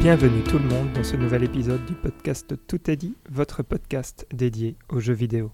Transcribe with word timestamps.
Bienvenue 0.00 0.42
tout 0.44 0.58
le 0.58 0.64
monde 0.64 0.92
dans 0.92 1.04
ce 1.04 1.16
nouvel 1.16 1.44
épisode 1.44 1.84
du 1.84 1.94
podcast 1.94 2.54
Tout 2.66 2.90
est 2.90 2.96
dit, 2.96 3.14
votre 3.28 3.62
podcast 3.62 4.26
dédié 4.32 4.76
aux 4.88 5.00
jeux 5.00 5.12
vidéo. 5.12 5.50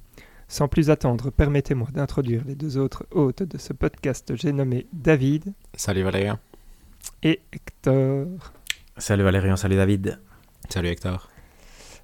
Sans 0.49 0.69
plus 0.69 0.91
attendre, 0.91 1.31
permettez-moi 1.31 1.89
d'introduire 1.93 2.43
les 2.47 2.55
deux 2.55 2.79
autres 2.79 3.07
hôtes 3.11 3.43
de 3.43 3.59
ce 3.59 3.73
podcast. 3.73 4.33
J'ai 4.37 4.53
nommé 4.53 4.87
David 4.93 5.53
Salut 5.75 6.03
Valérien. 6.03 6.39
et 7.23 7.41
Hector. 7.53 8.27
Salut 8.97 9.25
Valérian, 9.25 9.57
salut 9.57 9.77
David. 9.77 10.19
Salut 10.69 10.89
Hector. 10.89 11.29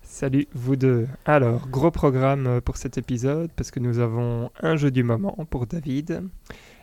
Salut 0.03 0.49
vous 0.53 0.77
deux. 0.77 1.07
Alors, 1.25 1.69
gros 1.69 1.91
programme 1.91 2.61
pour 2.61 2.77
cet 2.77 2.99
épisode 2.99 3.51
parce 3.55 3.71
que 3.71 3.81
nous 3.81 3.99
avons 4.01 4.51
un 4.61 4.77
jeu 4.77 4.91
du 4.91 5.05
moment 5.05 5.37
pour 5.49 5.67
David 5.67 6.25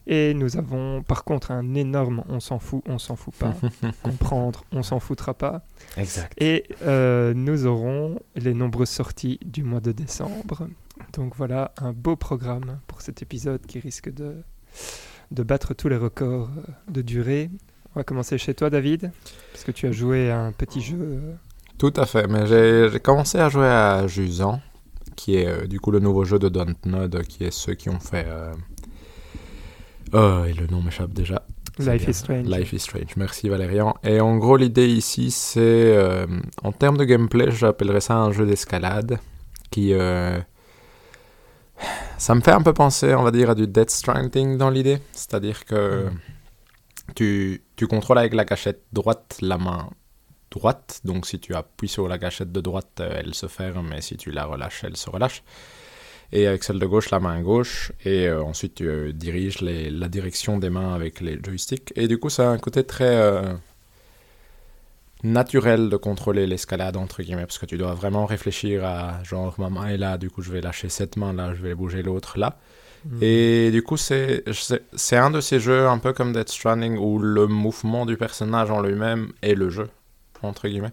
et 0.09 0.33
nous 0.33 0.57
avons 0.57 1.03
par 1.03 1.23
contre 1.23 1.51
un 1.51 1.75
énorme 1.75 2.23
on 2.29 2.39
s'en 2.39 2.57
fout, 2.57 2.83
on 2.87 2.97
s'en 2.97 3.15
fout 3.15 3.33
pas. 3.35 3.53
Comprendre, 4.03 4.65
on 4.71 4.81
s'en 4.81 4.99
foutra 4.99 5.35
pas. 5.35 5.61
Exact. 5.97 6.33
Et 6.41 6.63
euh, 6.81 7.33
nous 7.35 7.67
aurons 7.67 8.19
les 8.35 8.55
nombreuses 8.55 8.89
sorties 8.89 9.39
du 9.45 9.63
mois 9.63 9.81
de 9.81 9.91
décembre. 9.91 10.67
Donc 11.13 11.35
voilà, 11.35 11.73
un 11.77 11.93
beau 11.93 12.15
programme 12.15 12.79
pour 12.87 13.01
cet 13.01 13.21
épisode 13.21 13.61
qui 13.67 13.79
risque 13.79 14.11
de, 14.11 14.37
de 15.29 15.43
battre 15.43 15.75
tous 15.75 15.89
les 15.89 15.97
records 15.97 16.49
euh, 16.57 16.91
de 16.91 17.03
durée. 17.03 17.51
On 17.95 17.99
va 17.99 18.03
commencer 18.03 18.39
chez 18.39 18.55
toi, 18.55 18.71
David, 18.71 19.11
parce 19.53 19.63
que 19.63 19.71
tu 19.71 19.85
as 19.85 19.91
joué 19.91 20.31
à 20.31 20.39
un 20.39 20.51
petit 20.51 20.81
jeu. 20.81 21.21
Tout 21.77 21.93
à 21.95 22.07
fait, 22.07 22.27
mais 22.27 22.47
j'ai 22.47 22.89
j'ai 22.91 22.99
commencé 22.99 23.37
à 23.37 23.47
jouer 23.49 23.67
à 23.67 24.07
Jusant, 24.07 24.59
qui 25.15 25.35
est 25.35 25.47
euh, 25.47 25.67
du 25.67 25.79
coup 25.79 25.91
le 25.91 25.99
nouveau 25.99 26.25
jeu 26.25 26.39
de 26.39 26.49
Dontnod, 26.49 27.21
qui 27.27 27.43
est 27.43 27.51
ceux 27.51 27.75
qui 27.75 27.89
ont 27.89 27.99
fait... 27.99 28.25
Euh... 28.27 28.53
Oh, 30.13 30.43
et 30.47 30.53
le 30.53 30.67
nom 30.67 30.81
m'échappe 30.81 31.13
déjà. 31.13 31.45
Life 31.77 32.01
bien. 32.01 32.09
is 32.09 32.13
Strange. 32.13 32.45
Life 32.47 32.73
is 32.73 32.79
Strange, 32.79 33.15
merci 33.15 33.47
Valérian. 33.49 33.95
Et 34.03 34.19
en 34.19 34.37
gros, 34.37 34.57
l'idée 34.57 34.87
ici, 34.87 35.31
c'est... 35.31 35.59
euh, 35.61 36.25
en 36.63 36.71
termes 36.71 36.97
de 36.97 37.05
gameplay, 37.05 37.51
j'appellerais 37.51 38.01
ça 38.01 38.15
un 38.15 38.31
jeu 38.31 38.45
d'escalade, 38.45 39.19
qui... 39.71 39.93
euh, 39.93 40.39
Ça 42.17 42.35
me 42.35 42.41
fait 42.41 42.51
un 42.51 42.61
peu 42.61 42.73
penser, 42.73 43.13
on 43.15 43.23
va 43.23 43.31
dire, 43.31 43.49
à 43.51 43.55
du 43.55 43.67
Death 43.67 43.89
Stranding 43.91 44.57
dans 44.57 44.69
l'idée. 44.69 44.99
C'est-à-dire 45.13 45.63
que 45.65 46.05
Mm. 46.09 46.19
tu, 47.15 47.63
tu 47.75 47.87
contrôles 47.87 48.17
avec 48.19 48.33
la 48.33 48.45
gâchette 48.45 48.83
droite 48.91 49.37
la 49.41 49.57
main 49.57 49.89
droite. 50.51 50.99
Donc 51.05 51.25
si 51.25 51.39
tu 51.39 51.55
appuies 51.55 51.87
sur 51.87 52.07
la 52.07 52.17
gâchette 52.17 52.51
de 52.51 52.61
droite, 52.61 52.99
euh, 52.99 53.13
elle 53.19 53.33
se 53.33 53.47
ferme, 53.47 53.93
et 53.93 54.01
si 54.01 54.17
tu 54.17 54.31
la 54.31 54.45
relâches, 54.45 54.83
elle 54.83 54.97
se 54.97 55.09
relâche. 55.09 55.43
Et 56.31 56.45
avec 56.47 56.63
celle 56.63 56.79
de 56.79 56.85
gauche, 56.85 57.09
la 57.09 57.19
main 57.19 57.41
gauche. 57.41 57.91
Et 58.05 58.27
euh, 58.27 58.43
ensuite, 58.43 58.75
tu 58.75 58.87
euh, 58.87 59.11
diriges 59.11 59.61
les- 59.61 59.89
la 59.89 60.07
direction 60.07 60.57
des 60.59 60.69
mains 60.69 60.93
avec 60.93 61.21
les 61.21 61.39
joysticks. 61.43 61.91
Et 61.95 62.07
du 62.07 62.19
coup, 62.19 62.29
ça 62.29 62.49
a 62.49 62.51
un 62.51 62.59
côté 62.59 62.83
très 62.83 63.15
euh, 63.17 63.53
naturel 65.23 65.89
de 65.89 65.97
contrôler 65.97 66.47
l'escalade, 66.47 66.97
entre 66.97 67.21
guillemets, 67.23 67.45
parce 67.45 67.57
que 67.57 67.65
tu 67.65 67.77
dois 67.77 67.93
vraiment 67.93 68.25
réfléchir 68.25 68.85
à 68.85 69.21
genre, 69.23 69.55
ma 69.57 69.69
main 69.69 69.87
est 69.87 69.97
là, 69.97 70.17
du 70.17 70.29
coup, 70.29 70.41
je 70.41 70.51
vais 70.51 70.61
lâcher 70.61 70.89
cette 70.89 71.17
main 71.17 71.33
là, 71.33 71.53
je 71.53 71.61
vais 71.61 71.75
bouger 71.75 72.03
l'autre 72.03 72.37
là. 72.39 72.57
Mm. 73.05 73.17
Et 73.21 73.71
du 73.71 73.81
coup, 73.83 73.97
c'est 73.97 74.43
un 75.11 75.31
de 75.31 75.41
ces 75.41 75.59
jeux 75.59 75.87
un 75.87 75.97
peu 75.97 76.13
comme 76.13 76.31
Death 76.33 76.49
Stranding 76.49 76.97
où 76.97 77.17
le 77.19 77.47
mouvement 77.47 78.05
du 78.05 78.17
personnage 78.17 78.71
en 78.71 78.81
lui-même 78.81 79.31
est 79.41 79.55
le 79.55 79.69
jeu, 79.69 79.89
entre 80.41 80.67
guillemets. 80.67 80.91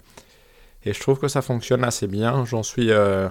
Et 0.85 0.93
je 0.93 1.01
trouve 1.01 1.19
que 1.19 1.29
ça 1.29 1.43
fonctionne 1.43 1.85
assez 1.85 2.07
bien. 2.07 2.45
J'en 2.45 2.63
suis 2.63 2.91
euh, 2.91 3.29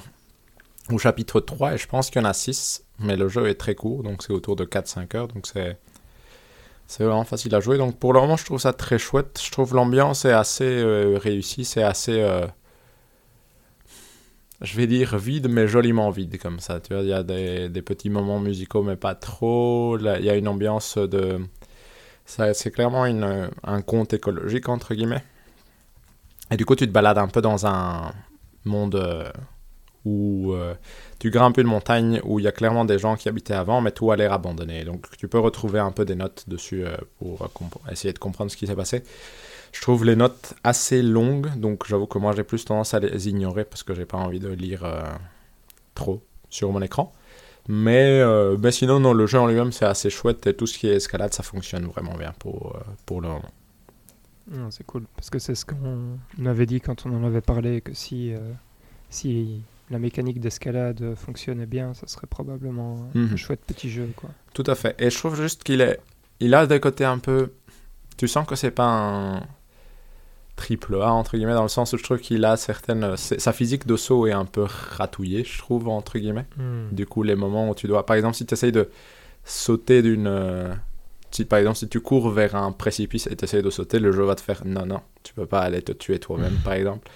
au 0.91 0.97
chapitre 0.97 1.39
3 1.39 1.73
et 1.73 1.77
je 1.77 1.87
pense 1.87 2.09
qu'il 2.09 2.21
y 2.21 2.25
en 2.25 2.29
a 2.29 2.33
6, 2.33 2.85
mais 2.99 3.15
le 3.15 3.27
jeu 3.27 3.47
est 3.47 3.55
très 3.55 3.75
court, 3.75 4.03
donc 4.03 4.23
c'est 4.23 4.33
autour 4.33 4.55
de 4.55 4.65
4-5 4.65 5.15
heures, 5.17 5.27
donc 5.27 5.47
c'est 5.47 5.77
c'est 6.87 7.03
vraiment 7.03 7.23
facile 7.23 7.55
à 7.55 7.59
jouer. 7.59 7.77
Donc 7.77 7.97
pour 7.97 8.13
le 8.13 8.19
moment, 8.21 8.37
je 8.37 8.45
trouve 8.45 8.59
ça 8.59 8.73
très 8.73 8.99
chouette. 8.99 9.41
Je 9.43 9.51
trouve 9.51 9.73
l'ambiance 9.73 10.25
est 10.25 10.31
assez 10.31 10.65
euh, 10.65 11.17
réussie, 11.17 11.65
c'est 11.65 11.83
assez... 11.83 12.19
euh, 12.19 12.45
je 14.61 14.77
vais 14.77 14.87
dire 14.87 15.17
vide, 15.17 15.47
mais 15.49 15.67
joliment 15.67 16.09
vide 16.11 16.39
comme 16.39 16.59
ça. 16.59 16.79
Tu 16.79 16.93
vois, 16.93 17.03
il 17.03 17.09
y 17.09 17.13
a 17.13 17.23
des, 17.23 17.69
des 17.69 17.81
petits 17.81 18.09
moments 18.09 18.39
musicaux, 18.39 18.83
mais 18.83 18.95
pas 18.95 19.15
trop. 19.15 19.97
Il 19.97 20.25
y 20.25 20.29
a 20.29 20.35
une 20.35 20.47
ambiance 20.47 20.97
de. 20.97 21.39
C'est 22.25 22.71
clairement 22.71 23.05
une, 23.05 23.51
un 23.63 23.81
conte 23.81 24.13
écologique, 24.13 24.69
entre 24.69 24.95
guillemets. 24.95 25.23
Et 26.51 26.57
du 26.57 26.65
coup, 26.65 26.75
tu 26.75 26.87
te 26.87 26.91
balades 26.91 27.17
un 27.17 27.27
peu 27.27 27.41
dans 27.41 27.67
un 27.67 28.13
monde 28.63 28.95
euh, 28.95 29.29
où 30.05 30.53
euh, 30.53 30.75
tu 31.19 31.31
grimpes 31.31 31.57
une 31.57 31.67
montagne 31.67 32.21
où 32.23 32.39
il 32.39 32.43
y 32.43 32.47
a 32.47 32.51
clairement 32.51 32.85
des 32.85 32.99
gens 32.99 33.15
qui 33.15 33.27
habitaient 33.27 33.55
avant, 33.55 33.81
mais 33.81 33.91
tout 33.91 34.11
a 34.11 34.15
l'air 34.15 34.31
abandonné. 34.31 34.85
Donc, 34.85 35.07
tu 35.17 35.27
peux 35.27 35.39
retrouver 35.39 35.79
un 35.79 35.91
peu 35.91 36.05
des 36.05 36.15
notes 36.15 36.45
dessus 36.47 36.85
euh, 36.85 36.95
pour 37.17 37.41
euh, 37.41 37.91
essayer 37.91 38.13
de 38.13 38.19
comprendre 38.19 38.51
ce 38.51 38.57
qui 38.57 38.67
s'est 38.67 38.75
passé. 38.75 39.03
Je 39.71 39.81
trouve 39.81 40.05
les 40.05 40.15
notes 40.15 40.53
assez 40.63 41.01
longues, 41.01 41.49
donc 41.57 41.85
j'avoue 41.87 42.05
que 42.05 42.17
moi 42.17 42.33
j'ai 42.33 42.43
plus 42.43 42.63
tendance 42.63 42.93
à 42.93 42.99
les 42.99 43.27
ignorer 43.27 43.65
parce 43.65 43.83
que 43.83 43.93
j'ai 43.93 44.05
pas 44.05 44.17
envie 44.17 44.39
de 44.39 44.47
lire 44.47 44.85
trop 45.95 46.21
sur 46.49 46.71
mon 46.71 46.81
écran. 46.81 47.11
Mais, 47.67 48.23
mais 48.57 48.71
sinon, 48.71 49.01
non, 49.01 49.11
le 49.11 49.27
jeu 49.27 49.37
en 49.37 49.47
lui-même 49.47 49.73
c'est 49.73 49.83
assez 49.83 50.09
chouette 50.09 50.47
et 50.47 50.53
tout 50.53 50.65
ce 50.65 50.77
qui 50.77 50.87
est 50.87 50.93
escalade 50.93 51.33
ça 51.33 51.43
fonctionne 51.43 51.87
vraiment 51.87 52.15
bien 52.15 52.33
pour, 52.39 52.79
pour 53.05 53.19
le 53.19 53.27
moment. 53.27 53.51
Non, 54.49 54.71
c'est 54.71 54.85
cool, 54.85 55.03
parce 55.17 55.29
que 55.29 55.39
c'est 55.39 55.55
ce 55.55 55.65
qu'on 55.65 56.45
avait 56.45 56.67
dit 56.67 56.79
quand 56.79 57.05
on 57.05 57.13
en 57.13 57.25
avait 57.25 57.41
parlé, 57.41 57.81
que 57.81 57.93
si, 57.93 58.31
si 59.09 59.61
la 59.91 59.99
mécanique 59.99 60.39
d'escalade 60.39 61.13
fonctionnait 61.15 61.65
bien, 61.67 61.93
ça 61.93 62.07
serait 62.07 62.27
probablement 62.27 63.09
un 63.13 63.19
Mhm. 63.19 63.37
chouette 63.37 63.61
petit 63.65 63.89
jeu. 63.89 64.09
Quoi. 64.15 64.29
Tout 64.53 64.63
à 64.67 64.75
fait. 64.75 64.95
Et 64.99 65.09
je 65.09 65.17
trouve 65.17 65.35
juste 65.39 65.63
qu'il 65.63 65.81
est. 65.81 65.99
Il 66.39 66.53
a 66.55 66.65
des 66.67 66.79
côtés 66.79 67.05
un 67.05 67.19
peu. 67.19 67.51
Tu 68.17 68.27
sens 68.27 68.47
que 68.47 68.55
c'est 68.55 68.71
pas 68.71 68.85
un 68.87 69.43
triple 70.55 70.95
A, 71.01 71.11
entre 71.11 71.35
guillemets, 71.37 71.53
dans 71.53 71.63
le 71.63 71.69
sens 71.69 71.91
où 71.93 71.97
je 71.97 72.03
trouve 72.03 72.19
qu'il 72.19 72.43
a 72.45 72.55
certaines. 72.57 73.15
Sa 73.17 73.51
physique 73.53 73.85
de 73.85 73.97
saut 73.97 74.25
est 74.27 74.31
un 74.31 74.45
peu 74.45 74.65
ratouillée, 74.69 75.43
je 75.43 75.57
trouve, 75.57 75.87
entre 75.89 76.17
guillemets. 76.17 76.45
Du 76.91 77.05
coup, 77.05 77.23
les 77.23 77.35
moments 77.35 77.69
où 77.69 77.75
tu 77.75 77.87
dois. 77.87 78.05
Par 78.05 78.15
exemple, 78.15 78.35
si 78.35 78.45
tu 78.45 78.53
essayes 78.53 78.71
de 78.71 78.89
sauter 79.43 80.01
d'une. 80.01 80.77
Si, 81.31 81.43
par 81.43 81.59
exemple, 81.59 81.77
si 81.77 81.89
tu 81.89 81.99
cours 81.99 82.29
vers 82.29 82.55
un 82.55 82.71
précipice 82.71 83.27
et 83.27 83.35
tu 83.35 83.43
essayes 83.43 83.61
de 83.61 83.69
sauter, 83.69 83.99
le 83.99 84.13
jeu 84.13 84.23
va 84.23 84.35
te 84.35 84.41
faire 84.41 84.61
non, 84.65 84.85
non, 84.85 85.01
tu 85.23 85.33
peux 85.33 85.45
pas 85.45 85.59
aller 85.59 85.81
te 85.81 85.91
tuer 85.91 86.17
toi-même, 86.19 86.55
par 86.63 86.73
exemple. 86.73 87.09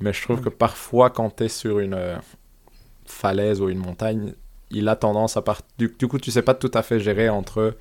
Mais 0.00 0.12
je 0.12 0.22
trouve 0.22 0.42
que 0.42 0.48
parfois, 0.48 1.10
quand 1.10 1.36
tu 1.36 1.44
es 1.44 1.48
sur 1.48 1.78
une 1.78 1.94
euh, 1.94 2.16
falaise 3.06 3.60
ou 3.60 3.68
une 3.68 3.78
montagne, 3.78 4.34
il 4.70 4.88
a 4.88 4.96
tendance 4.96 5.36
à 5.36 5.42
partir. 5.42 5.66
Du, 5.78 5.94
du 5.98 6.08
coup, 6.08 6.18
tu 6.18 6.30
sais 6.30 6.42
pas 6.42 6.54
tout 6.54 6.70
à 6.74 6.82
fait 6.82 7.00
gérer 7.00 7.28
entre 7.28 7.76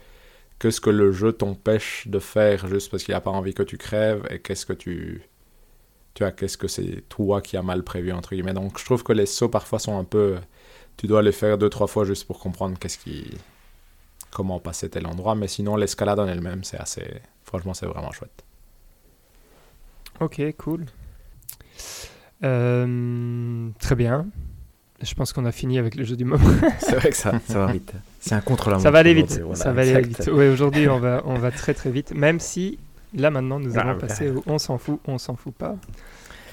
que 0.60 0.72
ce 0.72 0.80
que 0.80 0.90
le 0.90 1.12
jeu 1.12 1.34
t'empêche 1.34 2.08
de 2.08 2.20
faire 2.20 2.68
juste 2.68 2.90
parce 2.90 3.04
qu'il 3.04 3.14
a 3.14 3.22
pas 3.22 3.32
envie 3.32 3.54
que 3.54 3.64
tu 3.64 3.78
crèves 3.78 4.26
et 4.30 4.40
qu'est-ce 4.40 4.66
que 4.66 4.74
tu. 4.74 5.24
Tu 6.14 6.24
vois, 6.24 6.32
qu'est-ce 6.32 6.58
que 6.58 6.70
c'est 6.70 7.04
toi 7.10 7.42
qui 7.42 7.58
a 7.58 7.62
mal 7.62 7.84
prévu, 7.84 8.14
entre 8.14 8.30
guillemets. 8.36 8.54
Donc, 8.54 8.80
je 8.80 8.86
trouve 8.86 9.04
que 9.04 9.12
les 9.12 9.26
sauts 9.26 9.50
parfois 9.50 9.80
sont 9.80 9.98
un 10.00 10.06
peu. 10.06 10.38
Tu 10.96 11.08
dois 11.08 11.22
les 11.22 11.34
faire 11.34 11.58
deux, 11.58 11.70
trois 11.70 11.88
fois 11.88 12.06
juste 12.06 12.26
pour 12.26 12.40
comprendre 12.40 12.80
qu'est-ce 12.80 12.98
qui. 12.98 13.38
Comment 14.32 14.60
passer 14.60 14.90
tel 14.90 15.08
endroit. 15.08 15.36
Mais 15.36 15.50
sinon, 15.50 15.76
l'escalade 15.76 16.20
en 16.20 16.28
elle-même, 16.28 16.64
c'est 16.64 16.78
assez. 16.80 17.22
Franchement, 17.44 17.74
c'est 17.74 17.86
vraiment 17.86 18.12
chouette. 18.12 18.46
Ok, 20.22 20.42
cool. 20.58 20.86
Euh, 22.44 23.70
très 23.80 23.96
bien. 23.96 24.26
Je 25.02 25.14
pense 25.14 25.34
qu'on 25.34 25.46
a 25.46 25.52
fini 25.52 25.78
avec 25.78 25.96
le 25.96 26.04
jeu 26.04 26.16
du 26.16 26.26
moment. 26.26 26.44
C'est 26.80 26.96
vrai 26.96 27.10
que 27.10 27.18
ça, 27.18 27.34
ça 27.48 27.60
va 27.66 27.72
vite. 27.72 27.94
C'est 28.20 28.34
un 28.34 28.42
contre-la-montre. 28.42 28.84
ça 28.84 28.92
va 28.92 29.00
aller 29.00 29.14
vite. 29.14 29.40
voilà, 29.42 29.56
ça 29.56 29.72
va 29.72 29.82
aller 29.82 30.02
vite. 30.02 30.30
Oui, 30.32 30.48
aujourd'hui, 30.48 30.88
on 30.88 31.00
va, 31.00 31.22
on 31.26 31.36
va 31.36 31.52
très 31.52 31.74
très 31.74 31.92
vite. 31.92 32.14
Même 32.14 32.40
si, 32.40 32.80
là 33.14 33.30
maintenant, 33.30 33.60
nous 33.60 33.78
Ah, 33.78 33.82
allons 33.82 34.00
bah. 34.00 34.08
passer 34.08 34.30
au 34.32 34.44
on 34.48 34.58
s'en 34.58 34.78
fout, 34.78 35.00
on 35.06 35.18
s'en 35.18 35.36
fout 35.36 35.54
pas. 35.54 35.76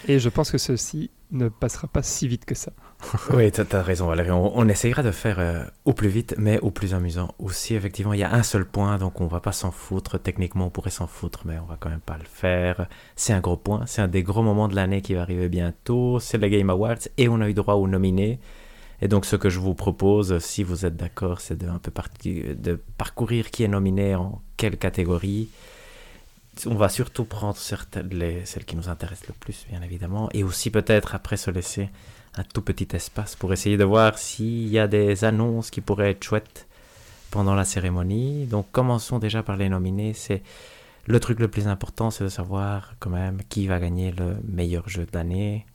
Et 0.08 0.18
je 0.18 0.28
pense 0.28 0.50
que 0.50 0.58
ceci 0.58 1.10
ne 1.30 1.48
passera 1.48 1.86
pas 1.86 2.02
si 2.02 2.26
vite 2.26 2.44
que 2.44 2.54
ça. 2.56 2.72
Oui, 3.34 3.50
tu 3.50 3.60
as 3.60 3.82
raison, 3.82 4.06
Valérie. 4.06 4.30
On, 4.30 4.56
on 4.56 4.68
essayera 4.68 5.02
de 5.02 5.10
faire 5.10 5.38
euh, 5.38 5.64
au 5.84 5.92
plus 5.92 6.08
vite, 6.08 6.34
mais 6.38 6.58
au 6.60 6.70
plus 6.70 6.94
amusant 6.94 7.34
aussi. 7.38 7.74
Effectivement, 7.74 8.12
il 8.12 8.20
y 8.20 8.24
a 8.24 8.32
un 8.32 8.42
seul 8.42 8.64
point, 8.64 8.98
donc 8.98 9.20
on 9.20 9.26
va 9.26 9.40
pas 9.40 9.52
s'en 9.52 9.70
foutre. 9.70 10.18
Techniquement, 10.20 10.66
on 10.66 10.70
pourrait 10.70 10.90
s'en 10.90 11.06
foutre, 11.06 11.42
mais 11.44 11.58
on 11.58 11.66
va 11.66 11.76
quand 11.78 11.90
même 11.90 12.00
pas 12.00 12.18
le 12.18 12.24
faire. 12.24 12.86
C'est 13.16 13.32
un 13.32 13.40
gros 13.40 13.56
point. 13.56 13.84
C'est 13.86 14.02
un 14.02 14.08
des 14.08 14.22
gros 14.22 14.42
moments 14.42 14.68
de 14.68 14.74
l'année 14.74 15.02
qui 15.02 15.14
va 15.14 15.22
arriver 15.22 15.48
bientôt. 15.48 16.20
C'est 16.20 16.38
les 16.38 16.50
Game 16.50 16.70
Awards 16.70 17.08
et 17.18 17.28
on 17.28 17.40
a 17.40 17.48
eu 17.48 17.54
droit 17.54 17.74
aux 17.74 17.88
nominés. 17.88 18.38
Et 19.00 19.08
donc, 19.08 19.24
ce 19.26 19.34
que 19.34 19.50
je 19.50 19.58
vous 19.58 19.74
propose, 19.74 20.38
si 20.38 20.62
vous 20.62 20.86
êtes 20.86 20.96
d'accord, 20.96 21.40
c'est 21.40 21.58
de 21.58 21.66
un 21.66 21.80
de 21.84 22.80
parcourir 22.96 23.50
qui 23.50 23.64
est 23.64 23.68
nominé 23.68 24.14
en 24.14 24.40
quelle 24.56 24.78
catégorie. 24.78 25.48
On 26.66 26.74
va 26.74 26.88
surtout 26.88 27.24
prendre 27.24 27.56
certaines, 27.56 28.10
les, 28.10 28.44
celles 28.44 28.64
qui 28.64 28.76
nous 28.76 28.88
intéressent 28.88 29.26
le 29.26 29.34
plus, 29.34 29.66
bien 29.70 29.82
évidemment, 29.82 30.28
et 30.34 30.44
aussi 30.44 30.70
peut-être 30.70 31.14
après 31.14 31.36
se 31.36 31.50
laisser 31.50 31.88
un 32.36 32.44
tout 32.44 32.62
petit 32.62 32.88
espace 32.94 33.36
pour 33.36 33.52
essayer 33.52 33.76
de 33.76 33.84
voir 33.84 34.18
s'il 34.18 34.68
y 34.68 34.78
a 34.78 34.88
des 34.88 35.24
annonces 35.24 35.70
qui 35.70 35.80
pourraient 35.80 36.10
être 36.10 36.24
chouettes 36.24 36.66
pendant 37.30 37.54
la 37.54 37.64
cérémonie. 37.64 38.46
Donc 38.46 38.66
commençons 38.72 39.18
déjà 39.18 39.42
par 39.42 39.56
les 39.56 39.68
nominés. 39.68 40.14
C'est 40.14 40.42
le 41.06 41.20
truc 41.20 41.40
le 41.40 41.48
plus 41.48 41.66
important, 41.68 42.10
c'est 42.10 42.24
de 42.24 42.28
savoir 42.28 42.94
quand 43.00 43.10
même 43.10 43.40
qui 43.48 43.66
va 43.66 43.78
gagner 43.80 44.12
le 44.12 44.36
meilleur 44.48 44.88
jeu 44.88 45.02
de 45.02 45.10
l'année. 45.12 45.66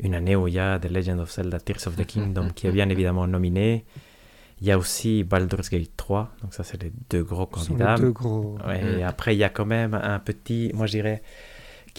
Une 0.00 0.14
année 0.14 0.34
où 0.36 0.48
il 0.48 0.54
y 0.54 0.58
a 0.58 0.78
The 0.78 0.90
Legend 0.90 1.20
of 1.20 1.30
Zelda 1.30 1.60
Tears 1.60 1.86
of 1.86 1.96
the 1.96 2.06
Kingdom 2.06 2.50
qui 2.54 2.66
est 2.66 2.72
bien 2.72 2.88
évidemment 2.94 3.26
nominé. 3.26 3.84
Il 4.62 4.66
y 4.66 4.72
a 4.72 4.76
aussi 4.78 5.24
Baldur's 5.24 5.70
Gate 5.70 5.90
3, 5.96 6.34
donc 6.42 6.52
ça 6.52 6.64
c'est 6.64 6.82
les 6.82 6.92
deux 7.08 7.22
gros 7.22 7.46
candidats. 7.46 7.96
les 7.96 8.02
deux 8.02 8.10
gros. 8.10 8.58
Ouais, 8.66 8.82
Mm. 8.82 8.98
Et 8.98 9.02
après, 9.04 9.34
il 9.34 9.38
y 9.38 9.44
a 9.44 9.48
quand 9.48 9.64
même 9.64 9.94
un 9.94 10.18
petit, 10.18 10.70
moi 10.74 10.86
je 10.86 10.92
dirais, 10.92 11.22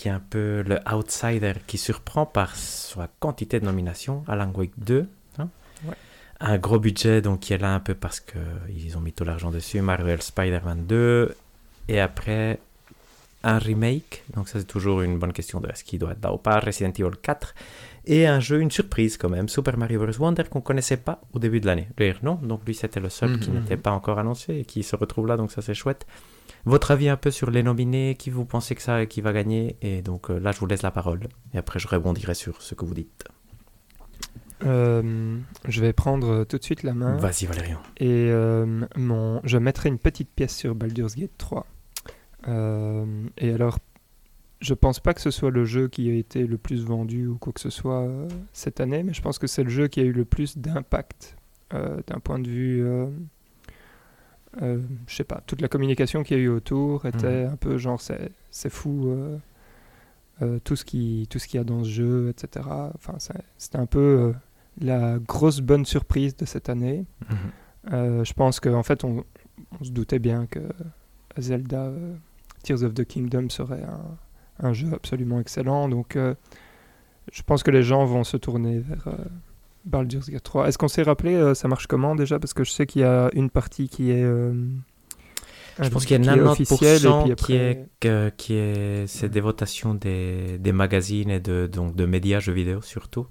qui 0.02 0.08
est 0.08 0.12
un 0.12 0.20
peu 0.20 0.64
le 0.66 0.80
outsider 0.92 1.54
qui 1.68 1.78
surprend 1.78 2.26
par 2.26 2.56
sa 2.56 3.08
quantité 3.20 3.60
de 3.60 3.66
nominations. 3.66 4.24
Alan 4.28 4.52
Wake 4.56 4.72
2, 4.80 5.08
hein. 5.38 5.48
Ouais. 5.86 5.94
un 6.40 6.58
gros 6.58 6.80
budget 6.80 7.22
donc 7.22 7.42
qui 7.42 7.54
est 7.54 7.60
là 7.60 7.76
un 7.76 7.80
peu 7.80 7.94
parce 7.94 8.20
qu'ils 8.20 8.98
ont 8.98 9.02
mis 9.02 9.14
tout 9.14 9.24
l'argent 9.24 9.52
dessus. 9.52 9.80
Marvel 9.82 10.20
Spider-Man 10.22 10.86
2 10.88 11.36
et 11.88 12.00
après 12.00 12.60
un 13.44 13.60
remake. 13.60 14.24
Donc 14.36 14.50
ça 14.50 14.58
c'est 14.58 14.66
toujours 14.66 15.02
une 15.02 15.20
bonne 15.20 15.34
question 15.34 15.60
de 15.62 15.68
est-ce 15.70 15.84
qu'il 15.84 16.00
doit 16.00 16.14
être 16.14 16.24
là 16.24 16.34
ou 16.34 16.38
pas. 16.38 16.60
Resident 16.60 16.90
Evil 16.98 17.16
4 17.22 17.54
et 18.08 18.26
un 18.26 18.40
jeu, 18.40 18.60
une 18.60 18.72
surprise 18.72 19.18
quand 19.18 19.30
même, 19.30 19.48
Super 19.50 19.78
Mario 19.78 20.00
Bros. 20.04 20.20
Wonder 20.20 20.44
qu'on 20.50 20.62
connaissait 20.62 20.98
pas 20.98 21.22
au 21.34 21.38
début 21.40 21.60
de 21.62 21.68
l'année. 21.68 21.88
Non, 22.24 22.40
donc 22.42 22.62
lui 22.66 22.74
c'était 22.74 23.00
le 23.00 23.10
seul 23.10 23.40
qui 23.40 23.52
Mhm. 23.52 23.60
n'était 23.60 23.78
pas 23.78 23.92
encore 23.92 24.18
annoncé 24.18 24.56
et 24.56 24.66
qui 24.66 24.82
se 24.82 24.96
retrouve 24.96 25.28
là, 25.28 25.38
donc 25.38 25.52
ça 25.52 25.62
c'est 25.62 25.76
chouette. 25.76 26.08
Votre 26.66 26.92
avis 26.92 27.10
un 27.10 27.18
peu 27.18 27.32
sur 27.32 27.50
les 27.50 27.64
nominés, 27.64 28.16
qui 28.18 28.30
vous 28.30 28.46
pensez 28.46 28.76
que 28.76 28.82
ça, 28.82 29.06
qui 29.06 29.22
va 29.22 29.34
gagner 29.34 29.78
Et 29.82 30.02
donc 30.02 30.30
euh, 30.30 30.40
là 30.40 30.52
je 30.52 30.60
vous 30.60 30.68
laisse 30.68 30.84
la 30.84 30.92
parole 30.92 31.28
et 31.54 31.58
après 31.58 31.80
je 31.80 31.88
rebondirai 31.88 32.34
sur 32.36 32.62
ce 32.62 32.76
que 32.76 32.86
vous 32.86 32.94
dites. 32.94 33.24
Euh, 34.64 35.38
je 35.68 35.82
vais 35.82 35.92
prendre 35.92 36.44
tout 36.44 36.60
de 36.60 36.64
suite 36.64 36.84
la 36.84 36.94
main 36.94 37.18
Vas-y 37.18 37.46
Valérian. 37.48 37.82
et 37.98 38.28
euh, 38.30 38.86
mon, 38.96 39.42
je 39.44 39.58
mettrai 39.58 39.90
une 39.90 39.98
petite 39.98 40.30
pièce 40.30 40.56
sur 40.56 40.76
Baldur's 40.76 41.16
Gate 41.16 41.32
3. 41.40 41.66
Euh, 42.48 43.06
et 43.40 43.52
alors, 43.54 43.80
je 44.60 44.76
pense 44.76 45.00
pas 45.00 45.16
que 45.16 45.22
ce 45.22 45.32
soit 45.32 45.50
le 45.50 45.66
jeu 45.66 45.88
qui 45.88 46.10
a 46.12 46.14
été 46.14 46.46
le 46.46 46.60
plus 46.60 46.86
vendu 46.86 47.26
ou 47.26 47.38
quoi 47.40 47.54
que 47.54 47.60
ce 47.60 47.72
soit 47.72 48.02
euh, 48.02 48.28
cette 48.54 48.80
année, 48.80 49.02
mais 49.02 49.14
je 49.14 49.22
pense 49.24 49.40
que 49.40 49.48
c'est 49.48 49.64
le 49.64 49.70
jeu 49.72 49.88
qui 49.88 50.00
a 50.00 50.04
eu 50.04 50.12
le 50.12 50.26
plus 50.26 50.58
d'impact 50.60 51.36
euh, 51.74 51.98
d'un 52.06 52.20
point 52.20 52.38
de 52.38 52.48
vue. 52.48 52.86
Euh, 54.62 54.82
je 55.08 55.16
sais 55.16 55.24
pas, 55.24 55.42
toute 55.48 55.62
la 55.62 55.70
communication 55.70 56.24
qu'il 56.24 56.38
y 56.38 56.40
a 56.42 56.44
eu 56.44 56.50
autour 56.50 57.06
était 57.06 57.46
un 57.46 57.56
peu 57.56 57.78
genre 57.78 58.02
c'est 58.02 58.70
fou 58.70 59.08
euh, 59.08 59.38
euh, 60.42 60.60
tout 60.62 60.76
ce 60.76 60.84
qui 60.84 61.26
tout 61.30 61.40
ce 61.40 61.48
qu'il 61.48 61.58
y 61.58 61.62
a 61.62 61.64
dans 61.64 61.86
ce 61.86 61.90
jeu, 61.90 62.30
etc. 62.30 62.68
Enfin, 62.96 63.14
c'était 63.58 63.78
un 63.78 63.86
peu 63.86 64.34
la 64.82 65.20
grosse 65.20 65.62
bonne 65.62 65.86
surprise 65.86 66.36
de 66.36 66.46
cette 66.46 66.68
année. 66.68 67.06
Euh, 67.94 68.26
je 68.26 68.34
pense 68.34 68.60
qu'en 68.60 68.84
fait, 68.84 69.06
on, 69.06 69.24
on 69.80 69.84
se 69.84 69.92
doutait 69.92 70.20
bien 70.20 70.48
que 70.48 70.60
Zelda 71.38 71.92
Tears 72.64 72.84
of 72.84 72.94
the 72.94 73.06
Kingdom 73.06 73.50
serait 73.50 73.84
un, 73.84 74.68
un 74.68 74.74
jeu 74.74 74.90
absolument 74.94 75.40
excellent. 75.40 75.88
Donc, 75.88 76.18
je 76.18 77.42
pense 77.44 77.64
que 77.64 77.72
les 77.72 77.84
gens 77.84 78.04
vont 78.04 78.26
se 78.26 78.36
tourner 78.36 78.80
vers 78.80 79.08
Baldur's 79.86 80.30
Gate 80.30 80.44
3. 80.44 80.68
Est-ce 80.68 80.78
qu'on 80.78 80.88
s'est 80.88 81.04
rappelé, 81.04 81.34
euh, 81.36 81.54
ça 81.54 81.68
marche 81.68 81.88
comment 81.88 82.16
déjà? 82.16 82.40
Parce 82.40 82.54
que 82.54 82.64
je 82.64 82.72
sais 82.72 82.86
qu'il 82.86 83.02
y 83.02 83.06
a 83.06 83.30
une 83.34 83.50
partie 83.50 83.90
qui 83.90 84.12
est. 84.12 84.24
euh, 84.24 84.54
Je 85.82 85.90
pense 85.90 86.06
qu'il 86.06 86.24
y 86.24 86.30
a 86.30 86.34
qui 86.34 86.40
est 86.40 86.42
officielle, 86.42 87.02
et 87.02 87.08
90% 87.10 87.24
puis 87.36 87.46
qui 87.46 87.54
est, 87.54 87.70
après- 87.72 87.90
que- 88.00 88.30
qui 88.38 88.54
est, 88.56 89.08
c'est 89.08 89.30
des 89.30 89.42
votations 89.42 89.94
des, 89.96 90.58
des 90.60 90.72
magazines 90.72 91.30
et 91.30 91.40
de, 91.40 91.68
donc 91.72 91.96
de 91.96 92.06
médias, 92.06 92.40
jeux 92.40 92.54
vidéo 92.54 92.82
surtout, 92.82 93.26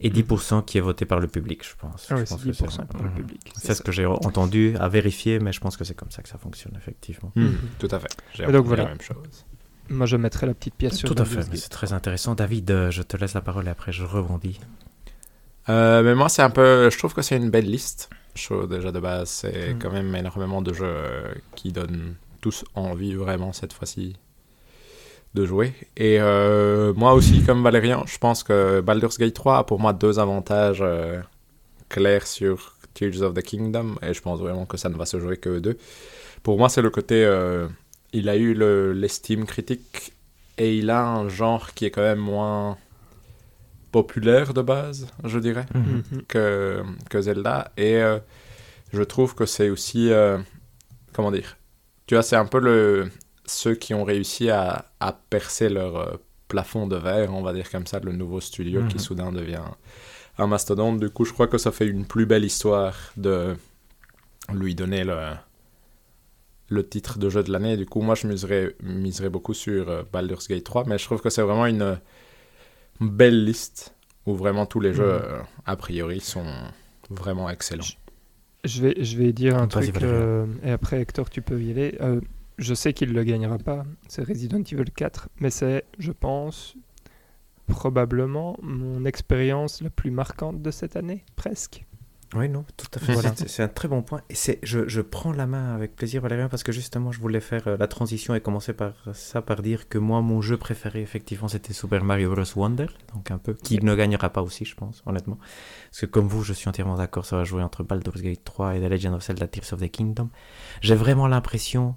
et 0.00 0.10
10% 0.10 0.64
qui 0.64 0.78
est 0.78 0.80
voté 0.80 1.04
par 1.04 1.20
le 1.20 1.28
public, 1.28 1.62
je 1.66 1.74
pense. 1.76 2.06
Ah 2.10 2.14
Je 2.16 2.20
ouais, 2.20 2.24
pense 2.26 2.40
c'est 2.42 2.48
que 2.50 2.52
10% 2.72 2.86
pour 2.86 3.02
le 3.02 3.10
Mhm. 3.10 3.16
public. 3.16 3.52
C'est 3.56 3.74
ce 3.74 3.82
que 3.82 3.92
j'ai 3.92 4.06
entendu, 4.06 4.76
à 4.80 4.88
vérifier, 4.88 5.38
mais 5.40 5.52
je 5.52 5.60
pense 5.60 5.76
que 5.76 5.84
c'est 5.84 5.94
comme 5.94 6.10
ça 6.10 6.22
que 6.22 6.28
ça 6.28 6.38
fonctionne, 6.38 6.74
effectivement. 6.76 7.32
Mhm, 7.36 7.44
Mhm. 7.44 7.56
Tout 7.78 7.88
à 7.90 7.98
fait. 7.98 8.08
J'ai 8.34 8.44
donc 8.44 8.54
entendu 8.54 8.68
voilà. 8.68 8.82
la 8.84 8.88
même 8.90 9.00
chose. 9.00 9.44
Moi, 9.90 10.06
je 10.06 10.16
mettrai 10.16 10.46
la 10.46 10.54
petite 10.54 10.74
pièce 10.76 10.96
sur 10.96 11.08
Tout 11.14 11.20
à 11.22 11.26
fait, 11.26 11.46
mais 11.50 11.56
c'est 11.56 11.68
très 11.68 11.92
intéressant. 11.92 12.34
David, 12.34 12.70
euh, 12.70 12.90
je 12.90 13.02
te 13.02 13.16
laisse 13.18 13.34
la 13.34 13.42
parole 13.42 13.66
et 13.66 13.70
après 13.70 13.92
je 13.92 14.02
rebondis. 14.04 14.58
Euh, 15.68 16.02
mais 16.02 16.14
moi, 16.14 16.28
c'est 16.28 16.42
un 16.42 16.50
peu. 16.50 16.90
Je 16.90 16.98
trouve 16.98 17.14
que 17.14 17.22
c'est 17.22 17.36
une 17.36 17.50
belle 17.50 17.70
liste. 17.70 18.10
Je 18.34 18.66
déjà 18.66 18.90
de 18.92 19.00
base, 19.00 19.28
c'est 19.30 19.74
Mm. 19.74 19.78
quand 19.78 19.90
même 19.92 20.14
énormément 20.14 20.60
de 20.60 20.72
jeux 20.74 20.84
euh, 20.86 21.34
qui 21.54 21.72
donnent 21.72 22.14
tous 22.40 22.64
envie 22.74 23.14
vraiment 23.14 23.52
cette 23.52 23.72
fois-ci 23.72 24.16
de 25.34 25.46
jouer. 25.46 25.72
Et 25.96 26.20
euh, 26.20 26.92
moi 26.94 27.14
aussi, 27.14 27.42
comme 27.42 27.62
Valérian, 27.62 28.04
je 28.06 28.18
pense 28.18 28.42
que 28.42 28.80
Baldur's 28.80 29.18
Gate 29.18 29.34
3 29.34 29.58
a 29.58 29.64
pour 29.64 29.80
moi 29.80 29.92
deux 29.92 30.18
avantages 30.18 30.80
euh, 30.82 31.20
clairs 31.88 32.26
sur 32.26 32.74
Tears 32.92 33.22
of 33.22 33.34
the 33.34 33.42
Kingdom. 33.42 33.94
Et 34.02 34.12
je 34.14 34.20
pense 34.20 34.40
vraiment 34.40 34.66
que 34.66 34.76
ça 34.76 34.88
ne 34.88 34.96
va 34.96 35.06
se 35.06 35.18
jouer 35.18 35.36
que 35.36 35.48
eux 35.48 35.60
deux. 35.60 35.78
Pour 36.42 36.58
moi, 36.58 36.68
c'est 36.68 36.82
le 36.82 36.90
côté. 36.90 37.24
euh, 37.24 37.66
il 38.12 38.28
a 38.28 38.36
eu 38.36 38.54
le- 38.54 38.92
l'estime 38.92 39.44
critique 39.44 40.12
et 40.58 40.76
il 40.76 40.90
a 40.90 41.04
un 41.04 41.28
genre 41.28 41.72
qui 41.74 41.84
est 41.86 41.90
quand 41.90 42.02
même 42.02 42.18
moins 42.20 42.76
populaire 43.98 44.52
de 44.54 44.62
base, 44.62 45.06
je 45.32 45.38
dirais 45.38 45.66
Mhm. 45.74 46.02
que, 46.32 46.82
que 47.10 47.20
Zelda. 47.26 47.70
Et 47.76 47.96
euh, 48.02 48.18
je 48.92 49.02
trouve 49.12 49.34
que 49.38 49.46
c'est 49.46 49.70
aussi. 49.70 50.10
euh, 50.10 50.38
comment 51.12 51.30
dire 51.30 51.56
Tu 52.06 52.14
vois, 52.16 52.22
c'est 52.28 52.36
un 52.44 52.46
peu 52.54 52.60
le, 52.60 53.08
ceux 53.46 53.74
qui 53.82 53.94
ont 53.94 54.04
réussi 54.04 54.50
à, 54.50 54.86
à 54.98 55.12
percer 55.12 55.68
leur 55.68 55.92
euh, 55.96 56.16
plafond 56.48 56.86
de 56.88 56.96
verre, 56.96 57.32
on 57.32 57.42
va 57.42 57.52
dire 57.52 57.70
comme 57.70 57.86
ça, 57.86 58.00
le 58.00 58.12
nouveau 58.12 58.40
studio 58.40 58.80
qui 58.90 58.96
Mhm. 58.96 59.00
soudain 59.06 59.30
devient 59.32 59.66
un 60.38 60.46
mastodonte. 60.48 60.98
Du 60.98 61.10
coup, 61.10 61.24
je 61.24 61.32
crois 61.32 61.46
que 61.52 61.58
ça 61.58 61.70
fait 61.70 61.86
une 61.86 62.04
plus 62.04 62.26
belle 62.26 62.44
histoire 62.44 62.96
de 63.16 63.54
lui 64.52 64.74
donner 64.74 65.04
le, 65.04 65.20
le 66.68 66.82
titre 66.94 67.18
de 67.18 67.28
jeu 67.30 67.42
de 67.44 67.52
l'année. 67.52 67.76
Du 67.76 67.86
coup, 67.86 68.00
moi, 68.02 68.14
je 68.16 68.26
miserais, 68.26 68.74
miserais 68.82 69.30
beaucoup 69.30 69.54
sur 69.54 69.88
euh, 69.88 70.02
Baldur's 70.12 70.48
Gate 70.48 70.64
3, 70.64 70.84
mais 70.88 70.98
je 70.98 71.04
trouve 71.04 71.20
que 71.20 71.30
c'est 71.30 71.42
vraiment 71.42 71.66
une 71.66 71.98
belle 73.00 73.44
liste 73.44 73.94
où 74.26 74.34
vraiment 74.34 74.66
tous 74.66 74.80
les 74.80 74.92
jeux, 74.94 75.04
Mhm. 75.04 75.22
euh, 75.24 75.42
a 75.66 75.76
priori, 75.76 76.20
sont 76.20 76.46
vraiment 77.10 77.48
excellents. 77.50 77.84
Je 78.64 78.80
vais, 78.82 79.04
je 79.04 79.18
vais 79.18 79.32
dire 79.34 79.56
un 79.58 79.66
truc, 79.68 79.94
euh, 80.02 80.46
et 80.62 80.70
après 80.70 81.00
Hector, 81.00 81.28
tu 81.28 81.42
peux 81.42 81.60
y 81.62 81.70
aller. 81.70 81.98
Euh, 82.00 82.20
je 82.56 82.72
sais 82.72 82.92
qu'il 82.94 83.10
ne 83.10 83.14
le 83.14 83.24
gagnera 83.24 83.58
pas, 83.58 83.84
c'est 84.08 84.22
Resident 84.26 84.62
Evil 84.62 84.90
4, 84.96 85.28
mais 85.40 85.50
c'est, 85.50 85.84
je 85.98 86.12
pense, 86.12 86.74
probablement 87.66 88.56
mon 88.62 89.04
expérience 89.04 89.80
la 89.82 89.90
plus 89.90 90.10
marquante 90.10 90.62
de 90.62 90.70
cette 90.70 90.96
année, 90.96 91.24
presque. 91.36 91.84
Oui, 92.34 92.48
non, 92.48 92.64
tout 92.76 92.86
à 92.94 92.98
fait. 92.98 93.12
Voilà. 93.12 93.32
C'est- 93.36 93.62
un 93.62 93.68
très 93.68 93.86
bon 93.88 94.02
point. 94.02 94.20
Et 94.28 94.34
c'est, 94.34 94.58
je, 94.62 94.88
je 94.88 95.00
prends 95.00 95.32
la 95.32 95.46
main 95.46 95.74
avec 95.74 95.94
plaisir, 95.94 96.20
Valérien, 96.22 96.48
parce 96.48 96.62
que 96.62 96.72
justement, 96.72 97.12
je 97.12 97.20
voulais 97.20 97.40
faire 97.40 97.68
euh, 97.68 97.76
la 97.78 97.86
transition 97.86 98.34
et 98.34 98.40
commencer 98.40 98.72
par 98.72 98.92
ça, 99.12 99.40
par 99.42 99.62
dire 99.62 99.88
que 99.88 99.98
moi, 99.98 100.20
mon 100.22 100.40
jeu 100.42 100.56
préféré, 100.56 101.00
effectivement, 101.02 101.48
c'était 101.48 101.72
Super 101.72 102.02
Mario 102.04 102.34
Bros. 102.34 102.44
Wonder, 102.56 102.86
donc 103.14 103.30
un 103.30 103.38
peu, 103.38 103.54
qui 103.54 103.78
ne 103.82 103.94
gagnera 103.94 104.30
pas 104.30 104.42
aussi, 104.42 104.64
je 104.64 104.74
pense, 104.74 105.02
honnêtement. 105.06 105.38
Parce 105.90 106.00
que 106.00 106.06
comme 106.06 106.26
vous, 106.26 106.42
je 106.42 106.52
suis 106.52 106.68
entièrement 106.68 106.96
d'accord, 106.96 107.24
ça 107.24 107.36
va 107.36 107.44
jouer 107.44 107.62
entre 107.62 107.82
Baldur's 107.84 108.20
Gate 108.22 108.44
3 108.44 108.76
et 108.76 108.80
The 108.80 108.90
Legend 108.90 109.14
of 109.14 109.22
Zelda 109.24 109.46
Tears 109.46 109.72
of 109.72 109.80
the 109.80 109.90
Kingdom. 109.90 110.28
J'ai 110.80 110.94
vraiment 110.96 111.26
l'impression 111.28 111.94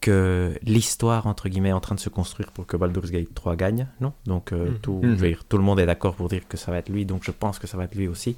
que 0.00 0.58
l'histoire, 0.64 1.28
entre 1.28 1.48
guillemets, 1.48 1.68
est 1.68 1.72
en 1.74 1.80
train 1.80 1.94
de 1.94 2.00
se 2.00 2.08
construire 2.08 2.50
pour 2.50 2.66
que 2.66 2.76
Baldur's 2.76 3.12
Gate 3.12 3.32
3 3.34 3.54
gagne, 3.54 3.86
non? 4.00 4.12
Donc, 4.26 4.52
euh, 4.52 4.70
Mhm. 4.70 4.78
tout, 4.80 5.00
Mhm. 5.00 5.14
je 5.16 5.20
veux 5.20 5.28
dire, 5.28 5.44
tout 5.44 5.56
le 5.58 5.62
monde 5.62 5.78
est 5.78 5.86
d'accord 5.86 6.16
pour 6.16 6.28
dire 6.28 6.48
que 6.48 6.56
ça 6.56 6.72
va 6.72 6.78
être 6.78 6.88
lui, 6.88 7.04
donc 7.06 7.22
je 7.22 7.30
pense 7.30 7.60
que 7.60 7.68
ça 7.68 7.76
va 7.76 7.84
être 7.84 7.94
lui 7.94 8.08
aussi. 8.08 8.36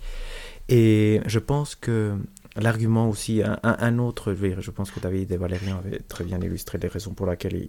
Et 0.69 1.21
je 1.27 1.39
pense 1.39 1.75
que 1.75 2.17
l'argument 2.57 3.09
aussi, 3.09 3.43
un, 3.63 3.99
autre, 3.99 4.35
je, 4.35 4.71
pense 4.71 4.91
que 4.91 5.01
David 5.01 5.31
et 5.33 5.37
Valérian 5.37 5.79
avaient 5.79 5.99
très 6.01 6.25
bien 6.25 6.41
illustré 6.41 6.79
les 6.79 6.89
raisons 6.89 7.13
pour 7.15 7.27
lesquelles 7.27 7.57
il, 7.57 7.69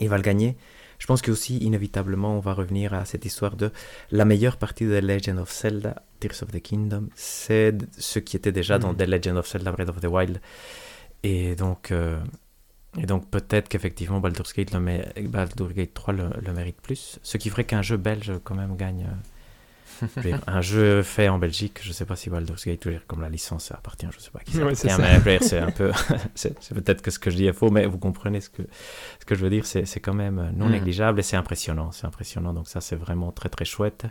il 0.00 0.08
va 0.08 0.16
le 0.16 0.22
gagner. 0.22 0.56
Je 0.98 1.06
pense 1.06 1.20
que 1.20 1.30
aussi, 1.30 1.58
inévitablement, 1.58 2.36
on 2.36 2.40
va 2.40 2.54
revenir 2.54 2.94
à 2.94 3.04
cette 3.04 3.24
histoire 3.26 3.54
de 3.56 3.70
la 4.10 4.24
meilleure 4.24 4.56
partie 4.56 4.84
de 4.86 4.98
The 4.98 5.02
Legend 5.02 5.38
of 5.38 5.52
Zelda, 5.52 6.02
Tears 6.20 6.42
of 6.42 6.50
the 6.52 6.60
Kingdom, 6.60 7.08
c'est 7.14 7.74
ce 7.98 8.18
qui 8.18 8.36
était 8.36 8.50
déjà 8.52 8.78
dans 8.78 8.92
Mhm. 8.92 8.96
The 8.96 9.02
Legend 9.06 9.36
of 9.36 9.46
Zelda 9.50 9.72
Breath 9.72 9.90
of 9.90 10.00
the 10.00 10.06
Wild. 10.06 10.40
Et 11.22 11.54
donc, 11.54 11.92
euh, 11.92 12.18
et 12.98 13.04
donc 13.04 13.28
peut-être 13.30 13.68
qu'effectivement 13.68 14.20
Baldur's 14.20 14.54
Gate, 14.54 14.72
le 14.72 14.80
mé- 14.80 15.28
Baldur's 15.28 15.74
Gate 15.74 15.92
3 15.92 16.14
le, 16.14 16.30
le 16.40 16.52
mérite 16.54 16.80
plus. 16.80 17.18
Ce 17.22 17.36
qui 17.36 17.50
ferait 17.50 17.64
qu'un 17.64 17.82
jeu 17.82 17.98
belge 17.98 18.32
quand 18.42 18.54
même 18.54 18.74
gagne. 18.76 19.02
euh, 19.04 19.14
un 20.46 20.60
jeu 20.60 21.02
fait 21.02 21.28
en 21.28 21.38
Belgique, 21.38 21.80
je 21.82 21.92
sais 21.92 22.04
pas 22.04 22.16
si 22.16 22.30
Baldur's 22.30 22.64
Gate, 22.64 22.86
comme 23.06 23.20
la 23.20 23.28
licence 23.28 23.70
appartient, 23.72 24.06
je 24.14 24.18
sais 24.20 24.30
pas 24.30 24.40
à 24.40 24.42
qui 24.44 24.52
ça 24.52 24.64
Ouais, 24.64 24.74
c'est 24.74 24.90
appartient, 24.90 25.54
mais 25.54 25.58
un 25.58 25.70
peu, 25.70 25.92
c'est 26.34 26.74
peut-être 26.74 27.02
que 27.02 27.10
ce 27.10 27.18
que 27.18 27.30
je 27.30 27.36
dis 27.36 27.46
est 27.46 27.52
faux, 27.52 27.70
mais 27.70 27.86
vous 27.86 27.98
comprenez 27.98 28.40
ce 28.40 28.50
que, 28.50 28.62
ce 29.20 29.24
que 29.24 29.34
je 29.34 29.42
veux 29.42 29.50
dire, 29.50 29.66
c'est 29.66 30.00
quand 30.00 30.14
même 30.14 30.52
non 30.56 30.66
Mm. 30.68 30.72
négligeable 30.72 31.20
et 31.20 31.22
c'est 31.22 31.36
impressionnant, 31.36 31.92
c'est 31.92 32.06
impressionnant, 32.06 32.52
donc 32.52 32.68
ça 32.68 32.80
c'est 32.80 32.96
vraiment 32.96 33.32
très 33.32 33.48
très 33.48 33.64
chouette. 33.64 34.06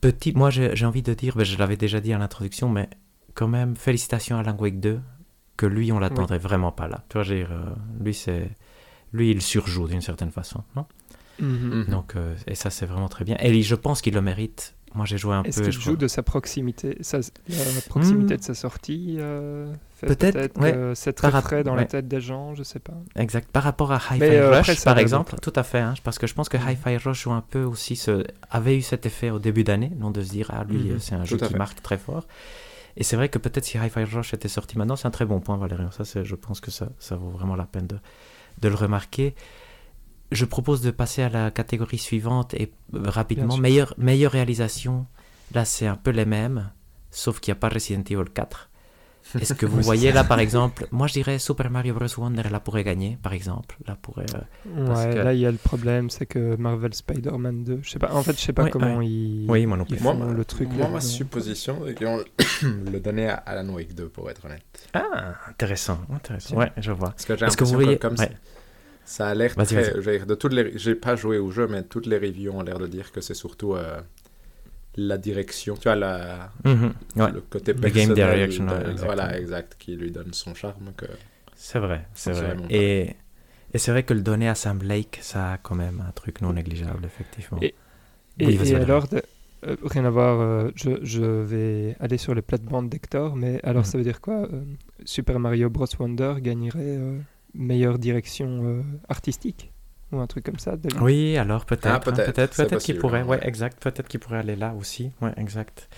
Petit, 0.00 0.32
moi 0.32 0.50
j'ai 0.50 0.84
envie 0.86 1.02
de 1.02 1.14
dire, 1.14 1.36
ben, 1.36 1.44
je 1.44 1.56
l'avais 1.58 1.76
déjà 1.76 2.00
dit 2.00 2.12
à 2.12 2.18
l'introduction, 2.18 2.68
mais 2.68 2.88
quand 3.34 3.48
même, 3.48 3.76
félicitations 3.76 4.36
à 4.36 4.40
Alan 4.40 4.56
Wake 4.58 4.80
2, 4.80 5.00
que 5.56 5.66
lui 5.66 5.92
on 5.92 5.98
l'attendrait 6.00 6.38
vraiment 6.38 6.72
pas 6.72 6.88
là. 6.88 7.04
Tu 7.08 7.18
vois, 7.18 7.24
dire, 7.24 7.50
euh, 7.52 7.64
lui 8.00 8.12
c'est, 8.14 8.50
lui 9.12 9.30
il 9.30 9.40
surjoue 9.42 9.86
d'une 9.86 10.00
certaine 10.00 10.30
façon, 10.32 10.64
non? 10.74 10.86
Mhm. 11.38 11.48
Mhm. 11.48 11.84
Donc, 11.86 12.16
euh, 12.16 12.34
et 12.46 12.54
ça 12.54 12.70
c'est 12.70 12.86
vraiment 12.86 13.08
très 13.08 13.24
bien. 13.24 13.36
Et 13.40 13.62
je 13.62 13.74
pense 13.74 14.02
qu'il 14.02 14.14
le 14.14 14.22
mérite. 14.22 14.74
Moi 14.94 15.06
j'ai 15.06 15.18
joué 15.18 15.34
un 15.34 15.42
Est-ce 15.42 15.58
peu. 15.58 15.64
qu'il 15.64 15.72
je 15.72 15.78
joue 15.80 15.90
crois- 15.92 15.96
de 15.96 16.08
sa 16.08 16.22
proximité, 16.22 16.98
sa, 17.00 17.18
la 17.18 17.80
proximité 17.88 18.36
de 18.36 18.42
sa 18.42 18.54
sortie 18.54 19.16
euh, 19.20 19.72
fait 19.94 20.06
Peut-être, 20.06 20.34
peut-être 20.34 20.60
ouais. 20.60 20.72
que 20.72 20.92
c'est 20.94 21.12
très 21.14 21.30
Par 21.30 21.42
frais 21.42 21.64
dans 21.64 21.72
ouais. 21.72 21.78
la 21.80 21.84
tête 21.86 22.08
des 22.08 22.20
gens, 22.20 22.54
je 22.54 22.62
sais 22.62 22.78
pas. 22.78 22.94
Exact. 23.16 23.50
Par 23.50 23.62
rapport 23.62 23.90
à 23.92 23.96
Hi-Fi 23.96 24.18
Mais, 24.20 24.36
euh, 24.36 24.60
Rush, 24.60 24.84
par 24.84 24.98
exemple, 24.98 25.36
tout 25.40 25.52
à 25.56 25.62
fait, 25.62 25.78
hein, 25.80 25.94
parce 26.04 26.18
que 26.18 26.26
je 26.26 26.34
pense 26.34 26.48
que 26.48 26.56
Mhm. 26.58 26.68
Hi-Fi 26.70 26.96
Rush 26.98 27.22
joue 27.24 27.32
un 27.32 27.40
peu 27.40 27.62
aussi 27.64 27.96
ce... 27.96 28.24
avait 28.50 28.76
eu 28.76 28.82
cet 28.82 29.06
effet 29.06 29.30
au 29.30 29.38
début 29.38 29.64
d'année, 29.64 29.92
non 29.98 30.10
de 30.10 30.22
se 30.22 30.30
dire 30.30 30.50
ah 30.52 30.64
lui 30.64 30.78
Mhm. 30.78 30.90
euh, 30.92 30.98
c'est 30.98 31.14
un 31.14 31.24
jeu 31.24 31.36
qui 31.38 31.44
fait. 31.46 31.56
marque 31.58 31.80
très 31.82 31.98
fort. 31.98 32.26
Et 32.96 33.04
c'est 33.04 33.16
vrai 33.16 33.30
que 33.30 33.38
peut-être 33.38 33.64
si 33.64 33.78
Hi-Fi 33.78 34.04
Rush 34.04 34.34
était 34.34 34.48
sorti 34.48 34.76
maintenant, 34.76 34.96
c'est 34.96 35.08
un 35.08 35.10
très 35.12 35.24
bon 35.24 35.40
point, 35.40 35.56
Valérian. 35.56 35.90
Ça, 35.90 36.04
c'est- 36.04 36.24
je 36.24 36.34
pense 36.34 36.60
que 36.60 36.70
ça, 36.70 36.88
ça 36.98 37.16
vaut 37.16 37.30
vraiment 37.30 37.56
la 37.56 37.64
peine 37.64 37.86
de, 37.86 37.96
de 38.60 38.68
le 38.68 38.74
remarquer. 38.74 39.34
Je 40.32 40.44
propose 40.44 40.82
de 40.82 40.90
passer 40.90 41.22
à 41.22 41.28
la 41.28 41.50
catégorie 41.50 41.98
suivante 41.98 42.54
et 42.54 42.72
euh, 42.94 43.00
rapidement, 43.04 43.56
meilleure, 43.56 43.94
meilleure 43.98 44.32
réalisation. 44.32 45.06
Là, 45.54 45.64
c'est 45.64 45.86
un 45.86 45.96
peu 45.96 46.10
les 46.10 46.24
mêmes, 46.24 46.70
sauf 47.10 47.38
qu'il 47.40 47.52
n'y 47.52 47.58
a 47.58 47.60
pas 47.60 47.68
Resident 47.68 48.02
Evil 48.08 48.30
4. 48.32 48.68
Est-ce 49.38 49.54
que 49.54 49.66
vous 49.72 49.76
Oui, 49.78 49.84
voyez 49.84 50.10
là, 50.12 50.24
par 50.24 50.40
exemple, 50.40 50.86
moi 50.90 51.06
je 51.06 51.12
dirais 51.12 51.38
Super 51.38 51.70
Mario 51.70 51.94
Bros. 51.94 52.06
Wonder, 52.18 52.42
là 52.50 52.58
pourrait 52.58 52.82
gagner, 52.82 53.18
par 53.22 53.32
exemple. 53.32 53.76
Là 53.86 53.96
pourrait. 54.00 54.26
euh, 54.34 54.86
Parce 54.86 55.04
Ouais, 55.04 55.10
que- 55.14 55.18
là 55.20 55.32
il 55.32 55.38
y 55.40 55.46
a 55.46 55.50
le 55.52 55.58
problème, 55.58 56.10
c'est 56.10 56.26
que 56.26 56.56
Marvel 56.56 56.92
Spider-Man 56.92 57.62
2, 57.62 57.80
je 57.82 57.90
sais 57.90 57.98
pas, 58.00 58.12
en 58.12 58.22
fait 58.24 58.36
je 58.36 58.44
sais 58.44 58.52
pas 58.52 58.68
comment 58.68 58.96
ouais. 58.96 59.06
ils, 59.06 59.46
Oui, 59.48 59.64
moi 59.66 59.76
non 59.76 59.84
ils 59.88 59.94
plus. 59.96 60.02
Moi, 60.02 60.16
le 60.36 60.44
truc. 60.44 60.68
Moi, 60.70 60.78
là, 60.78 60.86
ma 60.88 60.94
non. 60.94 61.00
supposition, 61.00 61.80
c'est 61.86 61.94
qu'ils 61.94 62.06
vont 62.08 62.24
le 62.90 62.98
donner 62.98 63.28
à 63.28 63.34
Alan 63.34 63.68
Wake 63.72 63.94
2, 63.94 64.08
pour 64.08 64.28
être 64.28 64.44
honnête. 64.46 64.88
Ah, 64.92 65.34
intéressant, 65.48 66.00
intéressant. 66.12 66.56
Ouais, 66.56 66.72
je 66.78 66.90
vois. 66.90 67.10
Parce 67.10 67.24
que 67.24 67.36
j'ai 67.36 67.44
Est-ce 67.46 67.56
que 67.56 67.62
vous 67.64 67.72
l'impression 67.74 67.78
que 67.78 67.84
voyez 67.84 67.98
comme 67.98 68.16
ouais. 68.18 68.36
Ça 69.04 69.28
a 69.28 69.34
l'air 69.34 69.54
très... 69.54 70.20
De 70.26 70.34
toutes 70.34 70.52
les... 70.52 70.78
J'ai 70.78 70.94
pas 70.94 71.16
joué 71.16 71.38
au 71.38 71.50
jeu, 71.50 71.66
mais 71.68 71.82
toutes 71.82 72.06
les 72.06 72.18
reviews 72.18 72.52
ont 72.52 72.62
l'air 72.62 72.78
de 72.78 72.86
dire 72.86 73.12
que 73.12 73.20
c'est 73.20 73.34
surtout 73.34 73.74
euh, 73.74 74.00
la 74.96 75.18
direction, 75.18 75.74
tu 75.76 75.84
vois, 75.84 75.96
la... 75.96 76.50
Mhm, 76.64 76.92
ouais. 77.16 77.32
le 77.32 77.40
côté 77.40 77.72
Le 77.72 77.80
game 77.80 77.92
personnel. 77.92 78.14
direction, 78.14 78.64
de- 78.64 78.70
ouais, 78.70 78.76
exactement. 78.80 79.06
Voilà, 79.06 79.38
exact, 79.38 79.76
qui 79.78 79.96
lui 79.96 80.10
donne 80.10 80.32
son 80.32 80.54
charme. 80.54 80.92
Que... 80.96 81.06
C'est 81.54 81.78
vrai, 81.78 82.06
c'est 82.14 82.32
vrai. 82.32 82.56
Et, 82.70 83.16
et 83.72 83.78
c'est 83.78 83.90
vrai 83.90 84.02
que 84.02 84.14
le 84.14 84.20
donner 84.22 84.48
à 84.48 84.54
Sam 84.54 84.78
Blake, 84.78 85.18
ça 85.22 85.52
a 85.52 85.58
quand 85.58 85.74
même 85.74 86.02
un 86.06 86.12
truc 86.12 86.40
non 86.40 86.52
négligeable, 86.52 87.04
effectivement. 87.04 87.58
Et- 87.62 87.74
Oui, 88.40 88.58
et 88.64 88.74
alors, 88.76 89.08
de- 89.08 89.22
euh, 89.66 89.76
rien 89.84 90.04
à 90.06 90.10
voir, 90.10 90.40
euh, 90.40 90.70
je, 90.74 90.90
je 91.02 91.22
vais 91.22 91.96
aller 92.00 92.16
sur 92.18 92.34
les 92.34 92.42
plates-bandes 92.42 92.88
d'Hector, 92.88 93.36
mais 93.36 93.60
alors 93.62 93.82
Mhm. 93.82 93.90
ça 93.90 93.98
veut 93.98 94.04
dire 94.04 94.20
quoi 94.20 94.48
euh, 94.52 94.62
Super 95.04 95.38
Mario 95.38 95.68
Bros. 95.70 95.86
Wonder 96.00 96.34
gagnerait 96.40 96.80
euh, 96.98 97.18
meilleure 97.54 97.98
direction 97.98 98.64
euh, 98.64 98.82
artistique 99.08 99.72
Ou 100.12 100.18
un 100.18 100.26
truc 100.26 100.44
comme 100.44 100.58
ça 100.58 100.76
David 100.76 101.00
Oui, 101.02 101.36
alors 101.36 101.64
peut-être, 101.64 101.86
Ah, 101.86 101.94
hein, 101.96 102.00
peut-être, 102.00 102.32
peut-être, 102.32 102.56
peut-être 102.56 102.82
qu'il 102.82 102.98
pourrait, 102.98 103.22
ouais, 103.22 103.38
ouais. 103.38 103.46
exact, 103.48 103.82
peut-être 103.82 104.08
qu'il 104.08 104.20
pourrait 104.20 104.38
aller 104.38 104.56
là 104.56 104.74
aussi, 104.78 105.12
ouais, 105.20 105.32
exact. 105.36 105.88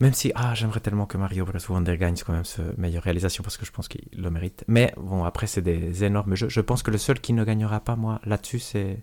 Même 0.00 0.12
si, 0.12 0.30
ah, 0.36 0.54
j'aimerais 0.54 0.80
tellement 0.80 1.06
que 1.06 1.18
Mario 1.18 1.44
Bros. 1.44 1.58
Wonder 1.70 1.96
gagne 1.98 2.14
quand 2.24 2.32
même 2.32 2.44
ce 2.44 2.62
meilleure 2.76 3.02
réalisation 3.02 3.42
parce 3.42 3.56
que 3.56 3.66
je 3.66 3.72
pense 3.72 3.88
qu'il 3.88 4.04
le 4.16 4.30
mérite. 4.30 4.64
Mais 4.68 4.92
bon, 4.96 5.24
après, 5.24 5.48
c'est 5.48 5.62
des 5.62 6.04
énormes 6.04 6.36
jeux. 6.36 6.48
Je 6.48 6.60
pense 6.60 6.84
que 6.84 6.92
le 6.92 6.98
seul 6.98 7.20
qui 7.20 7.32
ne 7.32 7.42
gagnera 7.44 7.80
pas, 7.80 7.96
moi, 7.96 8.20
là-dessus, 8.24 8.60
c'est. 8.60 9.02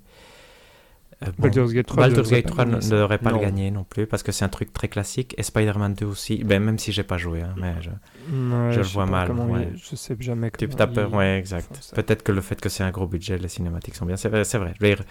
Euh, 1.24 1.28
Baldur's 1.38 1.72
Gate 1.74 1.88
3 1.88 2.04
Baldur's 2.08 2.30
Gate 2.30 2.44
pas 2.46 2.50
3 2.52 2.66
ne 2.66 2.80
devrait 2.80 3.18
pas 3.18 3.32
Non. 3.32 3.38
le 3.40 3.46
gagner 3.46 3.72
non 3.72 3.84
plus 3.84 4.06
parce 4.06 4.22
que 4.24 4.32
c'est 4.32 4.44
un 4.46 4.50
truc 4.50 4.74
très 4.74 4.88
classique. 4.88 5.34
Et 5.38 5.44
Spider-Man 5.44 5.94
2 5.94 6.06
aussi, 6.06 6.44
ben, 6.44 6.62
même 6.62 6.78
si 6.78 6.92
j'ai 6.92 7.04
pas 7.04 7.18
joué, 7.18 7.42
hein, 7.42 7.54
mais 7.58 7.74
je, 7.82 7.90
Ouais, 7.90 8.72
je 8.74 8.80
le 8.80 8.86
vois 8.86 9.06
mal, 9.06 9.32
ouais. 9.32 9.70
il- 9.74 9.78
je 9.78 9.96
sais 9.96 10.16
jamais 10.20 10.52
Tu 10.52 10.68
comment 10.68 11.18
ouais, 11.18 11.38
exact. 11.40 11.92
Peut-être 11.96 12.24
que 12.24 12.32
le 12.32 12.42
fait 12.42 12.60
que 12.60 12.70
c'est 12.70 12.84
un 12.84 12.92
gros 12.92 13.08
budget, 13.08 13.38
les 13.38 13.48
cinématiques 13.48 13.96
sont 13.96 14.06
bien. 14.06 14.18
C'est 14.18 14.30
vrai, 14.30 14.44
vrai. 14.44 14.74
Je 14.80 14.86
veux 14.86 14.96
dire, 14.96 15.04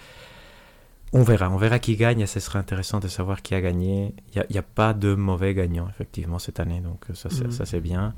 on 1.13 1.23
verra, 1.23 1.49
on 1.49 1.57
verra 1.57 1.79
qui 1.79 1.95
gagne 1.95 2.19
et 2.19 2.25
ce 2.27 2.39
sera 2.39 2.59
intéressant 2.59 2.99
de 2.99 3.07
savoir 3.07 3.41
qui 3.41 3.55
a 3.55 3.61
gagné. 3.61 4.13
Il 4.35 4.43
n'y 4.51 4.57
a, 4.57 4.61
pas 4.63 4.93
de 4.93 5.15
mauvais 5.15 5.53
gagnants, 5.53 5.87
effectivement, 5.89 6.39
cette 6.39 6.59
année, 6.59 6.81
donc 6.81 7.05
ça, 7.13 7.29
c'est, 7.29 7.51
ça, 7.51 7.65
c'est 7.65 7.79
bien. 7.79 8.13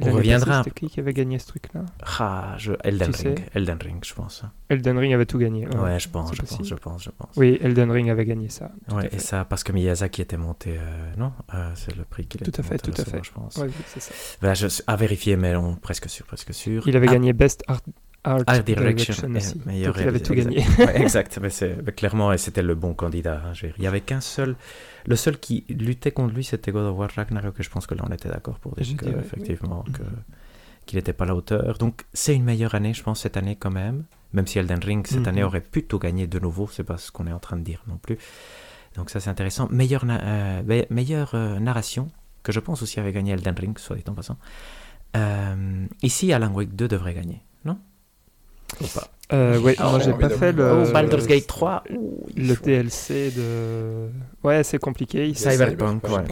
On 0.00 0.12
reviendra 0.12 0.62
C'était 0.62 0.80
qui 0.80 0.88
qui 0.88 1.00
avait 1.00 1.12
gagné 1.12 1.38
ce 1.38 1.46
truc-là 1.48 1.84
Ah, 2.20 2.54
je... 2.56 2.72
Elden 2.84 3.10
Tu 3.12 3.26
Ring, 3.28 3.40
Elden 3.54 3.78
Ring, 3.82 4.04
je 4.04 4.14
pense. 4.14 4.44
Elden 4.68 4.96
Ring 4.98 5.12
avait 5.12 5.26
tout 5.26 5.38
gagné. 5.38 5.66
Ouais, 5.68 5.98
je 5.98 6.08
pense, 6.08 6.34
je 6.34 6.42
pense, 6.42 6.66
je 6.68 6.74
pense, 6.74 7.02
je 7.02 7.10
pense. 7.10 7.30
Oui, 7.36 7.58
Elden 7.60 7.90
Ring 7.90 8.08
avait 8.10 8.24
gagné 8.24 8.48
ça. 8.48 8.70
tout 8.88 8.94
Ouais, 8.96 9.08
et 9.12 9.18
ça, 9.18 9.44
parce 9.44 9.64
que 9.64 9.72
Miyazaki 9.72 10.22
était 10.22 10.36
monté, 10.36 10.76
euh, 10.78 11.14
non 11.16 11.32
Euh, 11.54 11.70
C'est 11.74 11.96
le 11.96 12.04
prix 12.04 12.26
qu'il 12.26 12.40
Tout 12.42 12.48
était 12.50 12.60
à 12.60 12.62
fait, 12.62 12.78
tout 12.78 12.92
à 12.96 13.04
fait. 13.04 13.20
je 13.24 13.32
pense. 13.32 13.56
Ouais, 13.56 13.68
c'est 13.86 14.00
ça. 14.00 14.14
Voilà, 14.40 14.54
je... 14.54 14.66
À 14.86 14.96
vérifier, 14.96 15.36
mais 15.36 15.56
on, 15.56 15.74
presque 15.74 16.08
sûr, 16.08 16.24
presque 16.26 16.54
sûr. 16.54 16.86
Il 16.86 16.96
avait 16.96 17.08
Ah, 17.08 17.12
gagné 17.14 17.32
Best 17.32 17.64
Art, 17.66 17.80
Art, 18.24 18.42
Art 18.46 18.62
Direction, 18.64 19.14
Direction 19.14 19.34
et 19.34 19.36
aussi. 19.38 19.60
meilleur 19.66 19.94
Donc 19.94 20.02
il 20.02 20.08
avait 20.08 20.20
tout 20.20 20.34
gagné. 20.34 20.64
Exact, 20.94 21.38
mais 21.40 21.50
c'est 21.50 21.76
mais 21.84 21.92
clairement, 21.92 22.36
c'était 22.36 22.62
le 22.62 22.74
bon 22.74 22.92
candidat. 22.94 23.42
Il 23.78 23.82
y 23.82 23.86
avait 23.86 24.00
qu'un 24.00 24.20
seul. 24.20 24.54
Le 25.08 25.16
seul 25.16 25.38
qui 25.38 25.64
luttait 25.68 26.12
contre 26.12 26.34
lui, 26.34 26.44
c'était 26.44 26.70
God 26.70 26.84
of 26.86 26.96
War 26.98 27.10
Ragnarok, 27.14 27.58
et 27.58 27.62
je 27.62 27.70
pense 27.70 27.86
que 27.86 27.94
là, 27.94 28.04
on 28.08 28.12
était 28.12 28.28
d'accord 28.28 28.58
pour 28.58 28.74
dire 28.74 28.84
Je 28.84 28.94
que, 28.94 29.04
dirais, 29.06 29.16
oui. 29.16 29.22
effectivement, 29.24 29.82
que- 29.92 30.02
qu'il 30.86 30.96
n'était 30.98 31.12
pas 31.14 31.24
à 31.24 31.28
la 31.28 31.34
hauteur. 31.34 31.78
Donc, 31.78 32.04
c'est 32.12 32.34
une 32.34 32.44
meilleure 32.44 32.74
année, 32.74 32.92
je 32.94 33.02
pense, 33.02 33.20
cette 33.20 33.36
année 33.36 33.56
quand 33.56 33.70
même. 33.70 34.04
Même 34.34 34.46
si 34.46 34.58
Elden 34.58 34.80
Ring, 34.84 35.06
cette 35.06 35.20
Mhm. 35.20 35.28
année, 35.28 35.42
aurait 35.44 35.62
pu 35.62 35.84
tout 35.84 35.98
gagner 35.98 36.26
de 36.26 36.38
nouveau, 36.38 36.68
c'est 36.70 36.84
pas 36.84 36.98
ce 36.98 37.10
qu'on 37.10 37.26
est 37.26 37.32
en 37.32 37.38
train 37.38 37.56
de 37.56 37.62
dire 37.64 37.82
non 37.88 37.96
plus. 37.96 38.18
Donc, 38.96 39.08
ça, 39.10 39.20
c'est 39.20 39.30
intéressant. 39.30 39.68
Meilleure, 39.70 40.04
na- 40.04 40.20
euh, 40.22 40.62
me- 40.62 40.86
meilleure 40.94 41.30
euh, 41.34 41.58
narration, 41.58 42.10
que 42.42 42.52
je 42.52 42.60
pense 42.60 42.82
aussi 42.82 43.00
avait 43.00 43.12
gagné 43.12 43.32
Elden 43.32 43.54
Ring, 43.58 43.78
soit 43.78 43.96
dit 43.96 44.04
en 44.08 44.12
passant. 44.14 44.36
Euh, 45.16 45.86
ici, 46.02 46.32
Alan 46.32 46.52
Wake 46.52 46.74
2 46.76 46.88
devrait 46.88 47.14
gagner, 47.14 47.40
pas 48.94 49.08
Euh, 49.32 49.58
ouais, 49.60 49.74
Ah, 49.78 49.90
moi 49.90 49.98
j'ai 50.00 50.10
envie 50.12 50.20
pas 50.20 50.30
fait 50.30 50.52
le. 50.52 50.84
Oh, 50.88 50.92
Baldur's 50.92 51.26
Gate 51.26 51.46
3 51.46 51.84
ouh, 51.90 52.26
il 52.36 52.48
Le 52.48 52.54
faut- 52.54 52.64
DLC 52.64 53.30
de. 53.30 54.08
Ouais, 54.42 54.62
c'est 54.64 54.78
compliqué. 54.78 55.34
Cyberpunk, 55.34 56.04
ouais. 56.08 56.24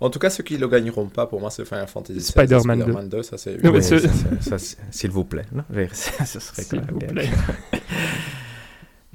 En 0.00 0.10
tout 0.10 0.18
cas, 0.18 0.28
ceux 0.28 0.42
qui 0.42 0.54
ne 0.54 0.58
le 0.60 0.68
gagneront 0.68 1.06
pas, 1.06 1.26
pour 1.26 1.40
moi, 1.40 1.50
c'est 1.50 1.64
Final 1.64 1.86
Fantasy 1.88 2.20
Spider-Man 2.20 2.78
2. 2.78 2.82
Spider-Man 2.84 3.08
2. 3.08 3.22
Ça, 3.22 3.38
c'est... 3.38 3.56
Oui, 3.66 3.82
ce- 3.82 3.98
ça, 3.98 4.08
ça, 4.40 4.58
ça, 4.58 4.76
s'il 4.90 5.10
vous 5.10 5.24
plaît. 5.24 5.46
Non 5.52 5.64
ça, 5.92 6.24
ce 6.26 6.40
serait 6.40 6.62
S'il 6.62 6.80
vous 6.82 6.98
plaît. 6.98 7.30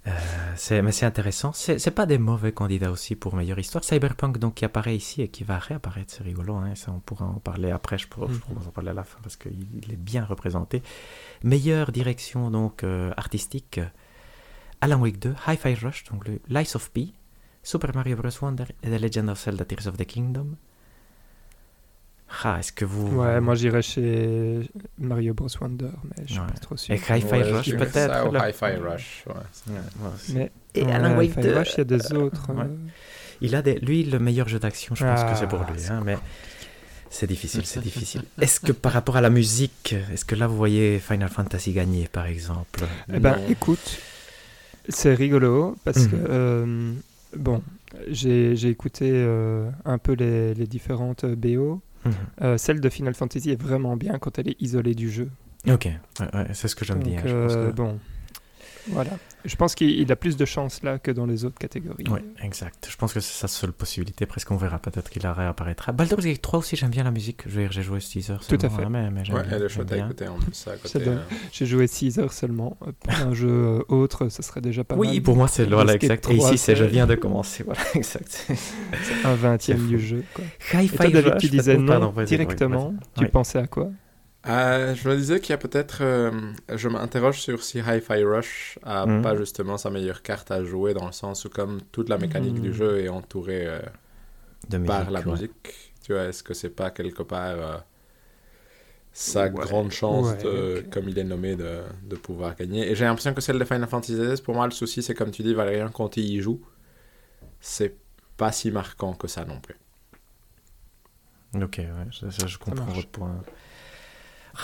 Euh, 0.07 0.81
mais 0.81 0.91
c'est 0.91 1.05
intéressant. 1.05 1.51
C'est 1.53 1.91
pas 1.91 2.05
des 2.05 2.17
mauvais 2.17 2.51
candidats 2.51 2.91
aussi 2.91 3.15
pour 3.15 3.35
meilleure 3.35 3.59
histoire. 3.59 3.83
Cyberpunk, 3.83 4.37
donc, 4.37 4.55
qui 4.55 4.65
apparaît 4.65 4.95
ici 4.95 5.21
et 5.21 5.27
qui 5.27 5.43
va 5.43 5.59
réapparaître, 5.59 6.13
c'est 6.13 6.23
rigolo. 6.23 6.55
Hein, 6.55 6.73
on 6.87 6.99
pourra 6.99 7.25
en 7.25 7.39
parler 7.39 7.71
après. 7.71 7.97
Je 7.97 8.07
pourrais, 8.07 8.33
en 8.33 8.71
parler 8.71 8.91
à 8.91 8.93
la 8.93 9.03
fin 9.03 9.19
parce 9.21 9.35
qu'il 9.35 9.67
il 9.83 9.91
est 9.91 9.97
bien 9.97 10.25
représenté. 10.25 10.81
Meilleure 11.43 11.91
direction 11.91 12.49
donc 12.49 12.83
euh, 12.83 13.11
artistique 13.17 13.79
Alan 14.81 14.99
Wake 14.99 15.19
2, 15.19 15.35
Hi-Fi 15.47 15.73
Rush, 15.75 16.03
donc 16.05 16.27
le 16.27 16.39
Lies 16.49 16.71
of 16.75 16.91
P, 16.91 17.13
Super 17.63 17.95
Mario 17.95 18.15
Bros. 18.15 18.29
Wonder 18.41 18.65
et 18.83 18.89
The 18.89 19.01
Legend 19.01 19.29
of 19.29 19.43
Zelda 19.43 19.65
Tears 19.65 19.87
of 19.87 19.97
the 19.97 20.05
Kingdom. 20.05 20.55
Ah, 22.43 22.57
est-ce 22.59 22.71
que 22.73 22.83
vous. 22.85 23.17
Ouais, 23.17 23.39
moi 23.39 23.55
j'irais 23.55 23.81
chez 23.81 24.69
Mario 24.99 25.33
Bros 25.33 25.47
Wonder, 25.61 25.85
mais 26.03 26.23
je 26.25 26.33
suis 26.33 26.41
Ouais. 26.41 26.47
pas 26.47 26.59
trop 26.59 26.75
sûr. 26.77 26.93
Et 26.93 26.97
Hi-Fi 26.97 27.25
Ouais, 27.31 27.43
Rush, 27.51 27.71
peut-être 27.71 27.93
Ça, 27.93 28.27
ou 28.27 28.31
là. 28.31 28.49
Hi-Fi 28.49 28.75
Rush. 28.75 29.23
ouais. 29.27 29.33
Ouais, 29.73 29.79
moi 29.99 30.11
aussi. 30.15 30.33
Mais 30.33 30.51
Et 30.75 30.83
ouais, 30.83 30.91
Alan 30.91 31.15
Wake 31.17 31.29
Hi-Fi 31.31 31.41
2, 31.41 31.57
Rush, 31.57 31.73
il 31.73 31.77
y 31.77 31.81
a 31.81 31.83
des 31.85 32.13
autres. 32.13 32.49
ouais. 32.53 32.65
euh, 32.65 32.75
Il 33.41 33.55
a 33.55 33.61
des, 33.61 33.75
lui, 33.79 34.03
le 34.03 34.19
meilleur 34.19 34.47
jeu 34.49 34.59
d'action, 34.59 34.93
je 34.95 35.03
pense 35.05 35.21
Ah, 35.23 35.31
que 35.31 35.37
c'est 35.37 35.47
pour 35.47 35.63
lui. 35.63 35.79
c'est 35.79 35.91
hein, 35.91 36.01
mais 36.05 36.17
c'est 37.09 37.27
difficile, 37.27 37.65
c'est 37.65 37.79
difficile. 37.81 38.23
Est-ce 38.41 38.59
que 38.59 38.73
par 38.73 38.91
rapport 38.91 39.15
à 39.15 39.21
la 39.21 39.29
musique, 39.29 39.95
est-ce 40.11 40.25
que 40.25 40.35
là 40.35 40.47
vous 40.47 40.57
voyez 40.57 40.99
Final 40.99 41.29
Fantasy 41.29 41.71
gagner, 41.71 42.07
par 42.11 42.25
exemple? 42.25 42.83
Eh 43.13 43.19
ben, 43.19 43.37
écoute, 43.47 43.99
c'est 44.89 45.13
rigolo 45.13 45.77
parce 45.85 45.99
Mhm. 45.99 46.09
que, 46.09 46.15
euh, 46.29 46.93
bon, 47.37 47.61
j'ai 48.09 48.55
j'ai 48.57 48.67
écouté 48.69 49.09
euh, 49.13 49.69
un 49.85 49.97
peu 49.97 50.11
les, 50.13 50.53
les 50.53 50.67
différentes 50.67 51.23
euh, 51.23 51.35
BO. 51.37 51.81
Euh, 52.41 52.57
celle 52.57 52.79
de 52.81 52.89
Final 52.89 53.13
Fantasy 53.13 53.51
est 53.51 53.61
vraiment 53.61 53.95
bien 53.97 54.17
quand 54.19 54.37
elle 54.39 54.49
est 54.49 54.61
isolée 54.61 54.95
du 54.95 55.09
jeu. 55.11 55.29
Ok, 55.67 55.85
ouais, 55.85 56.25
ouais, 56.33 56.47
c'est 56.53 56.67
ce 56.67 56.75
que 56.75 56.85
je 56.85 56.93
me 56.93 56.99
Donc, 57.01 57.09
dis. 57.09 57.15
je 57.17 57.33
pense 57.33 57.53
euh, 57.55 57.69
que- 57.71 57.75
bon, 57.75 57.99
voilà. 58.89 59.11
Je 59.45 59.55
pense 59.55 59.75
qu'il 59.75 59.91
il 59.91 60.11
a 60.11 60.15
plus 60.15 60.35
de 60.35 60.43
chance 60.45 60.83
là 60.83 60.99
que 60.99 61.09
dans 61.11 61.25
les 61.25 61.45
autres 61.45 61.57
catégories. 61.57 62.03
Ouais, 62.09 62.23
exact. 62.43 62.87
Je 62.91 62.97
pense 62.97 63.13
que 63.13 63.19
c'est 63.19 63.33
sa 63.39 63.47
seule 63.47 63.71
possibilité. 63.71 64.25
Presque, 64.25 64.51
on 64.51 64.57
verra? 64.57 64.79
Peut-être 64.79 65.09
qu'il 65.09 65.25
réapparaîtra. 65.25 65.91
Baldur's 65.93 66.25
Gate 66.25 66.41
3 66.41 66.59
aussi, 66.59 66.75
j'aime 66.75 66.89
bien 66.89 67.03
la 67.03 67.11
musique. 67.11 67.41
Je 67.45 67.51
veux 67.55 67.61
dire, 67.61 67.71
j'ai 67.71 67.83
joué 67.83 67.99
6 67.99 68.29
heures. 68.31 68.45
Tout 68.45 68.55
à 68.55 68.59
seulement, 68.69 68.77
fait. 68.77 68.89
mais, 68.89 69.09
mais 69.11 69.31
Ouais, 69.31 69.43
elle 69.51 69.63
est 69.63 69.69
chouette 69.69 69.91
à 69.93 69.97
écouter 69.97 70.27
en 70.27 70.37
plus. 70.37 70.65
euh, 70.97 71.17
J'ai 71.51 71.65
joué 71.65 71.87
6 71.87 72.19
heures 72.19 72.33
seulement. 72.33 72.77
Euh, 72.85 72.91
Pour 72.99 73.13
un 73.13 73.33
jeu 73.33 73.47
euh, 73.49 73.83
autre, 73.87 74.27
ce 74.29 74.41
serait 74.41 74.61
déjà 74.61 74.83
pas 74.83 74.95
mal. 74.95 75.07
Oui, 75.07 75.21
pour 75.21 75.35
moi, 75.37 75.47
c'est 75.47 75.65
voilà, 75.65 75.93
exact. 75.95 76.29
Et 76.29 76.37
3, 76.37 76.49
ici, 76.53 76.57
c'est 76.57 76.75
je 76.75 76.83
viens 76.83 77.07
de 77.07 77.15
commencer. 77.15 77.63
Voilà, 77.63 77.81
exact. 77.95 78.47
C'est 78.47 79.25
un 79.25 79.35
vingtième 79.35 79.87
du 79.87 79.99
jeu. 79.99 80.23
Quoi. 80.33 80.43
Hi-Fi 80.73 80.93
Et 80.93 80.97
toi, 80.97 81.09
David, 81.09 81.33
Rush, 81.33 81.41
tu 81.41 81.49
disais 81.49 81.77
non 81.77 82.13
oui, 82.15 82.25
directement. 82.25 82.93
Tu 83.15 83.23
Oui. 83.23 83.29
pensais 83.31 83.59
à 83.59 83.67
quoi? 83.67 83.89
Euh, 84.47 84.95
je 84.95 85.09
me 85.09 85.15
disais 85.17 85.39
qu'il 85.41 85.49
y 85.51 85.53
a 85.53 85.57
peut-être. 85.57 85.97
euh, 86.01 86.31
je 86.73 86.87
m'interroge 86.87 87.39
sur 87.41 87.63
si 87.63 87.79
Hi-Fi 87.79 88.23
Rush 88.23 88.79
a 88.83 89.07
Mhm. 89.07 89.21
pas 89.21 89.35
justement 89.35 89.77
sa 89.77 89.89
meilleure 89.89 90.21
carte 90.21 90.51
à 90.51 90.63
jouer 90.63 90.93
dans 90.93 91.05
le 91.05 91.11
sens 91.11 91.43
où, 91.45 91.49
comme 91.49 91.81
toute 91.91 92.07
la 92.09 92.17
mécanique 92.17 92.61
du 92.61 92.73
jeu 92.73 92.99
est 92.99 93.09
entourée 93.09 93.65
euh, 93.67 93.81
De 94.69 94.77
par 94.85 95.11
musique, 95.11 95.11
la 95.11 95.21
ouais. 95.25 95.33
musique, 95.33 95.93
tu 96.03 96.13
vois, 96.13 96.25
est-ce 96.25 96.43
que 96.43 96.53
c'est 96.53 96.69
pas 96.71 96.89
quelque 96.91 97.23
part 97.23 97.57
euh, 97.59 97.77
sa 99.13 99.49
Ouais. 99.53 99.65
grande 99.65 99.91
chance, 99.91 100.37
Ouais, 100.37 100.43
de- 100.43 100.85
ok. 100.85 100.87
comme 100.91 101.09
il 101.09 101.17
est 101.17 101.23
nommé, 101.23 101.55
de, 101.55 101.81
de 102.03 102.15
pouvoir 102.15 102.55
gagner? 102.55 102.89
Et 102.91 102.95
j'ai 102.95 103.05
l'impression 103.05 103.33
que 103.33 103.41
celle 103.41 103.57
de 103.59 103.65
Final 103.65 103.87
Fantasy 103.87 104.13
XVI, 104.15 104.41
pour 104.41 104.53
moi, 104.55 104.65
le 104.65 104.71
souci, 104.71 105.01
c'est 105.01 105.15
comme 105.15 105.31
tu 105.31 105.41
dis, 105.43 105.53
Valérien, 105.53 105.89
quand 105.89 106.17
il 106.17 106.25
y 106.25 106.39
joue, 106.39 106.61
c'est 107.59 107.95
pas 108.37 108.51
si 108.51 108.71
marquant 108.71 109.13
que 109.13 109.27
ça 109.27 109.45
non 109.45 109.59
plus. 109.59 109.75
Ok, 111.55 111.77
ouais, 111.79 112.07
je, 112.11 112.29
je- 112.29 112.47
je 112.47 112.57
comprends 112.57 112.93
votre 112.93 113.09
point. 113.09 113.41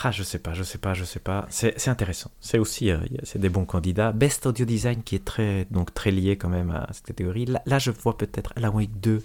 Ah, 0.02 0.12
je 0.12 0.24
sais 0.24 0.40
pas, 0.40 0.54
je 0.54 0.64
sais 0.64 0.80
pas, 0.80 0.94
je 0.94 1.04
sais 1.04 1.20
pas. 1.20 1.46
C'est 1.50 1.88
intéressant. 1.88 2.32
C'est 2.40 2.58
aussi, 2.58 2.90
euh, 2.90 2.98
c'est 3.24 3.40
des 3.40 3.50
bons 3.50 3.66
candidats. 3.66 4.12
Best 4.12 4.46
Audio 4.48 4.66
Design 4.66 5.04
qui 5.04 5.16
est 5.16 5.24
très, 5.24 5.66
donc 5.70 5.94
très 5.94 6.10
lié 6.12 6.36
quand 6.36 6.50
même 6.50 6.72
à 6.72 6.88
cette 6.92 7.06
catégorie. 7.06 7.46
Là, 7.46 7.62
là, 7.66 7.78
je 7.80 7.92
vois 7.92 8.18
peut-être 8.18 8.54
Alan 8.56 8.72
Wake 8.74 9.00
2 9.00 9.24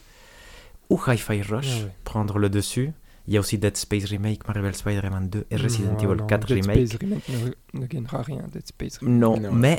ou 0.91 1.01
Hi-Fi 1.07 1.43
Rush 1.43 1.67
Ah 1.81 1.85
ouais. 1.85 1.93
prendre 2.05 2.39
le 2.39 2.49
dessus. 2.51 2.93
Il 3.29 3.35
y 3.35 3.37
a 3.37 3.41
aussi 3.41 3.59
Dead 3.59 3.77
Space 3.77 4.07
Remake, 4.07 4.49
Marvel 4.49 4.75
Spider-Man 4.75 5.29
2 5.29 5.47
et 5.51 5.57
Resident 5.57 5.93
Non, 5.93 5.99
Evil 5.99 6.17
non, 6.17 6.27
4 6.27 6.47
Dead 6.49 6.65
Remake. 6.65 6.87
Space 6.89 6.99
Remake 7.01 7.29
ne, 7.75 7.81
ne 7.81 7.87
gagnera 7.87 8.23
rien, 8.23 8.43
Dead 8.51 8.67
Space 8.67 8.99
Remake. 8.99 9.21
Non, 9.21 9.39
Non, 9.39 9.53
mais 9.53 9.79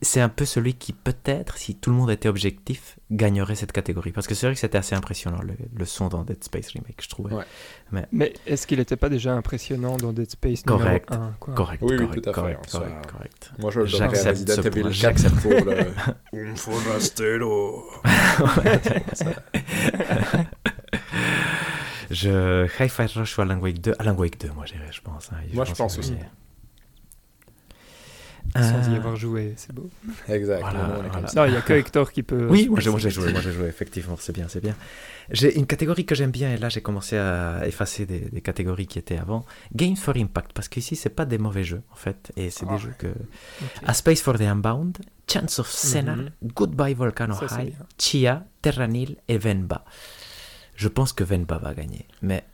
c'est 0.00 0.20
un 0.20 0.28
peu 0.28 0.44
celui 0.44 0.74
qui 0.74 0.92
peut-être, 0.92 1.56
si 1.58 1.74
tout 1.74 1.90
le 1.90 1.96
monde 1.96 2.10
était 2.12 2.28
objectif, 2.28 2.98
gagnerait 3.10 3.56
cette 3.56 3.72
catégorie. 3.72 4.12
Parce 4.12 4.28
que 4.28 4.34
c'est 4.36 4.46
vrai 4.46 4.54
que 4.54 4.60
c'était 4.60 4.78
assez 4.78 4.94
impressionnant 4.94 5.40
le, 5.42 5.54
le 5.76 5.84
son 5.84 6.06
dans 6.08 6.22
Dead 6.22 6.42
Space 6.44 6.68
Remake, 6.70 6.98
je 7.02 7.08
trouvais. 7.08 7.34
Ouais. 7.34 8.06
Mais 8.12 8.32
est-ce 8.46 8.66
qu'il 8.66 8.78
n'était 8.78 8.96
pas 8.96 9.08
déjà 9.08 9.34
impressionnant 9.34 9.96
dans 9.96 10.12
Dead 10.12 10.30
Space 10.30 10.62
Correct. 10.62 11.10
numéro 11.10 11.26
1 11.30 11.36
quoi 11.40 11.54
Correct, 11.54 11.82
Oui, 11.84 11.96
oui, 11.98 12.06
correct, 12.06 12.22
tout 12.22 12.30
à 12.30 12.32
fait, 12.32 12.40
correct, 12.40 12.60
en 12.64 12.68
soi. 12.70 12.80
correct, 12.80 13.10
correct. 13.12 13.52
Moi, 13.58 13.70
je 13.72 13.80
le 13.80 13.86
J'accepte 13.86 14.48
ce 14.48 14.60
point, 14.68 14.82
4 14.82 14.92
j'accepte. 14.92 15.34
pour 15.40 15.50
le... 15.50 16.50
Un 16.52 16.54
forastero. 16.56 17.84
Je 22.10 22.66
Hi-Fi 22.80 23.06
Rush 23.18 23.38
ou 23.38 23.42
Alan 23.42 23.58
Wake 23.58 23.80
2 23.80 23.94
Alan 23.98 24.14
Wake 24.14 24.38
2, 24.40 24.50
moi 24.52 24.64
j'irais, 24.66 24.90
je 24.92 25.00
pense. 25.00 25.30
hein. 25.32 25.36
Moi, 25.52 25.64
je 25.64 25.72
pense 25.74 25.98
aussi. 25.98 26.14
Sans 28.54 28.88
y 28.88 28.94
Euh, 28.94 28.96
avoir 28.98 29.16
joué, 29.16 29.54
c'est 29.56 29.72
beau. 29.74 29.88
Exact. 30.28 30.60
Voilà, 30.60 30.84
voilà. 30.84 31.20
Non, 31.34 31.44
il 31.46 31.52
n'y 31.52 31.56
a 31.56 31.62
que 31.62 31.72
Hector 31.72 32.12
qui 32.12 32.22
peut. 32.22 32.46
Oui, 32.48 32.68
moi 32.70 32.78
j'ai 32.78 32.90
moi, 32.90 32.98
j'ai 33.00 33.10
joué, 33.10 33.32
moi 33.32 33.40
j'ai 33.40 33.50
joué, 33.52 33.66
effectivement, 33.66 34.16
c'est 34.18 34.32
bien, 34.34 34.46
c'est 34.48 34.60
bien. 34.60 34.76
J'ai 35.30 35.56
une 35.58 35.66
catégorie 35.66 36.04
que 36.04 36.14
j'aime 36.14 36.30
bien, 36.30 36.52
et 36.52 36.58
là 36.58 36.68
j'ai 36.68 36.82
commencé 36.82 37.16
à 37.16 37.66
effacer 37.66 38.04
des, 38.06 38.20
des 38.20 38.40
catégories 38.42 38.86
qui 38.86 38.98
étaient 38.98 39.16
avant. 39.18 39.44
Games 39.74 39.96
for 39.96 40.14
Impact, 40.16 40.52
parce 40.52 40.68
qu'ici 40.68 40.94
c'est 40.94 41.08
pas 41.08 41.24
des 41.24 41.38
mauvais 41.38 41.64
jeux, 41.64 41.82
en 41.90 41.96
fait, 41.96 42.30
et 42.36 42.50
c'est 42.50 42.66
Ah 42.68 42.74
des 42.74 42.78
jeux 42.82 42.94
que. 42.98 43.08
A 43.86 43.94
Space 43.94 44.20
for 44.20 44.34
the 44.38 44.42
Unbound, 44.42 44.98
Chance 45.26 45.58
of 45.58 45.68
Senna, 45.68 46.14
Mhm. 46.16 46.30
Goodbye 46.54 46.94
Volcano 46.94 47.34
Ça, 47.34 47.46
High. 47.62 47.72
Chia, 47.98 48.44
Terranil 48.60 49.16
et 49.26 49.38
Venba. 49.38 49.84
Je 50.76 50.88
pense 50.88 51.12
que 51.12 51.24
Venba 51.24 51.58
va 51.58 51.74
gagner, 51.74 52.06
mais. 52.22 52.44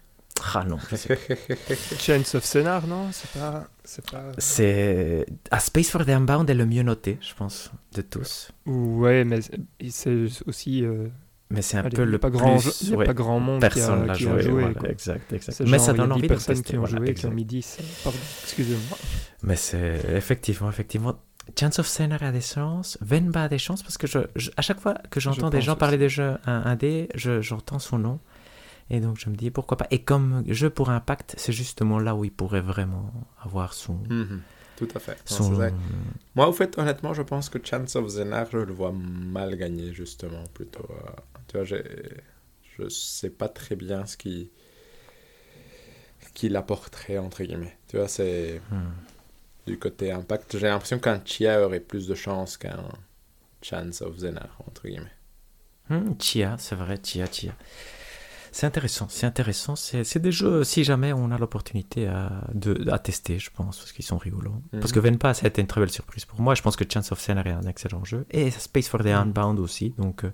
Ah 0.55 0.65
non. 0.67 0.79
Chance 1.99 2.35
of 2.35 2.45
Scénar, 2.45 2.87
non? 2.87 3.09
C'est 3.13 3.31
pas. 3.39 3.67
C'est 3.85 4.11
pas. 4.11 4.23
c'est. 4.39 5.27
A 5.51 5.61
Space 5.61 5.91
for 5.91 6.05
the 6.05 6.11
Unbound 6.11 6.49
est 6.49 6.55
le 6.55 6.67
mieux 6.67 6.83
noté, 6.83 7.19
je 7.21 7.35
pense, 7.35 7.71
de 7.95 8.03
tous. 8.03 8.51
Ouais, 8.67 9.25
mais 9.25 9.41
c'est 9.91 10.27
aussi. 10.47 10.85
euh, 10.85 11.09
Mais 11.51 11.63
c'est 11.63 11.77
un 11.77 11.81
allez, 11.81 11.91
peu 11.91 12.03
il 12.03 12.07
y 12.07 12.09
a 12.09 12.11
le 12.13 12.19
pas 12.19 12.31
grand, 12.31 12.59
plus. 12.59 12.83
il 12.83 12.91
y 12.91 12.95
a 12.95 12.97
ouais, 12.97 13.05
pas 13.05 13.13
grand 13.15 13.41
monde 13.41 13.61
personne 13.61 14.05
qui 14.05 14.11
a, 14.11 14.15
qui 14.15 14.23
joué. 14.25 14.33
a 14.33 14.41
joué. 14.43 14.51
voilà, 14.63 14.75
quoi. 14.75 14.89
exact, 14.89 15.33
exact. 15.33 15.61
Mais 15.61 15.77
genre, 15.77 15.81
ça 15.81 15.93
il 15.93 15.99
y 15.99 16.01
a 16.01 16.07
donne 16.07 16.09
10 16.09 16.13
envie 16.13 16.23
de 16.23 16.29
personnes 16.29 16.55
tester, 16.57 16.71
qui 16.73 16.77
ont 16.77 16.81
voilà, 16.81 16.97
joué, 16.97 17.05
qui 17.07 17.11
exact. 17.13 17.29
ont 17.29 17.35
mis 17.35 17.45
10. 17.45 17.79
Pardon, 18.05 18.19
excusez-moi. 18.45 18.99
Mais 19.43 19.57
c'est 19.57 20.01
effectivement, 20.15 20.69
effectivement. 20.71 21.21
Chance 21.61 21.79
of 21.79 21.87
Senna 21.87 22.17
a 22.21 22.33
des 22.33 22.41
chances, 22.41 22.97
Venba 23.03 23.45
a 23.45 23.49
des 23.49 23.59
chances 23.59 23.83
parce 23.83 23.99
que 23.99 24.07
je, 24.07 24.19
je- 24.37 24.51
à 24.57 24.63
chaque 24.63 24.81
fois 24.81 24.95
que 25.11 25.21
j'entends 25.21 25.51
des 25.51 25.61
gens 25.61 25.73
aussi. 25.73 25.79
parler 25.81 25.99
des 25.99 26.09
jeux 26.09 26.37
1D, 26.47 27.09
je- 27.15 27.41
j'entends 27.43 27.79
son 27.79 27.99
nom. 27.99 28.19
Et 28.89 28.99
donc 29.01 29.19
je 29.19 29.29
me 29.31 29.37
dis 29.37 29.51
pourquoi 29.51 29.77
pas. 29.77 29.87
Et 29.91 30.03
comme 30.03 30.43
jeu 30.49 30.71
pour 30.71 30.91
impact, 30.91 31.35
c'est 31.39 31.53
justement 31.53 31.99
là 31.99 32.15
où 32.17 32.25
il 32.25 32.33
pourrait 32.33 32.61
vraiment 32.61 33.13
avoir 33.43 33.75
son. 33.75 33.95
Mhm. 34.09 34.41
Tout 34.77 34.89
à 34.95 34.99
fait. 34.99 35.19
Son... 35.27 35.71
Moi, 36.35 36.49
au 36.49 36.53
fait, 36.53 36.79
honnêtement, 36.79 37.13
je 37.13 37.21
pense 37.23 37.51
que 37.51 37.59
Chance 37.63 37.97
of 37.97 38.09
Zenar, 38.09 38.47
je 38.51 38.57
le 38.57 38.73
vois 38.73 38.93
mal 38.93 39.55
gagner, 39.57 39.93
justement, 39.93 40.43
plutôt. 40.55 40.87
euh, 40.91 41.11
tu 41.49 41.59
vois, 41.59 41.65
je 41.67 42.89
sais 42.89 43.29
pas 43.29 43.49
très 43.49 43.77
bien 43.77 44.07
ce 44.07 44.17
qui 44.17 44.51
qu'il 46.35 46.57
apporterait, 46.57 47.19
entre 47.19 47.43
guillemets. 47.45 47.77
Tu 47.89 47.97
vois, 47.99 48.09
c'est 48.09 48.61
Hmm. 48.71 48.89
Du 49.67 49.79
côté 49.79 50.13
impact. 50.13 50.59
J'ai 50.59 50.69
l'impression 50.69 50.99
qu'un 50.99 51.21
Chia 51.25 51.65
aurait 51.65 51.81
plus 51.81 52.07
de 52.07 52.15
chance 52.15 52.57
qu'un 52.57 52.85
Chance 53.63 54.03
of 54.03 54.19
Zenar, 54.19 54.57
entre 54.67 54.89
guillemets. 54.89 55.13
Hmm, 55.89 56.15
Chia, 56.19 56.57
c'est 56.59 56.77
vrai, 56.77 56.99
Chia, 57.03 57.27
Chia. 57.31 57.55
C'est 58.53 58.67
intéressant, 58.67 59.07
c'est 59.09 59.27
intéressant. 59.27 59.77
C'est 59.77 60.19
des 60.19 60.33
jeux, 60.33 60.65
si 60.65 60.83
jamais 60.83 61.13
on 61.13 61.31
a 61.31 61.39
l'opportunité 61.39 62.09
à, 62.09 62.45
de, 62.53 62.91
à 62.91 62.99
tester, 62.99 63.39
je 63.39 63.51
pense, 63.51 63.79
parce 63.79 63.93
qu'ils 63.93 64.05
sont 64.05 64.19
rigolos. 64.19 64.63
Mhm. 64.73 64.81
Parce 64.81 64.93
que 64.93 64.99
Venpa, 64.99 65.35
ça 65.35 65.47
a 65.47 65.49
été 65.49 65.61
une 65.61 65.69
très 65.69 65.81
belle 65.81 65.91
surprise 65.91 66.25
pour 66.25 66.41
moi. 66.41 66.55
Je 66.55 66.63
pense 66.63 66.77
que 66.77 66.85
Chance 66.91 67.13
of 67.13 67.21
Senna 67.21 67.45
est 67.45 67.51
un 67.51 67.63
excellent 67.63 68.05
jeu. 68.05 68.27
Et 68.31 68.51
Space 68.51 68.89
for 68.89 69.01
the 69.01 69.07
Unbound 69.07 69.61
aussi. 69.61 69.95
Donc, 69.99 70.25
euh, 70.25 70.33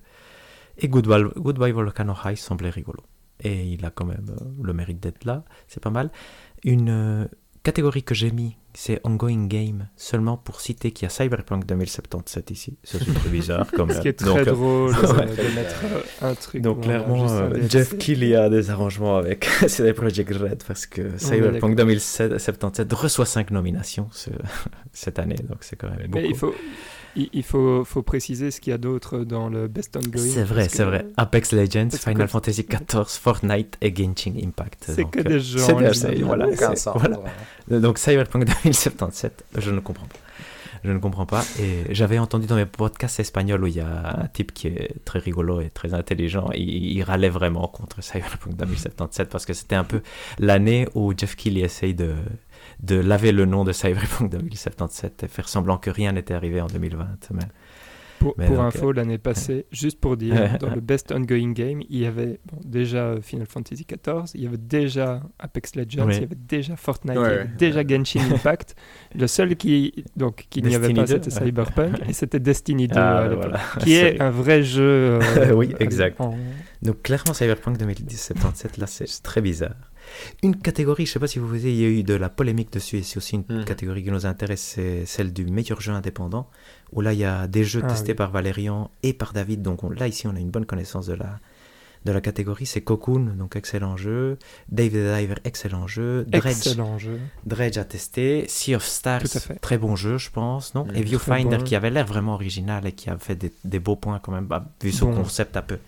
et 0.78 0.88
Goodbye, 0.88 1.24
Goodbye 1.36 1.72
Volcano 1.72 2.14
High 2.24 2.36
semblait 2.36 2.70
rigolo. 2.70 3.02
Et 3.40 3.66
il 3.66 3.84
a 3.84 3.90
quand 3.90 4.06
même 4.06 4.26
euh, 4.30 4.44
le 4.62 4.72
mérite 4.72 5.00
d'être 5.00 5.24
là. 5.24 5.44
C'est 5.68 5.82
pas 5.82 5.90
mal. 5.90 6.10
Une 6.64 6.88
euh, 6.88 7.26
catégorie 7.62 8.02
que 8.02 8.14
j'ai 8.14 8.30
mis, 8.30 8.56
c'est 8.78 9.00
Ongoing 9.04 9.46
Game, 9.46 9.88
seulement 9.96 10.36
pour 10.36 10.60
citer 10.60 10.90
qu'il 10.90 11.04
y 11.04 11.06
a 11.06 11.08
Cyberpunk 11.08 11.64
2077 11.64 12.50
ici. 12.50 12.76
C'est 12.84 12.98
très 12.98 13.28
bizarre. 13.30 13.70
Comme, 13.72 13.90
Ce 13.92 14.00
qui 14.00 14.08
est 14.08 14.12
très 14.12 14.26
donc, 14.26 14.38
euh, 14.38 14.44
drôle 14.52 14.90
ouais. 15.16 15.26
de 15.26 15.54
mettre 15.54 15.76
un 16.20 16.34
truc. 16.34 16.60
donc 16.62 16.82
clairement, 16.82 17.26
euh. 17.30 17.58
Jeff 17.70 17.96
Keighley 17.96 18.34
a 18.36 18.50
des 18.50 18.68
arrangements 18.70 19.16
avec 19.16 19.44
CD 19.66 19.94
Projekt 19.94 20.30
Red 20.34 20.62
parce 20.66 20.84
que 20.84 21.16
Cyberpunk 21.16 21.74
2077 21.74 22.92
reçoit 22.92 23.24
5 23.26 23.50
nominations 23.50 24.08
ce- 24.12 24.28
cette 24.92 25.18
année, 25.18 25.36
donc 25.36 25.58
c'est 25.62 25.76
quand 25.76 25.88
même 25.88 26.08
beaucoup. 26.08 26.18
Mais 26.22 26.28
il 26.28 26.36
faut, 26.36 26.54
il, 27.16 27.28
il 27.32 27.42
faut, 27.42 27.84
faut 27.84 28.02
préciser 28.02 28.50
ce 28.50 28.60
qu'il 28.60 28.70
y 28.70 28.74
a 28.74 28.78
d'autre 28.78 29.18
dans 29.20 29.48
le 29.48 29.68
Best 29.68 29.96
Ongoing. 29.96 30.18
C'est 30.32 30.44
vrai, 30.44 30.68
c'est 30.68 30.78
que 30.78 30.82
vrai. 30.84 31.06
Apex 31.16 31.52
Legends, 31.52 31.88
parce 31.90 32.04
que- 32.04 32.10
Final 32.10 32.28
Fantasy 32.28 32.66
XIV, 32.68 33.04
Fortnite 33.06 33.76
et 33.80 33.94
Genshin 33.94 34.34
Impact. 34.42 34.84
C'est 34.88 35.02
Donc, 35.02 35.12
que 35.12 35.20
des 35.20 35.40
jeux 35.40 35.58
c'est 35.58 35.72
voilà, 36.22 36.46
voilà. 36.94 37.80
Donc 37.80 37.98
Cyberpunk 37.98 38.44
2077, 38.64 39.44
je 39.58 39.70
ne 39.70 39.80
comprends 39.80 40.06
pas. 40.06 40.16
Je 40.84 40.92
ne 40.92 40.98
comprends 40.98 41.26
pas. 41.26 41.44
Et 41.60 41.94
j'avais 41.94 42.18
entendu 42.18 42.46
dans 42.46 42.56
mes 42.56 42.66
podcasts 42.66 43.20
espagnols 43.20 43.62
où 43.64 43.66
il 43.66 43.76
y 43.76 43.80
a 43.80 44.20
un 44.22 44.26
type 44.28 44.52
qui 44.52 44.68
est 44.68 44.94
très 45.04 45.18
rigolo 45.18 45.60
et 45.60 45.70
très 45.70 45.94
intelligent. 45.94 46.50
Il, 46.54 46.96
il 46.96 47.02
râlait 47.02 47.28
vraiment 47.28 47.68
contre 47.68 48.02
Cyberpunk 48.02 48.56
2077 48.56 49.28
parce 49.28 49.46
que 49.46 49.52
c'était 49.52 49.76
un 49.76 49.84
peu 49.84 50.02
l'année 50.38 50.88
où 50.94 51.12
Jeff 51.16 51.36
Keighley 51.36 51.60
essaye 51.60 51.94
de, 51.94 52.14
de 52.80 52.96
laver 52.96 53.32
le 53.32 53.44
nom 53.44 53.64
de 53.64 53.72
Cyberpunk 53.72 54.30
2077 54.30 55.24
et 55.24 55.28
faire 55.28 55.48
semblant 55.48 55.78
que 55.78 55.90
rien 55.90 56.12
n'était 56.12 56.34
arrivé 56.34 56.60
en 56.60 56.66
2020. 56.66 57.06
Mais... 57.32 57.42
Pour, 58.26 58.34
Mais 58.38 58.46
pour 58.46 58.56
donc, 58.56 58.66
info, 58.74 58.92
l'année 58.92 59.18
passée, 59.18 59.66
juste 59.72 60.00
pour 60.00 60.16
dire, 60.16 60.58
dans 60.58 60.70
le 60.74 60.80
Best 60.80 61.12
Ongoing 61.12 61.52
Game, 61.52 61.80
il 61.88 61.98
y 62.00 62.06
avait 62.06 62.38
bon, 62.50 62.58
déjà 62.64 63.14
Final 63.22 63.46
Fantasy 63.46 63.86
XIV, 63.86 64.24
il 64.34 64.42
y 64.42 64.46
avait 64.46 64.56
déjà 64.56 65.22
Apex 65.38 65.74
Legends, 65.76 66.06
Oui. 66.06 66.14
il 66.16 66.20
y 66.22 66.24
avait 66.24 66.34
déjà 66.48 66.76
Fortnite, 66.76 67.16
Ouais, 67.16 67.22
il 67.24 67.30
y 67.30 67.34
avait 67.34 67.42
ouais. 67.44 67.50
déjà 67.58 67.82
Genshin 67.86 68.20
Impact. 68.32 68.74
Le 69.14 69.26
seul 69.26 69.56
qui 69.56 70.04
donc 70.16 70.46
qui 70.50 70.62
n'y 70.62 70.74
avait 70.74 70.92
pas, 70.92 71.02
2, 71.02 71.06
c'était. 71.06 71.30
Cyberpunk, 71.30 71.96
et 72.08 72.12
c'était 72.12 72.40
Destiny 72.40 72.88
2 72.88 72.94
Ah, 72.96 73.18
à 73.18 73.22
ouais, 73.22 73.28
l'époque, 73.30 73.44
voilà. 73.44 73.60
qui 73.80 73.94
est 73.94 74.20
un 74.20 74.30
vrai 74.30 74.62
jeu. 74.62 74.82
euh, 75.22 75.52
Oui, 75.54 75.74
exact. 75.80 76.20
en- 76.20 76.36
Donc 76.82 77.02
clairement 77.02 77.32
Cyberpunk 77.34 77.78
2077, 77.78 78.76
là 78.78 78.86
c'est 78.86 79.06
très 79.22 79.40
bizarre. 79.40 79.85
Une 80.42 80.56
catégorie, 80.56 81.06
je 81.06 81.12
sais 81.12 81.18
pas 81.18 81.26
si 81.26 81.38
vous 81.38 81.48
voyez, 81.48 81.70
il 81.70 81.76
y 81.80 81.84
a 81.84 81.88
eu 81.88 82.02
de 82.02 82.14
la 82.14 82.28
polémique 82.28 82.72
dessus 82.72 82.98
et 82.98 83.02
c'est 83.02 83.16
aussi 83.18 83.36
une 83.36 83.44
Mhm. 83.48 83.64
catégorie 83.64 84.02
qui 84.04 84.10
nous 84.10 84.26
intéresse, 84.26 84.60
c'est 84.62 85.04
celle 85.06 85.32
du 85.32 85.44
meilleur 85.46 85.80
jeu 85.80 85.92
indépendant, 85.92 86.48
où 86.92 87.00
là 87.00 87.12
il 87.12 87.18
y 87.18 87.24
a 87.24 87.46
des 87.46 87.64
jeux 87.64 87.82
Ah, 87.84 87.88
testés 87.88 88.12
oui. 88.12 88.16
par 88.16 88.30
Valérian 88.30 88.90
et 89.02 89.12
par 89.12 89.32
David, 89.32 89.62
donc 89.62 89.84
on- 89.84 89.90
là 89.90 90.06
ici 90.08 90.26
on 90.26 90.34
a 90.36 90.40
une 90.40 90.50
bonne 90.50 90.66
connaissance 90.66 91.06
de 91.06 91.14
la, 91.14 91.38
de 92.06 92.12
la 92.12 92.20
catégorie, 92.22 92.64
c'est 92.64 92.80
Cocoon, 92.80 93.34
donc 93.36 93.56
excellent 93.56 93.96
jeu, 93.98 94.38
Dave 94.70 94.90
the 94.90 95.14
Diver, 95.18 95.34
excellent 95.44 95.86
jeu, 95.86 96.24
Dredge, 96.28 96.46
Excellent 96.46 96.96
jeu. 96.98 97.20
Dredge 97.44 97.76
à 97.76 97.84
tester, 97.84 98.46
Sea 98.48 98.76
of 98.76 98.84
Stars, 98.84 99.22
très 99.60 99.76
bon 99.76 99.96
jeu 99.96 100.16
je 100.16 100.30
pense, 100.30 100.74
non? 100.74 100.84
Mhm. 100.86 100.96
Et 100.96 101.02
Viewfinder 101.02 101.58
bon. 101.58 101.64
qui 101.64 101.76
avait 101.76 101.90
l'air 101.90 102.06
vraiment 102.06 102.34
original 102.34 102.86
et 102.86 102.92
qui 102.92 103.10
a 103.10 103.18
fait 103.18 103.34
des, 103.34 103.52
des 103.64 103.78
beaux 103.80 103.96
points 103.96 104.18
quand 104.20 104.32
même, 104.32 104.46
bah, 104.46 104.64
vu 104.82 104.92
son 104.92 105.10
Bon. 105.10 105.22
concept 105.22 105.56
un 105.56 105.62
peu 105.62 105.78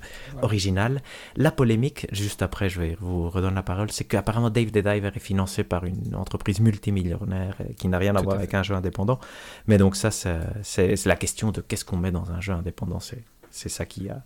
original. 0.43 1.01
La 1.37 1.51
polémique, 1.51 2.07
juste 2.13 2.43
après 2.43 2.69
je 2.69 2.81
vais 2.81 2.97
vous 3.01 3.31
redonner 3.31 3.55
la 3.55 3.63
parole, 3.63 3.91
c'est 3.91 4.05
qu'apparemment 4.05 4.51
Dave 4.51 4.67
the 4.73 4.79
Diver 4.79 5.11
est 5.15 5.21
financé 5.21 5.65
par 5.65 5.85
une 5.85 6.15
entreprise 6.15 6.61
multimillionnaire 6.61 7.57
euh, 7.61 7.65
qui 7.79 7.89
n'a 7.89 7.99
rien 7.99 8.15
à 8.15 8.19
Tout 8.19 8.25
voir 8.25 8.37
à 8.37 8.39
avec 8.41 8.55
un 8.55 8.63
jeu 8.63 8.75
indépendant. 8.75 9.19
Mais 9.67 9.79
donc 9.79 9.97
ça, 9.97 10.11
c'est 10.11 11.07
la 11.07 11.17
question 11.17 11.53
de 11.53 11.61
qu'est-ce 11.61 11.85
qu'on 11.85 11.97
met 11.97 12.11
dans 12.11 12.31
un 12.31 12.41
jeu 12.41 12.53
indépendant, 12.53 12.99
c'est 13.01 13.23
c'est 13.51 13.69
ça 13.69 13.85
qui 13.87 14.09
a 14.11 14.23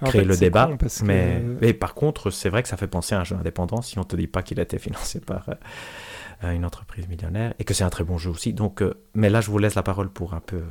En 0.00 0.06
créé 0.06 0.22
fait, 0.22 0.26
le 0.26 0.36
débat. 0.36 0.66
que- 0.66 1.04
mais, 1.04 1.40
mais 1.60 1.72
par 1.72 1.94
contre, 1.94 2.30
c'est 2.30 2.48
vrai 2.48 2.62
que 2.62 2.68
ça 2.68 2.76
fait 2.76 2.86
penser 2.88 3.14
à 3.14 3.20
un 3.20 3.24
jeu 3.24 3.36
indépendant 3.36 3.82
si 3.82 3.98
on 3.98 4.04
te 4.04 4.16
dit 4.16 4.26
pas 4.26 4.42
qu'il 4.42 4.58
a 4.60 4.62
été 4.62 4.78
financé 4.78 5.20
par 5.20 5.48
euh, 6.44 6.50
une 6.52 6.64
entreprise 6.64 7.08
millionnaire 7.08 7.54
et 7.58 7.64
que 7.64 7.74
c'est 7.74 7.84
un 7.84 7.90
très 7.90 8.04
bon 8.04 8.18
jeu 8.18 8.30
aussi. 8.30 8.52
Donc, 8.52 8.82
euh, 8.82 8.94
mais 9.14 9.30
là, 9.30 9.40
je 9.40 9.50
vous 9.50 9.58
laisse 9.58 9.74
la 9.74 9.82
parole 9.82 10.10
pour 10.10 10.34
un 10.34 10.40
peu. 10.40 10.62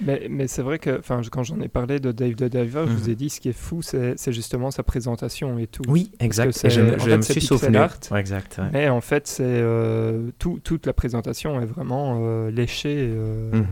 Mais, 0.00 0.26
mais 0.30 0.46
c'est 0.46 0.62
vrai 0.62 0.78
que 0.78 1.00
quand 1.30 1.42
j'en 1.42 1.60
ai 1.60 1.68
parlé 1.68 1.98
de 1.98 2.12
Dave 2.12 2.34
the 2.36 2.44
Diver, 2.44 2.84
je 2.86 2.92
Mhm. 2.92 2.96
vous 2.96 3.10
ai 3.10 3.14
dit 3.16 3.30
ce 3.30 3.40
qui 3.40 3.48
est 3.48 3.52
fou, 3.52 3.82
c'est 3.82 4.16
justement 4.32 4.70
sa 4.70 4.82
présentation 4.82 5.58
et 5.58 5.66
tout. 5.66 5.82
Oui, 5.88 6.12
exact. 6.20 6.52
que 6.60 6.66
Et 6.66 6.70
je, 6.70 6.80
en 6.80 6.98
je 6.98 7.10
fait, 7.10 7.16
me 7.16 7.22
suis 7.22 7.40
souvenu. 7.40 7.76
art. 7.78 7.98
Ouais, 8.12 8.20
exact. 8.20 8.58
ouais. 8.58 8.68
Mais 8.72 8.88
en 8.88 9.00
fait, 9.00 9.26
c'est 9.26 9.42
euh, 9.44 10.30
tout- 10.38 10.60
toute 10.62 10.86
la 10.86 10.92
présentation 10.92 11.60
est 11.60 11.66
vraiment 11.66 12.20
euh, 12.22 12.50
léchée. 12.50 13.08
euh, 13.10 13.50
Mhm. 13.52 13.66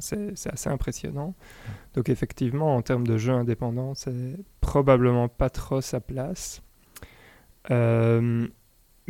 C'est 0.00 0.50
assez 0.52 0.68
impressionnant. 0.68 1.34
Donc 1.94 2.08
effectivement, 2.08 2.76
en 2.76 2.82
termes 2.82 3.06
de 3.06 3.18
jeu 3.18 3.32
indépendant, 3.32 3.94
c'est 3.94 4.36
probablement 4.60 5.28
pas 5.28 5.50
trop 5.50 5.80
sa 5.80 6.00
place. 6.00 6.62
Euh, 7.70 8.46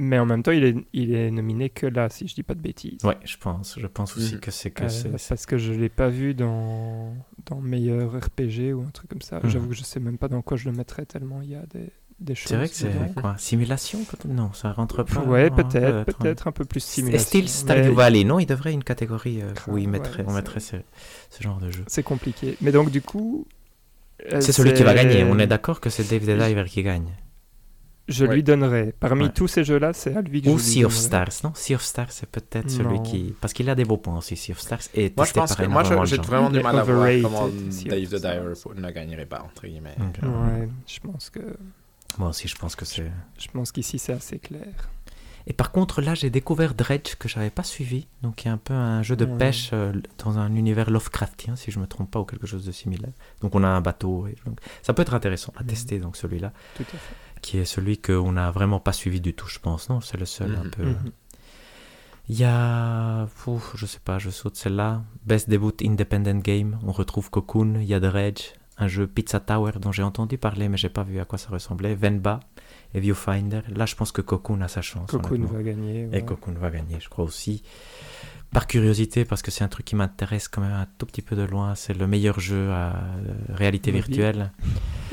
mais 0.02 0.18
en 0.18 0.26
même 0.26 0.42
temps, 0.42 0.52
il 0.52 0.64
est, 0.64 0.76
il 0.92 1.14
est 1.14 1.30
nominé 1.30 1.70
que 1.70 1.86
là, 1.86 2.08
si 2.10 2.26
je 2.28 2.34
dis 2.34 2.42
pas 2.42 2.54
de 2.54 2.60
bêtises. 2.60 3.02
Ouais, 3.04 3.16
je 3.24 3.36
pense. 3.38 3.78
Je 3.78 3.86
pense 3.86 4.16
aussi 4.16 4.34
Mhm. 4.34 4.40
que 4.40 4.50
c'est 4.50 4.70
que 4.70 4.84
Euh, 4.84 4.88
c'est- 4.88 5.16
c'est. 5.18 5.28
parce 5.30 5.46
que 5.46 5.56
je 5.58 5.72
l'ai 5.72 5.88
pas 5.88 6.08
vu 6.08 6.34
dans, 6.34 7.14
dans 7.46 7.60
meilleur 7.60 8.12
RPG 8.14 8.72
ou 8.74 8.82
un 8.82 8.90
truc 8.90 9.08
comme 9.10 9.22
ça. 9.22 9.40
Mhm. 9.42 9.48
J'avoue 9.50 9.68
que 9.68 9.74
je 9.74 9.82
sais 9.84 10.00
même 10.00 10.18
pas 10.18 10.28
dans 10.28 10.42
quoi 10.42 10.56
je 10.56 10.68
le 10.68 10.76
mettrais 10.76 11.06
tellement 11.06 11.40
il 11.42 11.50
y 11.50 11.54
a 11.54 11.64
des, 11.72 11.90
des 12.20 12.34
choses. 12.34 12.48
C'est 12.48 12.56
vrai 12.56 12.68
que 12.68 12.74
c'est 12.74 13.14
quoi 13.20 13.34
Simulation 13.38 14.00
Non, 14.28 14.52
ça 14.52 14.72
rentre 14.72 15.02
pas. 15.02 15.20
Ouais, 15.24 15.50
non, 15.50 15.56
peut-être, 15.56 16.04
peut-être 16.18 16.46
un 16.48 16.52
peu 16.52 16.64
plus 16.64 16.78
Et 16.78 16.88
simulation. 17.02 17.26
Style 17.26 17.48
Stardew 17.48 17.82
mais 17.88 17.94
Valley, 17.94 18.24
non 18.24 18.38
Il 18.38 18.46
devrait 18.46 18.72
une 18.72 18.84
catégorie 18.84 19.40
euh, 19.42 19.52
où 19.68 19.78
il 19.78 19.86
Ouais, 19.86 19.90
mettrait, 19.92 20.24
on 20.26 20.32
mettrait 20.34 20.60
ce, 20.60 20.76
ce 21.30 21.42
genre 21.42 21.58
de 21.58 21.70
jeu. 21.70 21.84
C'est 21.86 22.02
compliqué. 22.02 22.56
Mais 22.60 22.72
donc, 22.72 22.90
du 22.90 23.02
coup. 23.02 23.46
euh, 24.32 24.40
C'est 24.40 24.52
celui 24.52 24.72
qui 24.72 24.82
va 24.84 24.96
c'est- 24.96 25.04
gagner. 25.04 25.24
On 25.24 25.38
est 25.40 25.48
d'accord 25.48 25.80
que 25.80 25.90
c'est 25.90 26.04
Dave 26.08 26.22
the 26.24 26.38
Diver 26.38 26.64
qui 26.68 26.82
gagne. 26.84 27.08
Je 28.12 28.24
Ouais. 28.26 28.34
lui 28.34 28.42
donnerai. 28.42 28.94
Parmi 29.00 29.24
Ouais. 29.24 29.32
tous 29.32 29.48
ces 29.48 29.64
jeux-là, 29.64 29.92
c'est 29.92 30.14
à 30.16 30.20
lui 30.22 30.42
que 30.42 30.48
Ou 30.48 30.58
je 30.58 30.62
lui 30.64 30.70
Sea 30.70 30.84
of 30.84 30.92
donnerai. 30.92 31.06
Stars, 31.30 31.44
non? 31.50 31.52
Sea 31.54 31.74
of 31.74 31.82
Stars, 31.82 32.12
c'est 32.12 32.28
peut-être 32.28 32.70
celui 32.70 33.02
qui. 33.02 33.34
Parce 33.40 33.52
qu'il 33.52 33.68
a 33.70 33.74
des 33.74 33.84
beaux 33.84 33.96
points 33.96 34.18
aussi, 34.18 34.36
Sea 34.36 34.52
of 34.52 34.60
Stars. 34.60 34.80
Et 34.94 35.12
Moi, 35.16 35.24
je 35.26 35.32
testé 35.32 35.40
pense 35.40 35.54
que 35.56 35.64
moi, 35.66 35.82
j'ai 36.04 36.16
vraiment 36.18 36.50
du 36.50 36.58
est 36.58 36.62
mal 36.62 36.78
à 36.78 36.82
voir 36.84 37.08
comment 37.22 37.48
Dave 37.48 38.08
the. 38.08 38.14
Diver 38.14 38.52
ne 38.76 38.90
gagnerait 38.90 39.26
pas, 39.26 39.42
entre 39.42 39.66
guillemets. 39.66 39.96
Ouais, 40.22 40.68
je 40.86 41.00
pense 41.00 41.30
que. 41.30 41.40
Moi 42.18 42.28
aussi, 42.28 42.46
je 42.46 42.56
pense 42.56 42.76
que 42.76 42.84
c'est. 42.84 43.10
Je 43.38 43.48
pense 43.52 43.72
qu'ici, 43.72 43.98
c'est 43.98 44.12
assez 44.12 44.38
clair. 44.38 44.90
Et 45.46 45.52
par 45.52 45.72
contre, 45.72 46.00
là, 46.02 46.14
j'ai 46.14 46.30
découvert 46.30 46.72
Dredge 46.72 47.16
que 47.18 47.26
j'avais 47.28 47.50
pas 47.50 47.64
suivi. 47.64 48.06
Donc, 48.22 48.44
il 48.44 48.46
y 48.46 48.50
a 48.50 48.52
un 48.52 48.58
peu 48.58 48.74
un 48.74 49.02
jeu 49.02 49.16
de 49.16 49.24
Ouais. 49.24 49.38
pêche 49.38 49.70
euh, 49.72 49.92
dans 50.24 50.38
un 50.38 50.54
univers 50.54 50.88
Lovecraftien, 50.88 51.56
si 51.56 51.72
je 51.72 51.80
me 51.80 51.88
trompe 51.88 52.12
pas, 52.12 52.20
ou 52.20 52.24
quelque 52.24 52.46
chose 52.46 52.64
de 52.64 52.70
similaire. 52.70 53.10
Donc, 53.40 53.52
on 53.56 53.64
a 53.64 53.68
un 53.68 53.80
bateau. 53.80 54.28
Et 54.28 54.36
donc, 54.46 54.60
ça 54.82 54.92
peut 54.94 55.02
être 55.02 55.14
intéressant 55.14 55.52
à 55.56 55.62
Mhm. 55.62 55.68
tester, 55.68 55.98
donc 55.98 56.16
celui-là, 56.16 56.52
Tout 56.76 56.82
à 56.84 56.96
fait. 56.96 57.14
Qui 57.42 57.58
est 57.58 57.64
celui 57.66 57.98
qu'on 57.98 58.32
n'a 58.32 58.50
vraiment 58.50 58.80
pas 58.80 58.92
suivi 58.92 59.20
du 59.20 59.34
tout, 59.34 59.48
je 59.48 59.58
pense. 59.58 59.88
Non, 59.90 60.00
c'est 60.00 60.16
le 60.16 60.24
seul 60.26 60.54
un 60.54 60.64
Mhm. 60.64 60.70
peu. 60.70 60.84
Mhm. 60.84 61.12
Il 62.28 62.38
y 62.38 62.44
a, 62.44 63.26
ouf, 63.46 63.72
je 63.76 63.84
sais 63.84 63.98
pas, 64.02 64.18
je 64.18 64.30
saute 64.30 64.56
celle-là. 64.56 65.02
Best 65.26 65.50
Debut 65.50 65.72
Independent 65.84 66.38
Game. 66.40 66.78
On 66.86 66.92
retrouve 66.92 67.28
Cocoon, 67.30 67.74
il 67.80 67.84
y 67.86 67.94
a 67.94 68.00
Dredge, 68.00 68.52
un 68.78 68.86
jeu 68.88 69.06
Pizza 69.08 69.40
Tower 69.40 69.72
dont 69.80 69.90
j'ai 69.92 70.02
entendu 70.04 70.38
parler 70.38 70.68
mais 70.68 70.76
j'ai 70.76 70.88
pas 70.88 71.02
vu 71.02 71.18
à 71.20 71.24
quoi 71.24 71.36
ça 71.36 71.50
ressemblait. 71.50 71.94
Venba 71.96 72.40
et 72.94 73.00
Viewfinder. 73.00 73.62
Là, 73.74 73.86
je 73.86 73.96
pense 73.96 74.12
que 74.12 74.22
Cocoon 74.22 74.60
a 74.60 74.68
sa 74.68 74.82
chance. 74.82 75.10
Cocoon 75.10 75.44
va 75.46 75.62
gagner. 75.62 76.08
Et. 76.12 76.24
Cocoon 76.24 76.54
va 76.54 76.70
gagner, 76.70 76.98
je 77.00 77.08
crois 77.08 77.24
aussi. 77.24 77.62
Par 78.52 78.66
curiosité, 78.66 79.24
parce 79.24 79.40
que 79.42 79.50
c'est 79.50 79.64
un 79.64 79.68
truc 79.68 79.86
qui 79.86 79.96
m'intéresse 79.96 80.46
quand 80.46 80.60
même 80.60 80.72
un 80.74 80.86
tout 80.98 81.06
petit 81.06 81.22
peu 81.22 81.34
de 81.36 81.42
loin, 81.42 81.74
c'est 81.74 81.94
le 81.94 82.06
meilleur 82.06 82.38
jeu 82.38 82.70
à 82.70 82.94
euh, 82.96 83.34
réalité 83.48 83.90
virtuelle. 83.90 84.52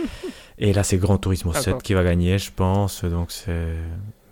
Et 0.60 0.74
là, 0.74 0.84
c'est 0.84 0.98
Gran 0.98 1.18
Turismo 1.18 1.52
Ah, 1.56 1.62
7 1.62 1.74
quoi. 1.74 1.82
qui 1.82 1.94
va 1.94 2.04
gagner, 2.04 2.38
je 2.38 2.52
pense. 2.52 3.04
Donc, 3.06 3.32
c'est 3.32 3.74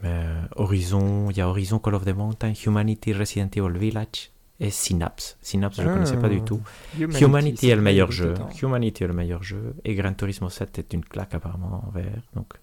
mais, 0.04 0.10
euh, 0.12 0.42
Horizon, 0.58 1.30
il 1.32 1.38
y 1.38 1.42
a 1.42 1.48
Horizon 1.48 1.80
Call 1.80 1.96
of 1.96 2.06
the 2.06 2.14
Mountain, 2.16 2.54
Humanity, 2.66 3.14
Resident 3.14 3.50
Evil 3.56 3.78
Village 3.78 4.32
et 4.60 4.70
Synapse. 4.70 5.38
Synapse, 5.42 5.78
je 5.78 5.84
ne 5.84 5.90
Ah. 5.90 5.94
connaissais 5.94 6.18
pas 6.18 6.30
du 6.30 6.42
tout. 6.42 6.62
Humanity, 7.00 7.70
est 7.70 7.76
le 7.76 7.82
meilleur 7.82 8.12
jeu. 8.12 8.34
Humanity 8.62 9.04
est 9.04 9.08
le 9.08 9.14
meilleur 9.14 9.42
jeu. 9.42 9.76
Et 9.86 9.96
Gran 9.96 10.14
Turismo 10.14 10.50
7 10.50 10.78
est 10.80 10.94
une 10.94 11.04
claque 11.06 11.34
apparemment 11.34 11.84
en 11.88 11.92
vert. 11.92 12.22
Donc, 12.36 12.54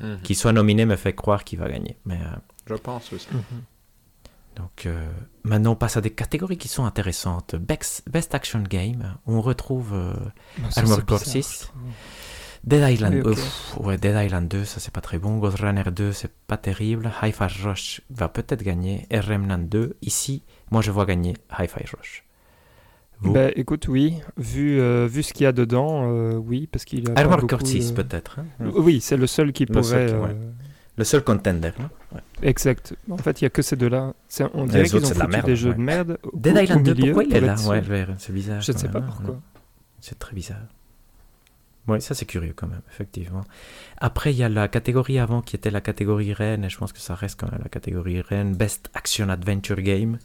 Mhm. 0.00 0.20
qu'il 0.22 0.36
soit 0.36 0.52
nominé 0.52 0.84
me 0.86 0.96
fait 0.96 1.12
croire 1.14 1.44
qu'il 1.44 1.58
va 1.60 1.68
gagner. 1.68 1.96
Mais 2.04 2.16
euh, 2.16 2.36
Je 2.66 2.74
pense 2.74 3.12
aussi. 3.12 3.28
Mhm. 3.32 3.42
donc 4.56 4.84
euh, 4.86 5.06
maintenant 5.44 5.72
on 5.72 5.76
passe 5.76 5.96
à 5.96 6.00
des 6.02 6.10
catégories 6.10 6.56
qui 6.58 6.68
sont 6.68 6.84
intéressantes. 6.84 7.54
Best 7.56 8.34
Action 8.34 8.62
Game, 8.62 9.16
on 9.26 9.40
retrouve 9.40 9.92
euh, 9.94 10.12
Non, 10.62 10.70
ça, 10.70 10.82
Core 10.82 11.02
bizarre, 11.04 11.18
6. 11.20 11.72
Dead 12.64 12.88
Island. 12.88 13.14
Oui, 13.24 13.34
euh, 13.34 13.82
ouais, 13.82 13.98
Dead 13.98 14.14
Island 14.24 14.46
2, 14.48 14.64
ça 14.64 14.78
c'est 14.78 14.92
pas 14.92 15.00
très 15.00 15.18
bon. 15.18 15.38
Ghost 15.38 15.58
Runner 15.60 15.82
2, 15.94 16.12
c'est 16.12 16.30
pas 16.46 16.56
terrible. 16.56 17.10
Hi-Fi 17.22 17.62
Rush 17.64 18.02
va 18.10 18.28
peut-être 18.28 18.62
gagner. 18.62 19.06
Et 19.10 19.18
Remnant 19.18 19.58
2, 19.58 19.96
ici, 20.02 20.42
moi 20.70 20.80
je 20.80 20.90
vois 20.92 21.04
gagner 21.04 21.34
Hi-Fi 21.58 21.84
Rush. 21.96 22.24
Vous? 23.20 23.32
Ben, 23.32 23.52
écoute, 23.56 23.86
oui. 23.88 24.18
Vu, 24.36 24.80
euh, 24.80 25.06
vu 25.10 25.22
ce 25.22 25.32
qu'il 25.32 25.44
y 25.44 25.46
a 25.46 25.52
dedans, 25.52 26.08
euh, 26.10 26.34
oui, 26.34 26.68
parce 26.70 26.84
qu'il 26.84 27.00
y 27.08 27.10
a. 27.10 27.14
6 27.66 27.92
de- 27.92 28.02
peut-être. 28.02 28.40
hein. 28.40 28.46
Oui, 28.74 29.00
c'est 29.00 29.16
le 29.16 29.26
seul 29.28 29.52
qui 29.52 29.64
Le 29.64 29.72
pourrait. 29.74 29.84
seul 29.84 30.08
qui- 30.08 30.14
ouais. 30.16 30.30
euh, 30.30 30.50
Le 30.98 31.04
seul 31.04 31.22
contender. 31.24 31.70
Ouais. 32.12 32.20
Exact. 32.42 32.94
En 33.10 33.16
fait, 33.16 33.40
il 33.40 33.44
y 33.44 33.46
a 33.46 33.50
que 33.50 33.62
ces 33.62 33.76
deux-là. 33.76 34.12
On 34.54 34.66
dirait 34.66 34.84
qu'ils 34.84 35.04
ont 35.06 35.08
de 35.10 35.18
la 35.18 35.26
merde, 35.28 35.46
des 35.46 35.56
jeux 35.56 35.70
ouais. 35.70 35.76
de 35.76 35.80
merde. 35.80 36.18
Dead 36.34 36.56
Island 36.62 36.82
2, 36.84 36.94
milieu 36.94 37.12
pourquoi 37.12 37.24
il 37.24 37.34
est 37.36 37.40
là? 37.40 37.56
C'est 38.18 38.32
bizarre. 38.32 38.60
Je 38.60 38.72
ne 38.72 38.76
sais 38.76 38.88
pas 38.88 38.98
hein. 38.98 39.04
pourquoi. 39.06 39.40
C'est 40.00 40.18
très 40.18 40.34
bizarre. 40.34 40.58
Oui, 41.88 42.00
ça 42.00 42.14
c'est 42.14 42.26
curieux 42.26 42.52
quand 42.54 42.68
même, 42.68 42.82
effectivement. 42.92 43.42
Après, 43.98 44.32
il 44.32 44.36
y 44.36 44.44
a 44.44 44.48
la 44.48 44.68
catégorie 44.68 45.18
avant 45.18 45.42
qui 45.42 45.56
était 45.56 45.70
la 45.70 45.80
catégorie 45.80 46.32
reine, 46.32 46.64
et 46.64 46.70
je 46.70 46.78
pense 46.78 46.92
que 46.92 47.00
ça 47.00 47.14
reste 47.16 47.40
quand 47.40 47.50
même 47.50 47.60
la 47.62 47.68
catégorie 47.68 48.20
reine. 48.20 48.54
Best 48.54 48.88
Action 48.94 49.28
Adventure 49.30 49.80
Game, 49.80 50.18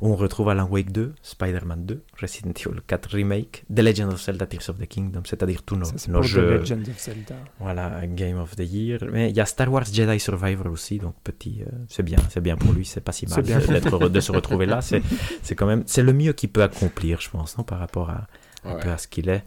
où 0.00 0.10
on 0.10 0.16
retrouve 0.16 0.48
Alan 0.48 0.66
Wake 0.66 0.90
2, 0.90 1.12
Spider-Man 1.20 1.84
2, 1.84 2.02
Resident 2.18 2.52
Evil 2.58 2.80
4 2.86 3.10
Remake, 3.12 3.64
The 3.74 3.80
Legend 3.80 4.12
of 4.14 4.22
Zelda 4.22 4.46
Tears 4.46 4.70
of 4.70 4.78
the 4.78 4.86
Kingdom, 4.86 5.20
c'est-à-dire 5.26 5.62
tous 5.64 5.76
nos, 5.76 5.84
Ça, 5.84 5.94
nos 6.08 6.20
pour 6.20 6.22
jeux. 6.22 6.58
The 6.58 6.60
Legend 6.62 6.88
of 6.88 6.98
Zelda. 6.98 7.34
Voilà, 7.60 8.06
Game 8.06 8.38
of 8.38 8.56
the 8.56 8.60
Year. 8.64 9.00
Mais 9.12 9.28
il 9.28 9.36
y 9.36 9.40
a 9.40 9.44
Star 9.46 9.70
Wars 9.70 9.84
Jedi 9.84 10.18
Survivor 10.18 10.66
aussi, 10.72 10.96
donc 10.98 11.14
petit, 11.22 11.60
euh, 11.62 11.70
c'est 11.88 12.02
bien, 12.02 12.18
c'est 12.30 12.40
bien 12.40 12.56
pour 12.56 12.72
lui, 12.72 12.86
c'est 12.86 13.02
pas 13.02 13.12
si 13.12 13.26
mal 13.26 13.42
d'être 13.42 14.08
de 14.08 14.20
se 14.20 14.32
retrouver 14.32 14.64
là. 14.64 14.80
C'est, 14.80 15.02
c'est 15.42 15.54
quand 15.54 15.66
même, 15.66 15.82
c'est 15.86 16.02
le 16.02 16.14
mieux 16.14 16.32
qu'il 16.32 16.48
peut 16.48 16.62
accomplir, 16.62 17.20
je 17.20 17.28
pense, 17.28 17.58
non, 17.58 17.64
par 17.64 17.78
rapport 17.80 18.08
à, 18.08 18.26
un 18.64 18.76
Ouais. 18.76 18.80
peu 18.80 18.88
à 18.90 18.96
ce 18.96 19.08
qu'il 19.08 19.28
est. 19.28 19.44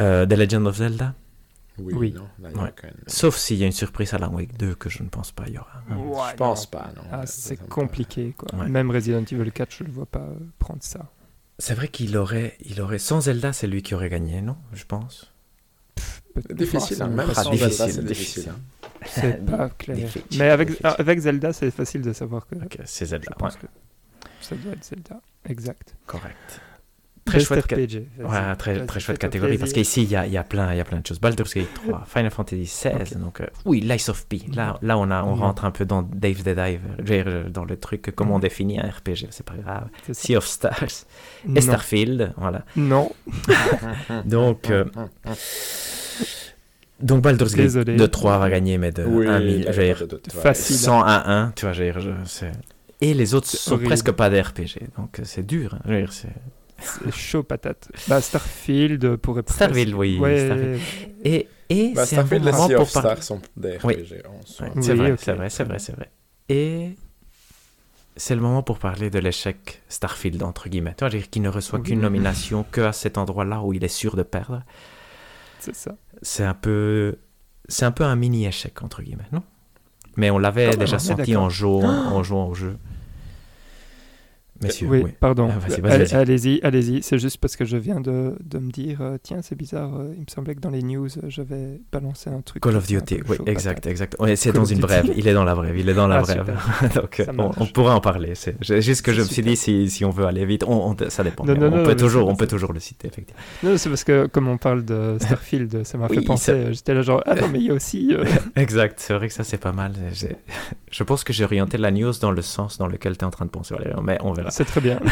Euh, 0.00 0.26
The 0.26 0.32
Legend 0.32 0.66
of 0.66 0.76
Zelda, 0.76 1.14
Oui, 1.78 2.12
non. 2.12 2.26
là, 2.40 2.50
Ouais. 2.62 2.72
sauf 3.06 3.36
s'il 3.36 3.56
y 3.58 3.64
a 3.64 3.66
une 3.66 3.72
surprise 3.72 4.12
à 4.12 4.16
Alan 4.16 4.32
Wake 4.34 4.56
2 4.58 4.74
que 4.74 4.88
je 4.90 5.02
ne 5.02 5.08
pense 5.08 5.32
pas 5.32 5.44
il 5.46 5.54
y 5.54 5.58
aura. 5.58 5.82
hein. 5.90 5.96
Je 6.30 6.36
pense 6.36 6.66
pas, 6.66 6.90
non. 6.96 7.02
Ah, 7.12 7.26
c'est 7.26 7.56
compliqué, 7.68 8.34
quoi. 8.36 8.58
Ouais. 8.58 8.68
Même 8.68 8.90
Resident 8.90 9.24
Evil 9.30 9.50
4, 9.52 9.72
je 9.74 9.82
ne 9.84 9.88
le 9.88 9.94
vois 9.94 10.06
pas 10.06 10.20
euh, 10.20 10.34
prendre 10.58 10.82
ça. 10.82 11.10
C'est 11.58 11.74
vrai 11.74 11.88
qu'il 11.88 12.16
aurait, 12.16 12.56
il 12.64 12.80
aurait, 12.80 12.98
sans 12.98 13.20
Zelda, 13.22 13.52
c'est 13.52 13.66
lui 13.66 13.82
qui 13.82 13.94
aurait 13.94 14.08
gagné, 14.08 14.40
non 14.42 14.56
Je 14.72 14.84
pense? 14.84 15.32
Difficile, 16.50 16.96
Ah, 17.00 17.04
hein, 17.04 17.08
c'est 17.10 17.16
même 17.16 17.34
sans 17.34 17.50
difficile, 17.50 17.70
Zelda, 17.72 17.92
c'est 17.92 18.04
difficile. 18.06 18.42
difficile. 18.44 18.52
hein. 19.02 19.06
C'est 19.06 19.44
pas 19.44 19.68
clair. 19.70 19.96
Difficile, 19.96 20.38
Mais 20.38 20.48
avec, 20.50 20.68
difficile. 20.68 20.86
ah, 20.88 20.96
avec 20.98 21.18
Zelda, 21.18 21.52
c'est 21.52 21.70
facile 21.70 22.02
de 22.02 22.12
savoir 22.12 22.46
que 22.46 22.54
Ok, 22.56 22.78
c'est 22.84 23.04
je 23.04 23.10
Zelda. 23.10 23.34
pense 23.38 23.54
ouais, 23.54 23.60
que 23.60 23.66
ça 24.40 24.56
doit 24.56 24.72
être 24.72 24.84
Zelda. 24.84 25.20
Exact. 25.46 25.94
correct. 26.06 26.60
Très 27.30 27.40
chouette. 27.40 27.64
RPG. 27.64 28.06
Ouais, 28.18 28.56
très, 28.58 28.86
très 28.86 29.00
chouette 29.00 29.18
catégorie 29.18 29.58
parce 29.58 29.72
qu'ici 29.72 30.02
il 30.02 30.10
y 30.10 30.16
a, 30.16 30.26
il 30.26 30.32
y, 30.32 30.36
a 30.36 30.44
plein, 30.44 30.72
il 30.72 30.76
y 30.76 30.80
a 30.80 30.84
plein 30.84 30.98
de 31.00 31.06
choses. 31.06 31.20
Baldur's 31.20 31.54
Gate 31.54 31.72
3, 31.74 32.04
Final 32.06 32.30
Fantasy 32.30 32.66
16, 32.66 32.94
Ok. 32.94 33.18
donc 33.18 33.40
euh, 33.40 33.46
oui, 33.64 33.80
Lies 33.80 34.04
of 34.08 34.26
P. 34.26 34.42
Là, 34.54 34.78
là 34.82 34.98
on, 34.98 35.10
a, 35.10 35.22
on 35.22 35.34
rentre 35.34 35.64
un 35.64 35.70
peu 35.70 35.84
dans 35.84 36.02
Dave 36.02 36.42
the 36.42 36.54
dire, 37.02 37.24
euh, 37.26 37.48
dans 37.48 37.64
le 37.64 37.76
truc 37.76 38.12
comment 38.14 38.34
on 38.34 38.38
Mhm. 38.38 38.42
définit 38.42 38.80
un 38.80 38.88
RPG, 38.88 39.26
c'est 39.30 39.44
pas 39.46 39.54
grave. 39.54 39.88
Sea 40.12 40.36
of 40.36 40.46
Stars 40.46 41.04
et 41.46 41.48
Non. 41.52 41.60
Starfield, 41.60 42.32
voilà. 42.36 42.64
Non, 42.76 43.10
Donc, 44.24 44.70
euh, 44.70 44.84
donc 47.00 47.22
Baldur's 47.22 47.52
Gate 47.54 47.66
Désolé. 47.66 47.96
de 47.96 48.06
3 48.06 48.38
va 48.38 48.50
gagner, 48.50 48.76
mais 48.78 48.92
de 48.92 49.04
Oui, 49.04 49.26
1 49.26 49.40
il 49.40 49.50
y 49.50 49.58
000, 49.62 49.68
a 49.68 49.72
je 49.72 49.80
veux 49.80 49.86
pas 49.88 49.94
dire, 49.94 50.00
de 50.00 50.06
doute, 50.06 50.28
ouais. 50.34 50.40
Facile. 50.42 50.76
100 50.76 51.02
à 51.02 51.32
1, 51.32 51.52
tu 51.56 51.64
vois, 51.64 51.72
je 51.72 51.82
veux 51.84 51.92
dire, 51.92 52.00
je- 52.00 52.10
c'est- 52.28 52.52
Et 53.00 53.14
les 53.14 53.32
autres 53.34 53.46
sont 53.48 53.72
horrible. 53.72 53.86
presque 53.86 54.10
pas 54.12 54.28
des 54.28 54.40
RPG, 54.42 54.80
donc 54.98 55.18
c'est 55.22 55.46
dur. 55.46 55.74
hein, 55.74 55.80
je 55.86 55.92
veux 55.92 56.00
dire, 56.02 56.12
c'est- 56.80 57.10
chaud 57.12 57.42
patate. 57.42 57.90
Bah, 58.08 58.20
Starfield 58.20 59.16
pourrait 59.16 59.42
presque- 59.42 59.56
Starfield, 59.64 59.94
oui, 59.94 60.18
Ouais, 60.18 60.46
Starfield. 60.46 60.80
Et, 61.24 61.48
et 61.68 61.92
Bah, 61.94 62.06
c'est 62.06 62.18
un 62.18 62.24
bon 62.24 62.40
moment 62.42 62.68
pour 62.68 62.68
parler. 62.68 62.86
Stars 62.86 63.22
sont 63.22 63.40
des 63.56 63.78
Oui. 63.84 63.94
RPG 63.94 64.22
c'est 64.46 64.62
Oui, 64.92 64.96
vrai, 64.96 65.14
c'est 65.18 65.32
vrai, 65.34 65.50
c'est 65.50 65.64
vrai, 65.64 65.78
c'est 65.78 65.92
vrai. 65.96 66.10
Et 66.48 66.96
c'est 68.16 68.34
le 68.34 68.40
moment 68.40 68.62
pour 68.62 68.78
parler 68.78 69.08
de 69.10 69.18
l'échec 69.18 69.82
Starfield, 69.88 70.42
entre 70.42 70.68
guillemets. 70.68 70.94
Tu 70.96 71.04
vois, 71.04 71.10
dire 71.10 71.30
qu'il 71.30 71.42
ne 71.42 71.48
reçoit 71.48 71.78
Oui. 71.78 71.86
qu'une 71.86 72.00
nomination 72.00 72.64
que 72.70 72.80
à 72.80 72.92
cet 72.92 73.18
endroit-là 73.18 73.62
où 73.62 73.72
il 73.72 73.84
est 73.84 73.88
sûr 73.88 74.16
de 74.16 74.22
perdre. 74.22 74.62
C'est 75.58 75.74
ça. 75.76 75.94
C'est 76.22 76.44
un 76.44 76.54
peu, 76.54 77.16
c'est 77.68 77.84
un 77.84 77.92
peu 77.92 78.04
un 78.04 78.16
mini-échec, 78.16 78.82
entre 78.82 79.02
guillemets, 79.02 79.28
non? 79.32 79.42
Mais 80.16 80.28
on 80.30 80.38
l'avait 80.38 80.68
même, 80.70 80.76
déjà 80.76 80.98
senti 80.98 81.36
en 81.36 81.48
jouant, 81.48 81.84
en 81.88 82.22
jouant 82.22 82.48
au 82.48 82.54
jeu. 82.54 82.76
Messieurs, 84.62 84.88
oui, 84.90 85.00
oui. 85.04 85.10
pardon. 85.18 85.48
Ah, 85.50 85.58
vas-y, 85.58 85.80
vas-y. 85.80 86.14
Allez-y, 86.14 86.60
allez-y. 86.62 87.02
C'est 87.02 87.18
juste 87.18 87.38
parce 87.38 87.56
que 87.56 87.64
je 87.64 87.76
viens 87.78 88.00
de, 88.00 88.36
de 88.44 88.58
me 88.58 88.70
dire, 88.70 88.98
euh, 89.00 89.16
tiens, 89.22 89.40
c'est 89.42 89.54
bizarre. 89.56 89.94
euh, 89.96 90.12
il 90.14 90.20
me 90.20 90.26
semblait 90.28 90.54
que 90.54 90.60
dans 90.60 90.70
les 90.70 90.82
news, 90.82 91.06
euh, 91.18 91.22
j'avais 91.28 91.80
balancé 91.90 92.28
un 92.28 92.40
truc. 92.42 92.62
Call 92.62 92.76
of 92.76 92.86
Duty, 92.86 93.20
oui, 93.28 93.36
chaud 93.38 93.44
exact, 93.46 93.86
exact. 93.86 94.16
Ouais, 94.20 94.36
c'est 94.36 94.52
dans 94.52 94.64
une 94.66 94.80
brève, 94.80 95.10
il 95.16 95.26
est 95.26 95.32
dans 95.32 95.44
la 95.44 95.54
brève, 95.54 95.76
il 95.78 95.88
est 95.88 95.94
dans 95.94 96.06
la 96.08 96.18
Ah, 96.18 96.22
brève. 96.22 96.56
Donc, 96.94 97.22
Ça 97.24 97.30
euh, 97.30 97.34
on, 97.38 97.52
on 97.56 97.66
pourra 97.66 97.94
en 97.96 98.00
parler. 98.00 98.34
C'est 98.34 98.56
juste 98.82 99.02
que 99.02 99.12
je 99.12 99.22
me 99.22 99.26
suis 99.26 99.42
dit, 99.42 99.56
si, 99.56 99.88
si 99.88 100.04
on 100.04 100.10
veut 100.10 100.26
aller 100.26 100.44
vite, 100.44 100.64
on, 100.66 100.90
on- 100.90 100.96
ça 101.08 101.24
dépend. 101.24 101.44
Non, 101.44 101.54
non, 101.54 101.66
on, 101.68 101.76
non, 101.78 101.84
peut 101.84 101.96
toujours, 101.96 102.28
on 102.28 102.36
peut 102.36 102.46
toujours 102.46 102.72
le 102.74 102.80
citer, 102.80 103.08
effectivement. 103.08 103.40
Non, 103.62 103.76
c'est 103.78 103.88
parce 103.88 104.04
que 104.04 104.26
comme 104.26 104.48
on 104.48 104.58
parle 104.58 104.84
de 104.84 105.16
Starfield, 105.20 105.84
ça 105.84 105.96
m'a 105.96 106.06
Oui, 106.08 106.16
fait 106.16 106.22
penser. 106.22 106.52
ça- 106.52 106.72
J'étais 106.72 106.92
là 106.94 107.02
genre, 107.02 107.22
ah 107.26 107.34
non, 107.34 107.48
mais 107.48 107.60
il 107.60 107.64
y 107.66 107.70
a 107.70 107.74
aussi. 107.74 108.14
euh, 108.14 108.24
Exact, 108.56 109.00
c'est 109.00 109.14
vrai 109.14 109.28
que 109.28 109.34
ça 109.34 109.42
c'est 109.44 109.56
pas 109.58 109.72
mal. 109.72 109.92
Je 110.90 111.02
pense 111.04 111.22
que 111.24 111.32
j'ai 111.32 111.44
orienté 111.44 111.78
la 111.78 111.90
news 111.90 112.12
dans 112.20 112.32
le 112.32 112.42
sens 112.42 112.78
dans 112.78 112.86
lequel 112.88 113.16
tu 113.16 113.22
es 113.22 113.26
en 113.26 113.30
train 113.30 113.44
de 113.46 113.50
penser, 113.50 113.74
Valérie, 113.74 114.00
mais 114.02 114.18
on 114.22 114.32
verra. 114.32 114.50
c'est 114.50 114.64
très 114.64 114.80
bien. 114.80 114.98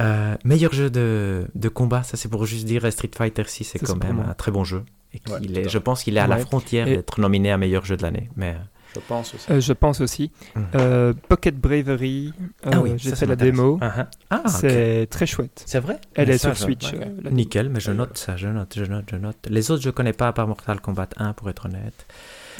Euh, 0.00 0.34
meilleur 0.44 0.72
jeu 0.72 0.90
de, 0.90 1.46
de 1.54 1.68
combat, 1.68 2.02
ça 2.02 2.16
c'est 2.16 2.28
pour 2.28 2.46
juste 2.46 2.64
dire 2.66 2.90
Street 2.92 3.10
Fighter 3.16 3.44
6 3.46 3.62
c'est 3.64 3.78
quand 3.78 4.02
même 4.02 4.24
un 4.28 4.34
très 4.34 4.50
bon 4.50 4.64
jeu. 4.64 4.82
Et 5.12 5.20
est, 5.60 5.68
je 5.68 5.78
pense 5.78 6.02
qu'il 6.02 6.16
est 6.16 6.20
à 6.20 6.26
la 6.26 6.38
frontière 6.38 6.88
Et- 6.88 6.96
d'être 6.96 7.20
nominé 7.20 7.52
à 7.52 7.58
meilleur 7.58 7.84
jeu 7.84 7.96
de 7.96 8.02
l'année. 8.02 8.28
Mais 8.34 8.56
Je 8.92 8.98
pense 8.98 9.32
aussi. 9.36 9.52
Euh, 9.52 9.60
je 9.60 9.72
pense 9.72 10.00
aussi. 10.00 10.32
Mhm. 10.56 10.64
Euh, 10.74 11.12
Pocket 11.28 11.56
Bravery, 11.56 12.32
euh, 12.66 12.70
Ah 12.72 12.80
oui, 12.80 12.94
j'ai 12.96 13.14
fait 13.14 13.26
la 13.26 13.36
démo. 13.36 13.78
Ah, 13.80 13.92
ah. 13.98 14.08
Ah. 14.44 14.48
C'est 14.48 15.06
très 15.10 15.26
chouette. 15.26 15.62
C'est 15.64 15.78
vrai? 15.78 16.00
Elle 16.14 16.26
Mais 16.26 16.34
est 16.34 16.38
ça, 16.38 16.52
sur 16.56 16.64
Switch. 16.64 16.92
ouais. 16.92 16.98
euh. 17.26 17.30
Nickel, 17.30 17.68
mais 17.68 17.78
je 17.78 17.92
note 17.92 18.18
ça, 18.18 18.36
je 18.36 18.48
note, 18.48 18.72
je 18.76 18.84
note, 18.84 19.04
je 19.12 19.16
note. 19.16 19.46
Les 19.48 19.70
autres, 19.70 19.82
je 19.84 19.90
connais 19.90 20.12
pas 20.12 20.26
à 20.26 20.32
part 20.32 20.48
Mortal 20.48 20.80
Kombat 20.80 21.10
1, 21.18 21.34
pour 21.34 21.48
être 21.50 21.66
honnête. 21.66 22.04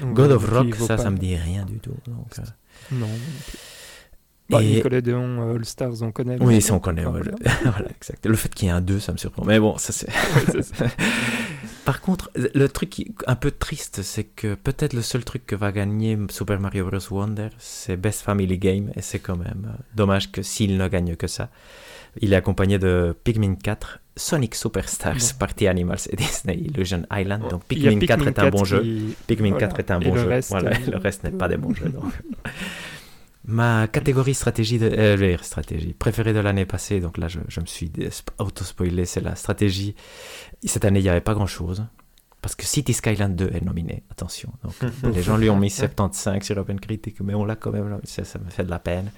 God 0.03 0.33
of 0.33 0.49
Rock, 0.51 0.75
ça, 0.75 0.99
ça 0.99 1.11
me 1.11 1.19
dit 1.19 1.37
rien 1.37 1.65
du 1.65 1.79
tout. 1.79 1.95
Donc, 2.07 2.27
euh, 2.39 2.43
Non. 2.93 3.09
Bah, 4.51 4.63
Et- 4.63 4.75
Nickelodeon, 4.77 5.41
euh, 5.41 5.55
All 5.55 5.65
Stars, 5.65 6.03
on 6.03 6.13
connaît. 6.13 6.37
Oui, 6.41 6.61
ça 6.61 6.75
on 6.75 6.79
connaît. 6.81 7.07
Ouais, 7.07 7.23
voilà. 7.63 7.89
exact. 7.91 8.27
Le 8.27 8.35
fait 8.37 8.53
qu'il 8.55 8.67
y 8.67 8.71
ait 8.71 8.75
un 8.75 8.83
2, 8.83 9.01
ça 9.01 9.13
me 9.13 9.17
surprend. 9.17 9.45
Mais 9.45 9.59
bon, 9.59 9.79
ça 9.79 9.93
c'est. 9.93 10.09
Par 11.85 12.01
contre, 12.01 12.31
le 12.35 12.67
truc 12.69 12.91
qui- 12.91 13.15
un 13.27 13.37
peu 13.37 13.51
triste, 13.51 14.03
c'est 14.03 14.25
que 14.25 14.55
peut-être 14.55 14.93
le 14.95 15.03
seul 15.03 15.25
truc 15.25 15.45
que 15.47 15.55
va 15.55 15.71
gagner 15.73 16.19
Super 16.31 16.59
Mario 16.61 16.87
Bros. 16.87 16.99
Wonder, 17.11 17.49
c'est 17.59 17.97
Best 17.97 18.23
Family 18.23 18.59
Game. 18.59 18.91
Et 18.97 19.03
c'est 19.03 19.19
quand 19.19 19.37
même 19.37 19.67
euh, 19.71 19.83
dommage 19.95 20.33
que 20.33 20.43
s'il 20.43 20.77
ne 20.77 20.89
gagne 20.89 21.15
que 21.17 21.27
ça. 21.27 21.51
Il 22.21 22.33
est 22.33 22.37
accompagné 22.37 22.79
de 22.79 23.15
Pikmin 23.25 23.55
4, 23.57 23.99
Sonic 24.17 24.55
Superstars, 24.55 25.15
Bon. 25.15 25.39
Party 25.41 25.67
Animals 25.67 25.99
et 26.11 26.17
Disney 26.17 26.55
Illusion 26.57 27.03
Island. 27.13 27.49
Donc 27.51 27.65
Pikmin 27.65 27.99
4 27.99 28.27
est 28.29 28.39
un 28.39 28.51
bon 28.51 28.59
4 28.59 28.65
jeu. 28.67 28.83
Pikmin 29.27 29.51
Voilà. 29.51 29.67
4 29.67 29.79
est 29.81 29.91
un 29.91 30.01
Et 30.01 30.05
bon 30.09 30.17
jeu. 30.17 30.29
reste, 30.29 30.51
voilà, 30.51 30.71
euh, 30.71 30.91
le 30.93 30.97
reste 30.99 31.25
n'est 31.25 31.31
pas 31.33 31.49
des 31.49 31.57
bons 31.57 31.75
jeux. 31.75 31.89
donc. 31.89 32.05
Ma 33.47 33.89
catégorie 33.89 34.33
stratégie 34.33 34.79
de, 34.79 34.87
euh, 34.87 35.37
stratégie 35.43 35.93
préférée 35.93 36.33
de 36.33 36.39
l'année 36.39 36.65
passée, 36.65 37.01
donc 37.01 37.19
là 37.19 37.29
je, 37.29 37.41
je 37.49 37.61
me 37.61 37.67
suis 37.67 37.93
auto-spoilé, 38.39 39.05
c'est 39.05 39.21
la 39.21 39.35
stratégie. 39.35 39.95
Cette 40.65 40.87
année 40.87 41.01
il 41.01 41.03
n'y 41.03 41.11
avait 41.11 41.21
pas 41.21 41.35
grand-chose, 41.35 41.85
parce 42.45 42.57
que 42.57 42.67
City 42.67 42.93
Skyline 42.93 43.35
2 43.35 43.53
est 43.55 43.65
nominé, 43.65 44.03
attention. 44.11 44.53
Donc, 44.63 44.75
les 45.15 45.23
gens 45.23 45.39
lui 45.39 45.49
ont 45.49 45.57
mis 45.57 45.71
75 45.71 46.43
sur 46.43 46.59
OpenCritic, 46.59 47.19
mais 47.23 47.33
on 47.33 47.47
l'a 47.47 47.57
quand 47.57 47.73
même, 47.73 47.99
ça, 48.05 48.23
ça 48.25 48.39
me 48.39 48.51
fait 48.51 48.65
de 48.65 48.71
la 48.71 48.79
peine. 48.79 49.11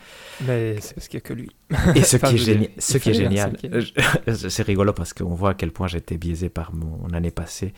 Mais 0.47 0.77
c'est 0.81 0.95
parce 0.95 1.09
qu'il 1.09 1.19
n'y 1.19 1.25
a 1.25 1.29
que 1.29 1.33
lui. 1.33 1.51
Et 1.97 2.05
ce 2.05 2.17
Enfin, 2.19 2.29
qui 2.29 2.37
est, 2.37 2.39
génial, 2.39 2.71
ce 2.79 2.99
qui 2.99 3.11
est 3.11 3.15
génial, 3.15 3.57
c'est 4.33 4.63
rigolo 4.63 4.93
parce 4.93 5.13
qu'on 5.13 5.35
voit 5.35 5.51
à 5.51 5.55
quel 5.55 5.73
point 5.73 5.89
j'étais 5.89 6.17
biaisé 6.19 6.51
par 6.51 6.73
mon 6.73 7.13
année 7.13 7.33
passée. 7.33 7.75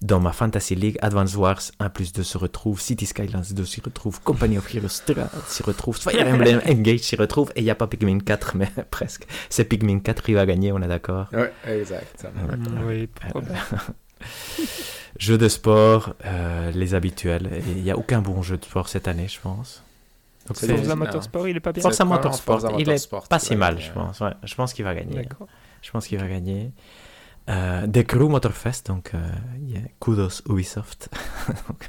Dans 0.00 0.18
ma 0.18 0.32
Fantasy 0.32 0.74
League, 0.74 0.96
Advance 1.02 1.36
Wars 1.36 1.60
1 1.78 1.90
plus 1.90 2.14
2 2.14 2.22
se 2.22 2.38
retrouve, 2.38 2.80
City 2.80 3.04
Skylines 3.04 3.42
2 3.50 3.64
s'y 3.66 3.82
retrouve, 3.82 4.22
Company 4.22 4.56
of 4.56 4.74
Heroes 4.74 5.02
3 5.04 5.28
s'y 5.46 5.62
retrouve, 5.62 5.98
Fire 5.98 6.26
Emblem 6.34 6.62
Engage 6.66 7.00
s'y 7.00 7.16
retrouve, 7.16 7.52
et 7.54 7.60
il 7.60 7.64
n'y 7.64 7.70
a 7.70 7.74
pas 7.74 7.86
Pikmin 7.86 8.20
4, 8.20 8.56
mais 8.56 8.70
presque. 8.90 9.26
C'est 9.50 9.64
Pikmin 9.64 9.98
4 9.98 10.22
qui 10.22 10.32
va 10.32 10.46
gagner, 10.46 10.72
on 10.72 10.80
est 10.80 10.88
d'accord. 10.88 11.26
Ouais, 11.34 11.52
exact. 11.66 12.24
Ouais. 12.24 12.56
Oui, 12.86 13.06
probablement. 13.08 13.58
Jeux 15.18 15.38
de 15.38 15.48
sport, 15.48 16.14
euh, 16.24 16.70
les 16.72 16.94
habituels. 16.94 17.62
Il 17.68 17.82
n'y 17.82 17.90
a 17.90 17.96
aucun 17.96 18.20
bon 18.20 18.42
jeu 18.42 18.56
de 18.58 18.64
sport 18.64 18.88
cette 18.88 19.08
année, 19.08 19.28
je 19.28 19.40
pense. 19.40 19.82
Donc 20.46 20.56
C'est 20.58 20.68
Forza. 20.68 20.94
Motorsport, 20.94 21.48
il 21.48 21.56
est 21.56 21.60
pas 21.60 21.72
bien. 21.72 21.82
Forza 21.82 22.04
Motorsport, 22.04 22.76
il 22.78 22.88
est 22.88 23.10
pas 23.28 23.38
si 23.38 23.56
mal, 23.56 23.80
je 23.80 23.90
pense. 23.90 24.20
Ouais, 24.20 24.32
je 24.44 24.54
pense 24.54 24.72
qu'il 24.72 24.84
va 24.84 24.94
gagner. 24.94 25.26
Je 25.82 25.90
pense 25.90 26.06
qu'il 26.06 26.18
va 26.18 26.28
gagner. 26.28 26.70
Euh, 27.48 27.86
The 27.86 28.04
Crew 28.04 28.28
Motorfest, 28.28 28.82
donc 28.88 29.12
yeah, 29.66 29.80
kudos 30.00 30.42
Ubisoft. 30.48 31.08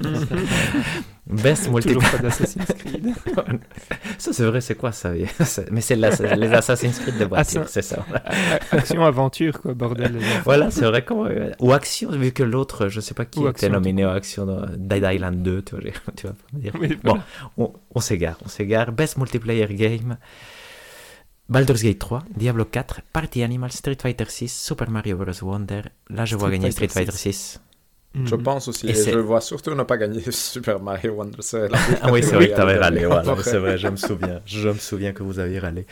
Best 1.26 1.64
Toujours 1.66 1.74
multiplayer. 1.74 2.18
d'Assassin's 2.22 2.66
Creed. 2.78 3.12
ça 4.18 4.32
c'est 4.32 4.44
vrai, 4.44 4.60
c'est 4.62 4.76
quoi 4.76 4.92
ça 4.92 5.10
Mais 5.70 5.80
c'est 5.82 5.96
les 5.96 6.52
Assassin's 6.54 6.98
Creed 7.00 7.18
de 7.18 7.24
voiture, 7.26 7.68
c'est 7.68 7.82
ça. 7.82 8.06
Action 8.72 9.04
aventure, 9.04 9.60
quoi, 9.60 9.74
bordel. 9.74 10.18
Voilà, 10.44 10.70
c'est 10.70 10.86
vrai. 10.86 11.04
Comment... 11.04 11.26
euh, 11.26 11.50
Ou 11.60 11.72
Action, 11.72 12.10
vu 12.12 12.32
que 12.32 12.42
l'autre, 12.42 12.88
je 12.88 13.00
sais 13.00 13.12
pas 13.14 13.26
qui 13.26 13.40
Ou 13.40 13.48
était 13.48 13.66
Action, 13.66 13.70
nominé 13.72 14.04
à 14.04 14.12
Action 14.12 14.46
dans 14.46 14.64
Dead 14.76 15.04
Island 15.12 15.42
2, 15.42 15.62
tu 15.62 15.74
vois, 15.76 15.90
tu 16.16 16.26
vas 16.28 16.34
me 16.54 16.60
dire. 16.60 16.72
Oui, 16.80 16.98
Bon, 17.04 17.18
voilà. 17.56 17.72
on 17.94 18.00
s'égare, 18.00 18.38
on 18.44 18.48
s'égare. 18.48 18.92
Best 18.92 19.18
multiplayer 19.18 19.66
game. 19.74 20.16
Baldur's 21.48 21.82
Gate 21.82 21.98
3, 21.98 22.24
Diablo 22.36 22.66
4, 22.66 23.00
Party 23.12 23.42
Animal, 23.42 23.72
Street 23.72 23.96
Fighter 24.00 24.26
6, 24.28 24.52
Super 24.52 24.90
Mario 24.90 25.16
Bros. 25.16 25.32
Wonder. 25.42 25.82
Là, 26.10 26.26
je 26.26 26.36
vois 26.36 26.50
gagner 26.50 26.70
Street 26.70 26.88
Fighter 26.88 27.12
6. 27.12 27.32
6. 27.32 27.60
Je 28.24 28.34
pense 28.34 28.68
aussi. 28.68 28.88
Et 28.88 28.94
je 28.94 29.18
vois 29.18 29.40
surtout 29.40 29.74
ne 29.74 29.82
pas 29.82 29.96
gagner 29.96 30.20
Super 30.30 30.80
Mario 30.80 31.12
Wonder. 31.12 31.38
Ah 32.02 32.12
oui, 32.12 32.22
c'est 32.22 32.34
vrai 32.34 32.50
que 32.50 32.54
tu 32.54 32.60
avais 32.60 32.76
râlé. 32.76 33.06
Voilà, 33.06 33.34
c'est 33.42 33.58
vrai, 33.58 33.78
je 33.78 33.88
me 33.88 33.96
souviens. 33.96 34.40
Je 34.44 34.68
me 34.68 34.74
souviens 34.78 35.12
que 35.12 35.22
vous 35.22 35.38
aviez 35.38 35.58
râlé. 35.58 35.86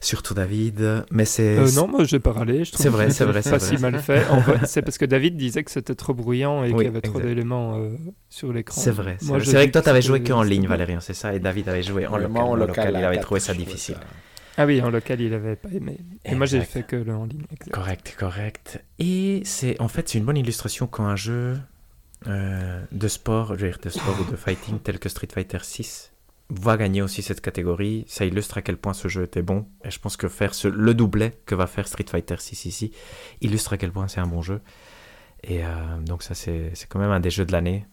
Surtout 0.00 0.34
David. 0.34 1.04
Mais 1.10 1.24
c'est. 1.24 1.56
Euh, 1.56 1.70
non, 1.76 1.88
moi 1.88 2.04
j'ai 2.04 2.20
pas 2.20 2.32
râlé. 2.32 2.66
je 2.66 2.72
trouve 2.72 2.82
C'est 2.82 2.90
vrai, 2.90 3.06
que 3.06 3.12
c'est 3.14 3.24
vrai, 3.24 3.40
c'est 3.40 3.50
Pas 3.52 3.56
vrai. 3.56 3.76
si 3.76 3.80
mal 3.80 3.98
fait. 4.00 4.26
En 4.28 4.40
vrai, 4.40 4.58
c'est 4.66 4.82
parce 4.82 4.98
que 4.98 5.06
David 5.06 5.38
disait 5.38 5.64
que 5.64 5.70
c'était 5.70 5.94
trop 5.94 6.12
bruyant 6.12 6.62
et 6.62 6.68
Oui, 6.68 6.74
qu'il 6.74 6.84
y 6.84 6.88
avait 6.88 7.00
trop 7.00 7.20
d'éléments 7.20 7.78
euh, 7.78 7.96
sur 8.28 8.52
l'écran. 8.52 8.78
C'est 8.78 8.90
vrai. 8.90 9.16
C'est 9.18 9.28
vrai, 9.28 9.66
que 9.68 9.72
toi, 9.72 9.80
t'avais 9.80 10.02
joué 10.02 10.22
qu'en 10.22 10.42
ligne, 10.42 10.66
Valérian, 10.66 11.00
c'est 11.00 11.14
ça 11.14 11.32
Et 11.34 11.38
David 11.38 11.70
avait 11.70 11.82
joué 11.82 12.06
en 12.06 12.18
local. 12.18 12.94
il 12.98 13.04
avait 13.04 13.20
trouvé 13.20 13.40
ça 13.40 13.54
difficile. 13.54 13.96
Ah 14.56 14.66
oui, 14.66 14.80
en 14.80 14.90
local, 14.90 15.20
il 15.20 15.34
avait 15.34 15.56
pas 15.56 15.70
aimé. 15.70 15.98
Et 16.24 16.34
moi, 16.34 16.46
j'ai 16.46 16.60
fait 16.60 16.84
que 16.84 16.96
le 16.96 17.14
en 17.14 17.24
ligne. 17.24 17.44
exact. 17.50 17.72
Correct, 17.72 18.16
correct. 18.18 18.84
Et 18.98 19.42
c'est 19.44 19.80
en 19.80 19.88
fait 19.88 20.08
c'est 20.08 20.18
une 20.18 20.24
bonne 20.24 20.36
illustration 20.36 20.86
quand 20.86 21.06
un 21.06 21.16
jeu 21.16 21.58
euh, 22.26 22.82
de 22.92 23.08
sport, 23.08 23.56
je 23.56 23.66
veux 23.66 23.70
dire 23.70 23.80
de 23.82 23.90
sport 23.90 24.16
ou 24.20 24.30
de 24.30 24.36
fighting 24.36 24.78
tel 24.78 24.98
que 24.98 25.08
Street 25.08 25.28
Fighter 25.32 25.58
6 25.60 26.12
va 26.50 26.76
gagner 26.76 27.02
aussi 27.02 27.22
cette 27.22 27.40
catégorie. 27.40 28.04
Ça 28.06 28.24
illustre 28.24 28.58
à 28.58 28.62
quel 28.62 28.76
point 28.76 28.94
ce 28.94 29.08
jeu 29.08 29.24
était 29.24 29.42
bon. 29.42 29.66
Et 29.84 29.90
je 29.90 29.98
pense 29.98 30.16
que 30.16 30.28
faire 30.28 30.54
ce, 30.54 30.68
le 30.68 30.94
doublet 30.94 31.32
que 31.46 31.54
va 31.54 31.66
faire 31.66 31.88
Street 31.88 32.06
Fighter 32.08 32.36
6 32.38 32.64
ici 32.66 32.92
illustre 33.40 33.72
à 33.72 33.76
quel 33.76 33.90
point 33.90 34.08
c'est 34.08 34.20
un 34.20 34.26
bon 34.26 34.42
jeu. 34.42 34.60
Et 35.42 35.64
euh, 35.64 35.68
donc 36.06 36.22
ça 36.22 36.34
c'est 36.34 36.70
c'est 36.74 36.88
quand 36.88 36.98
même 36.98 37.10
un 37.10 37.20
des 37.20 37.30
jeux 37.30 37.44
de 37.44 37.52
l'année 37.52 37.86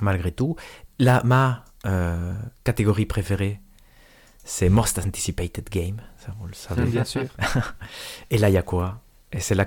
malgré 0.00 0.32
tout. 0.32 0.56
La 0.98 1.22
ma 1.24 1.64
euh, 1.84 2.32
catégorie 2.64 3.06
préférée 3.06 3.60
c'est 4.44 4.68
Most 4.68 4.98
Anticipated 4.98 5.68
Game. 5.70 5.96
Ça 6.18 6.32
vous 6.38 6.46
le 6.46 6.54
savez. 6.54 6.84
Bien 6.84 7.04
sûr. 7.04 7.24
Et 8.30 8.38
là, 8.38 8.48
il 8.48 8.54
y 8.54 8.58
a 8.58 8.62
quoi? 8.62 9.00
Et 9.32 9.40
c'est 9.40 9.54
là 9.54 9.64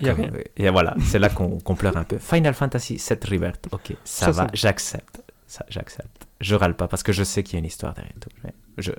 et 0.58 0.70
voilà, 0.70 0.96
c'est 1.04 1.18
là 1.18 1.28
qu'on 1.28 1.58
qu'on 1.60 1.74
pleure 1.74 1.98
un 1.98 2.04
peu. 2.04 2.20
Final 2.20 2.54
Fantasy 2.54 3.00
7 3.00 3.26
Rebirth. 3.26 3.68
Ok, 3.72 3.94
ça, 4.04 4.28
Ça, 4.28 4.32
va, 4.32 4.48
j'accepte. 4.54 5.24
Ça, 5.48 5.66
j'accepte. 5.70 6.28
Je 6.40 6.54
râle 6.54 6.76
pas 6.76 6.88
parce 6.88 7.02
que 7.02 7.12
je 7.12 7.24
sais 7.24 7.42
qu'il 7.42 7.54
y 7.54 7.58
a 7.58 7.60
une 7.60 7.66
histoire 7.66 7.96
derrière 7.96 8.14
tout. 8.20 8.30
Je... 8.78 8.92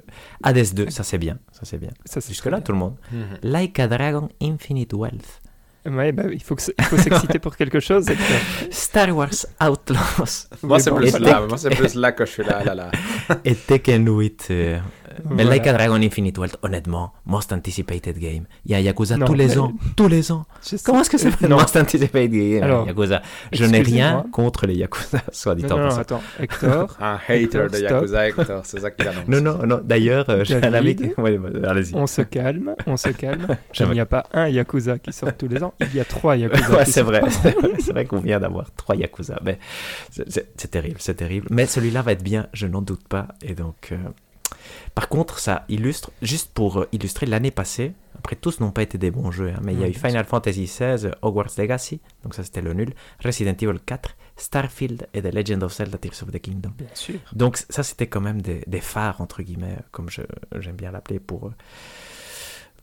Hades 0.43 0.75
2, 0.75 0.91
ça 0.91 1.05
c'est 1.05 1.19
bien, 1.19 1.39
ça 1.53 1.61
c'est 1.65 1.79
bien. 1.79 1.91
Ça, 2.05 2.21
c'est 2.21 2.31
Jusque 2.31 2.47
là, 2.47 2.61
tout 2.61 2.73
le 2.73 2.79
monde. 2.79 2.97
Mhm. 3.13 3.39
Like 3.45 3.79
a 3.79 3.87
Dragon 3.87 4.29
Infinite 4.43 4.93
Wealth. 4.93 5.41
Ouais, 5.85 6.11
bah, 6.11 6.25
il 6.33 6.43
faut 6.43 6.57
s'exciter 6.59 7.39
pour 7.39 7.57
quelque 7.57 7.79
chose. 7.79 8.07
Star 8.71 9.15
Wars 9.17 9.29
Outlaws 9.63 10.49
Moi, 10.63 10.81
c'est 10.81 10.91
bon, 10.91 10.97
plus 10.97 11.17
là. 11.19 11.47
Moi, 11.47 11.59
plus 11.71 11.95
là 11.95 12.11
que 12.11 12.27
je 12.27 12.31
suis 12.33 12.43
là. 12.43 12.65
là, 12.65 12.75
là. 12.75 12.91
et 13.45 13.55
Tekken 13.55 14.09
8. 14.09 14.49
euh, 14.51 14.81
Mais 15.25 15.45
Voilà. 15.45 15.51
Like 15.51 15.67
a 15.67 15.73
Dragon 15.73 15.95
Infinite 16.03 16.39
Wealth, 16.39 16.57
honnêtement, 16.63 17.13
Most 17.25 17.53
Anticipated 17.53 18.19
Game. 18.19 18.45
Il 18.65 18.73
y 18.73 18.75
a 18.75 18.81
Yakuza 18.81 19.17
Non, 19.17 19.27
tous 19.27 19.35
les 19.35 19.47
mais- 19.49 19.59
ans. 19.59 19.73
Tous 19.97 20.09
les 20.09 20.33
ans. 20.33 20.45
Comment 20.85 21.01
est-ce 21.01 21.11
que 21.11 21.19
c'est 21.19 21.41
Non. 21.49 21.57
Most 21.59 21.77
Anticipated 21.77 22.31
Game 22.33 22.63
Alors, 22.63 22.87
Yakuza 22.87 23.23
Je 23.53 23.65
n'ai 23.65 23.81
rien 23.81 24.25
contre 24.33 24.67
les 24.67 24.75
Yakuza, 24.77 25.19
soit 25.33 25.55
dit 25.55 25.63
Non, 25.65 25.73
en 25.73 25.77
non, 25.77 25.83
non, 25.83 25.89
passant. 25.89 26.01
attends. 26.01 26.23
Hector, 26.41 26.97
Un 27.01 27.19
hater 27.29 27.47
de 27.47 27.69
Stop. 27.77 27.81
Yakuza, 27.91 28.29
Hector. 28.29 28.61
C'est 28.65 28.81
ça 28.81 28.91
qu'il 28.91 29.09
annonce. 29.09 29.29
Non, 29.29 29.41
non, 29.41 29.67
non. 29.67 29.81
D'ailleurs, 29.85 30.29
euh, 30.31 30.45
j'ai 30.45 30.57
un 30.57 30.73
ami. 30.75 30.97
Ouais, 31.19 31.39
allez-y. 31.67 31.95
on 31.95 32.07
se 32.07 32.23
calme, 32.23 32.75
on 32.87 32.97
se 32.97 33.09
calme. 33.11 33.47
Il 33.81 33.91
n'y 33.91 34.01
a 34.01 34.07
pas 34.07 34.25
un 34.33 34.49
Yakuza 34.49 34.99
qui 34.99 35.13
sort 35.13 35.35
tous 35.37 35.49
les 35.49 35.63
ans, 35.63 35.73
il 35.81 35.95
y 35.95 36.01
a 36.01 36.05
trois 36.05 36.37
Yakuza. 36.37 36.71
Ouais, 36.71 36.85
c'est 36.85 37.03
vrai. 37.03 37.23
C'est 37.79 37.93
vrai, 37.93 38.05
qu'on 38.05 38.19
vient 38.21 38.41
d'avoir 38.41 38.71
trois 38.75 38.97
Yakuza. 38.97 39.39
Mais 39.45 39.59
c'est 40.11 40.71
terrible, 40.71 40.97
c'est 40.99 41.15
terrible. 41.15 41.47
Mais 41.51 41.67
celui-là 41.67 42.03
va 42.03 42.13
être 42.13 42.23
bien, 42.23 42.47
je 42.53 42.67
n'en 42.67 42.83
doute 42.83 43.07
pas. 43.09 43.29
Et 43.43 43.55
donc, 43.55 43.89
euh, 43.93 43.97
par 44.97 45.09
contre, 45.09 45.39
ça 45.39 45.65
illustre, 45.69 46.11
juste 46.23 46.51
pour 46.53 46.79
euh, 46.81 46.89
illustrer 46.91 47.27
l'année 47.27 47.53
passée, 47.53 47.93
après 48.19 48.35
tous 48.35 48.59
n'ont 48.61 48.73
pas 48.73 48.83
été 48.83 48.99
des 48.99 49.13
bons 49.13 49.31
jeux, 49.31 49.51
hein, 49.55 49.61
mais 49.63 49.73
il 49.75 49.79
y 49.81 49.85
a 49.85 49.89
eu 49.89 49.93
Final 49.95 50.25
Fantasy 50.25 50.65
XVI, 50.65 51.11
Hogwarts 51.23 51.53
Legacy, 51.59 52.01
donc 52.25 52.35
ça 52.35 52.43
c'était 52.43 52.63
le 52.63 52.73
nul, 52.73 52.93
Resident 53.23 53.53
Evil 53.61 53.79
4, 53.87 54.17
Starfield 54.39 55.07
et 55.15 55.23
The 55.23 55.33
Legend 55.33 55.63
of 55.63 55.73
Zelda 55.75 55.99
Tears 55.99 56.23
of 56.23 56.33
the 56.33 56.41
Kingdom. 56.41 56.73
Bien 56.77 56.89
sûr. 56.95 57.21
Donc 57.33 57.59
ça, 57.71 57.83
c'était 57.83 58.07
quand 58.09 58.21
même 58.21 58.43
des, 58.43 58.63
des 58.67 58.81
phares, 58.81 59.21
entre 59.21 59.43
guillemets, 59.43 59.77
comme 59.93 60.11
je- 60.11 60.23
j'aime 60.59 60.77
bien 60.77 60.91
l'appeler 60.91 61.21
pour, 61.21 61.47
euh, 61.47 61.55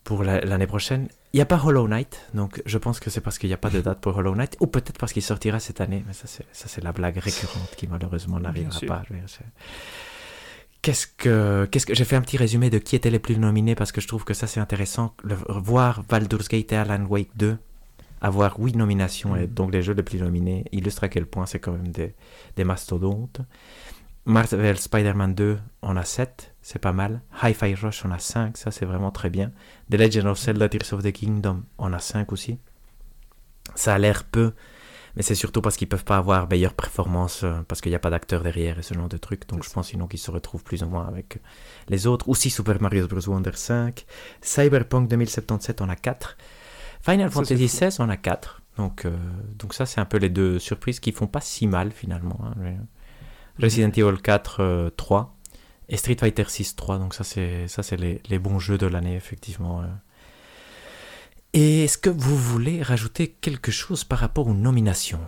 pour 0.03 0.23
la- 0.23 0.41
l'année 0.41 0.67
prochaine. 0.67 1.07
Il 1.33 1.37
n'y 1.37 1.41
a 1.41 1.45
pas 1.47 1.59
Hollow 1.63 1.87
Knight, 1.87 2.21
donc 2.35 2.61
je 2.65 2.77
pense 2.77 2.99
que 2.99 3.09
c'est 3.09 3.21
parce 3.21 3.37
qu'il 3.39 3.49
n'y 3.49 3.53
a 3.53 3.57
pas 3.57 3.69
de 3.71 3.81
date 3.81 3.99
pour 4.01 4.15
Hollow 4.17 4.35
Knight, 4.35 4.55
ou 4.61 4.67
peut-être 4.67 4.97
parce 4.99 5.13
qu'il 5.13 5.23
sortira 5.23 5.59
cette 5.59 5.81
année, 5.81 6.03
mais 6.07 6.13
ça 6.13 6.25
c'est, 6.27 6.83
la 6.83 6.91
blague 6.91 7.17
récurrente 7.17 7.75
qui 7.75 7.87
malheureusement 7.87 8.39
n'arrivera 8.39 8.79
pas. 8.87 9.03
Je 9.07 9.13
veux 9.13 9.19
dire, 9.19 9.29
c'est- 9.29 9.45
Qu'est-ce 10.83 11.07
que, 11.07 11.65
qu'est-ce 11.71 11.85
que 11.85 11.95
j'ai 11.95 12.03
fait 12.05 12.17
un 12.17 12.21
petit 12.21 12.37
résumé 12.37 12.69
de 12.69 12.77
qui 12.77 12.95
étaient 12.95 13.09
les 13.09 13.17
plus 13.19 13.37
nominés 13.37 13.73
parce 13.73 13.91
que 13.91 14.01
je 14.01 14.07
trouve 14.07 14.25
que 14.25 14.33
ça 14.35 14.45
c'est 14.47 14.59
intéressant. 14.59 15.15
Le, 15.23 15.35
voir 15.47 16.03
Baldur's 16.03 16.47
Gate 16.49 16.71
et 16.73 16.75
Alan 16.75 17.05
Wake 17.05 17.31
2 17.37 17.57
avoir 18.21 18.59
huit 18.59 18.75
nominations 18.75 19.35
et 19.35 19.47
Mhm. 19.47 19.53
donc 19.53 19.73
les 19.73 19.81
jeux 19.81 19.93
les 19.93 20.03
plus 20.03 20.19
nominés 20.19 20.65
illustre 20.71 21.03
à 21.05 21.09
quel 21.09 21.25
point 21.25 21.45
c'est 21.45 21.59
quand 21.59 21.71
même 21.71 21.87
des, 21.87 22.13
des 22.57 22.63
mastodontes. 22.65 23.39
Marvel 24.25 24.77
Spider-Man 24.77 25.33
2 25.35 25.57
on 25.81 25.95
a 25.97 26.03
7, 26.05 26.53
c'est 26.61 26.79
pas 26.79 26.93
mal. 26.93 27.21
Hi-Fi 27.41 27.75
Rush 27.75 28.05
on 28.05 28.11
a 28.11 28.19
5, 28.19 28.57
ça 28.57 28.71
c'est 28.71 28.85
vraiment 28.85 29.11
très 29.11 29.29
bien. 29.29 29.51
The 29.89 29.95
Legend 29.95 30.27
of 30.27 30.37
Zelda 30.39 30.69
Tears 30.69 30.93
of 30.93 31.01
the 31.03 31.11
Kingdom 31.11 31.63
on 31.77 31.91
a 31.93 31.99
5 31.99 32.31
aussi. 32.31 32.57
Ça 33.75 33.93
a 33.95 33.97
l'air 33.97 34.23
peu, 34.25 34.53
Mais 35.15 35.21
c'est 35.21 35.35
surtout 35.35 35.61
parce 35.61 35.77
qu'ils 35.77 35.87
peuvent 35.87 36.03
pas 36.05 36.17
avoir 36.17 36.49
meilleure 36.49 36.73
performance 36.73 37.43
euh, 37.43 37.61
parce 37.67 37.81
qu'il 37.81 37.91
n'y 37.91 37.95
a 37.95 37.99
pas 37.99 38.09
d'acteur 38.09 38.41
derrière 38.41 38.79
et 38.79 38.81
ce 38.81 38.93
genre 38.95 39.09
de 39.09 39.17
trucs. 39.17 39.47
Donc 39.47 39.63
je 39.63 39.69
pense 39.69 39.89
sinon 39.89 40.07
qu'ils 40.07 40.19
se 40.19 40.31
retrouvent 40.31 40.63
plus 40.63 40.81
ou 40.83 40.87
moins 40.87 41.07
avec 41.07 41.37
les 41.87 42.07
autres. 42.07 42.27
Aussi 42.29 42.49
Super 42.49 42.81
Mario 42.81 43.07
Bros. 43.07 43.29
Wonder 43.29 43.51
5. 43.53 44.05
Cyberpunk 44.41 45.07
2077 45.09 45.81
on 45.81 45.89
a 45.89 45.95
4. 45.95 46.37
Final 47.01 47.29
Ça, 47.29 47.33
Fantasy 47.35 47.65
XVI 47.67 47.95
on 47.99 48.09
a 48.09 48.17
4. 48.17 48.61
Donc, 48.77 49.05
euh, 49.05 49.15
donc 49.59 49.75
ça 49.75 49.85
c'est 49.85 50.01
un 50.01 50.05
peu 50.05 50.17
les 50.17 50.29
deux 50.29 50.57
surprises 50.57 50.99
qui 50.99 51.11
font 51.11 51.27
pas 51.27 51.41
si 51.41 51.67
mal 51.67 51.91
finalement. 51.91 52.39
hein. 52.43 52.73
Resident 53.61 53.91
Evil 53.91 54.19
4 54.19 54.59
euh, 54.61 54.89
3 54.89 55.37
et 55.89 55.97
Street 55.97 56.17
Fighter 56.19 56.45
6 56.47 56.75
3. 56.75 56.97
Donc 56.97 57.13
ça 57.13 57.23
c'est 57.23 57.67
ça 57.67 57.83
c'est 57.83 57.97
les, 57.97 58.19
les 58.29 58.39
bons 58.39 58.57
jeux 58.57 58.79
de 58.79 58.87
l'année 58.87 59.15
effectivement. 59.15 59.83
Et 61.53 61.83
est-ce 61.83 61.97
que 61.97 62.09
vous 62.09 62.35
voulez 62.37 62.81
rajouter 62.81 63.27
quelque 63.29 63.71
chose 63.71 64.03
par 64.03 64.19
rapport 64.19 64.47
aux 64.47 64.53
nominations? 64.53 65.19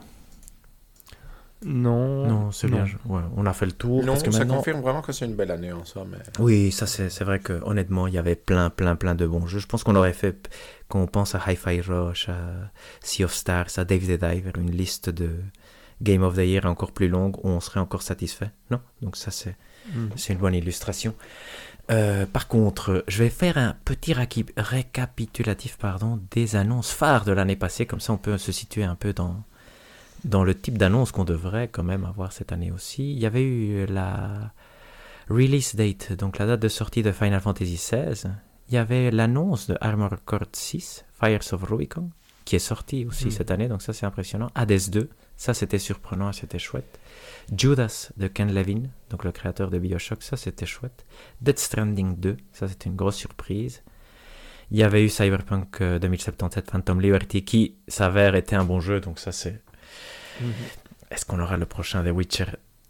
Non. 1.63 2.27
Non, 2.27 2.51
c'est 2.51 2.67
bien. 2.67 2.85
ouais, 3.05 3.21
on 3.35 3.45
a 3.45 3.53
fait 3.53 3.65
le 3.65 3.71
tour. 3.71 4.01
Non, 4.03 4.13
parce 4.13 4.23
que 4.23 4.31
ça 4.31 4.39
maintenant... 4.39 4.57
confirme 4.57 4.81
vraiment 4.81 5.01
que 5.01 5.11
c'est 5.11 5.25
une 5.25 5.35
belle 5.35 5.51
année 5.51 5.71
en 5.71 5.83
soi. 5.85 6.05
Mais... 6.09 6.17
Oui, 6.39 6.71
ça 6.71 6.85
c'est 6.85 7.23
vrai 7.23 7.39
que 7.39 7.53
honnêtement, 7.63 8.07
il 8.07 8.13
y 8.13 8.17
avait 8.17 8.35
plein, 8.35 8.69
plein, 8.69 8.95
plein 8.95 9.15
de 9.15 9.25
bons 9.25 9.47
jeux. 9.47 9.59
Je 9.59 9.65
pense 9.65 9.83
qu'on 9.83 9.95
aurait 9.95 10.13
fait, 10.13 10.49
quand 10.89 10.99
on 10.99 11.07
pense 11.07 11.33
à 11.33 11.41
Hi-Fi 11.47 11.81
Rush, 11.81 12.29
à 12.29 12.71
Sea 13.01 13.23
of 13.23 13.33
Stars, 13.33 13.69
à 13.77 13.85
Dave 13.85 14.01
the 14.01 14.19
Diver, 14.19 14.51
une 14.57 14.71
liste 14.71 15.09
de 15.09 15.29
Game 16.01 16.23
of 16.23 16.35
the 16.35 16.39
Year 16.39 16.65
encore 16.65 16.91
plus 16.91 17.07
longue, 17.07 17.37
on 17.43 17.59
serait 17.59 17.79
encore 17.79 18.01
satisfait. 18.01 18.51
Non? 18.69 18.81
Donc 19.01 19.15
ça 19.15 19.31
c'est 19.31 19.55
Mhm. 19.93 20.09
c'est 20.15 20.33
une 20.33 20.39
bonne 20.39 20.55
illustration. 20.55 21.13
Euh, 21.91 22.25
par 22.25 22.47
contre, 22.47 23.03
je 23.07 23.23
vais 23.23 23.29
faire 23.29 23.57
un 23.57 23.75
petit 23.85 24.13
récapitulatif 24.57 25.77
pardon, 25.77 26.19
des 26.31 26.55
annonces 26.55 26.91
phares 26.91 27.25
de 27.25 27.31
l'année 27.31 27.55
passée, 27.55 27.85
comme 27.85 27.99
ça 27.99 28.13
on 28.13 28.17
peut 28.17 28.37
se 28.37 28.51
situer 28.51 28.83
un 28.83 28.95
peu 28.95 29.13
dans, 29.13 29.43
dans 30.23 30.43
le 30.43 30.55
type 30.59 30.77
d'annonce 30.77 31.11
qu'on 31.11 31.25
devrait 31.25 31.67
quand 31.67 31.83
même 31.83 32.05
avoir 32.05 32.31
cette 32.31 32.51
année 32.51 32.71
aussi. 32.71 33.11
Il 33.13 33.19
y 33.19 33.25
avait 33.25 33.43
eu 33.43 33.85
la 33.85 34.51
release 35.29 35.75
date, 35.75 36.13
donc 36.13 36.37
la 36.39 36.47
date 36.47 36.59
de 36.61 36.67
sortie 36.69 37.03
de 37.03 37.11
Final 37.11 37.39
Fantasy 37.41 37.75
XVI. 37.75 38.29
Il 38.69 38.73
y 38.73 38.77
avait 38.77 39.11
l'annonce 39.11 39.67
de 39.67 39.77
Armored 39.79 40.19
Core 40.25 40.45
6, 40.51 41.05
Fires 41.19 41.53
of 41.53 41.63
Rubicon, 41.63 42.09
qui 42.45 42.55
est 42.55 42.59
sorti 42.59 43.05
aussi 43.05 43.25
Mhm. 43.25 43.31
cette 43.31 43.51
année, 43.51 43.67
donc 43.67 43.83
ça 43.83 43.93
c'est 43.93 44.07
impressionnant. 44.07 44.49
Hades 44.55 44.89
2, 44.89 45.09
ça 45.37 45.53
c'était 45.53 45.77
surprenant 45.79 46.31
c'était 46.31 46.57
chouette. 46.59 46.99
Judas 47.55 48.09
de 48.17 48.27
Ken 48.27 48.53
Levine, 48.53 48.89
donc 49.09 49.23
le 49.23 49.31
créateur 49.31 49.69
de 49.69 49.77
Bioshock, 49.77 50.23
ça 50.23 50.37
c'était 50.37 50.65
chouette. 50.65 51.05
Dead 51.41 51.57
Stranding 51.59 52.15
2, 52.17 52.37
ça 52.51 52.67
c'était 52.67 52.89
une 52.89 52.95
grosse 52.95 53.15
surprise. 53.17 53.83
Il 54.71 54.77
y 54.77 54.83
avait 54.83 55.03
eu 55.03 55.09
Cyberpunk 55.09 55.81
euh, 55.81 55.99
2077 55.99 56.71
Phantom 56.71 56.99
Liberty 56.99 57.43
qui 57.45 57.75
s'avère 57.87 58.33
était 58.35 58.55
un 58.55 58.63
bon 58.65 58.79
jeu, 58.79 58.99
donc 58.99 59.19
ça 59.19 59.31
c'est. 59.31 59.61
Mhm. 60.41 60.51
Est-ce 61.11 61.23
qu'on 61.25 61.39
aura 61.39 61.55
le 61.57 61.65
prochain 61.67 62.03
The 62.03 62.09
Witcher? 62.11 62.45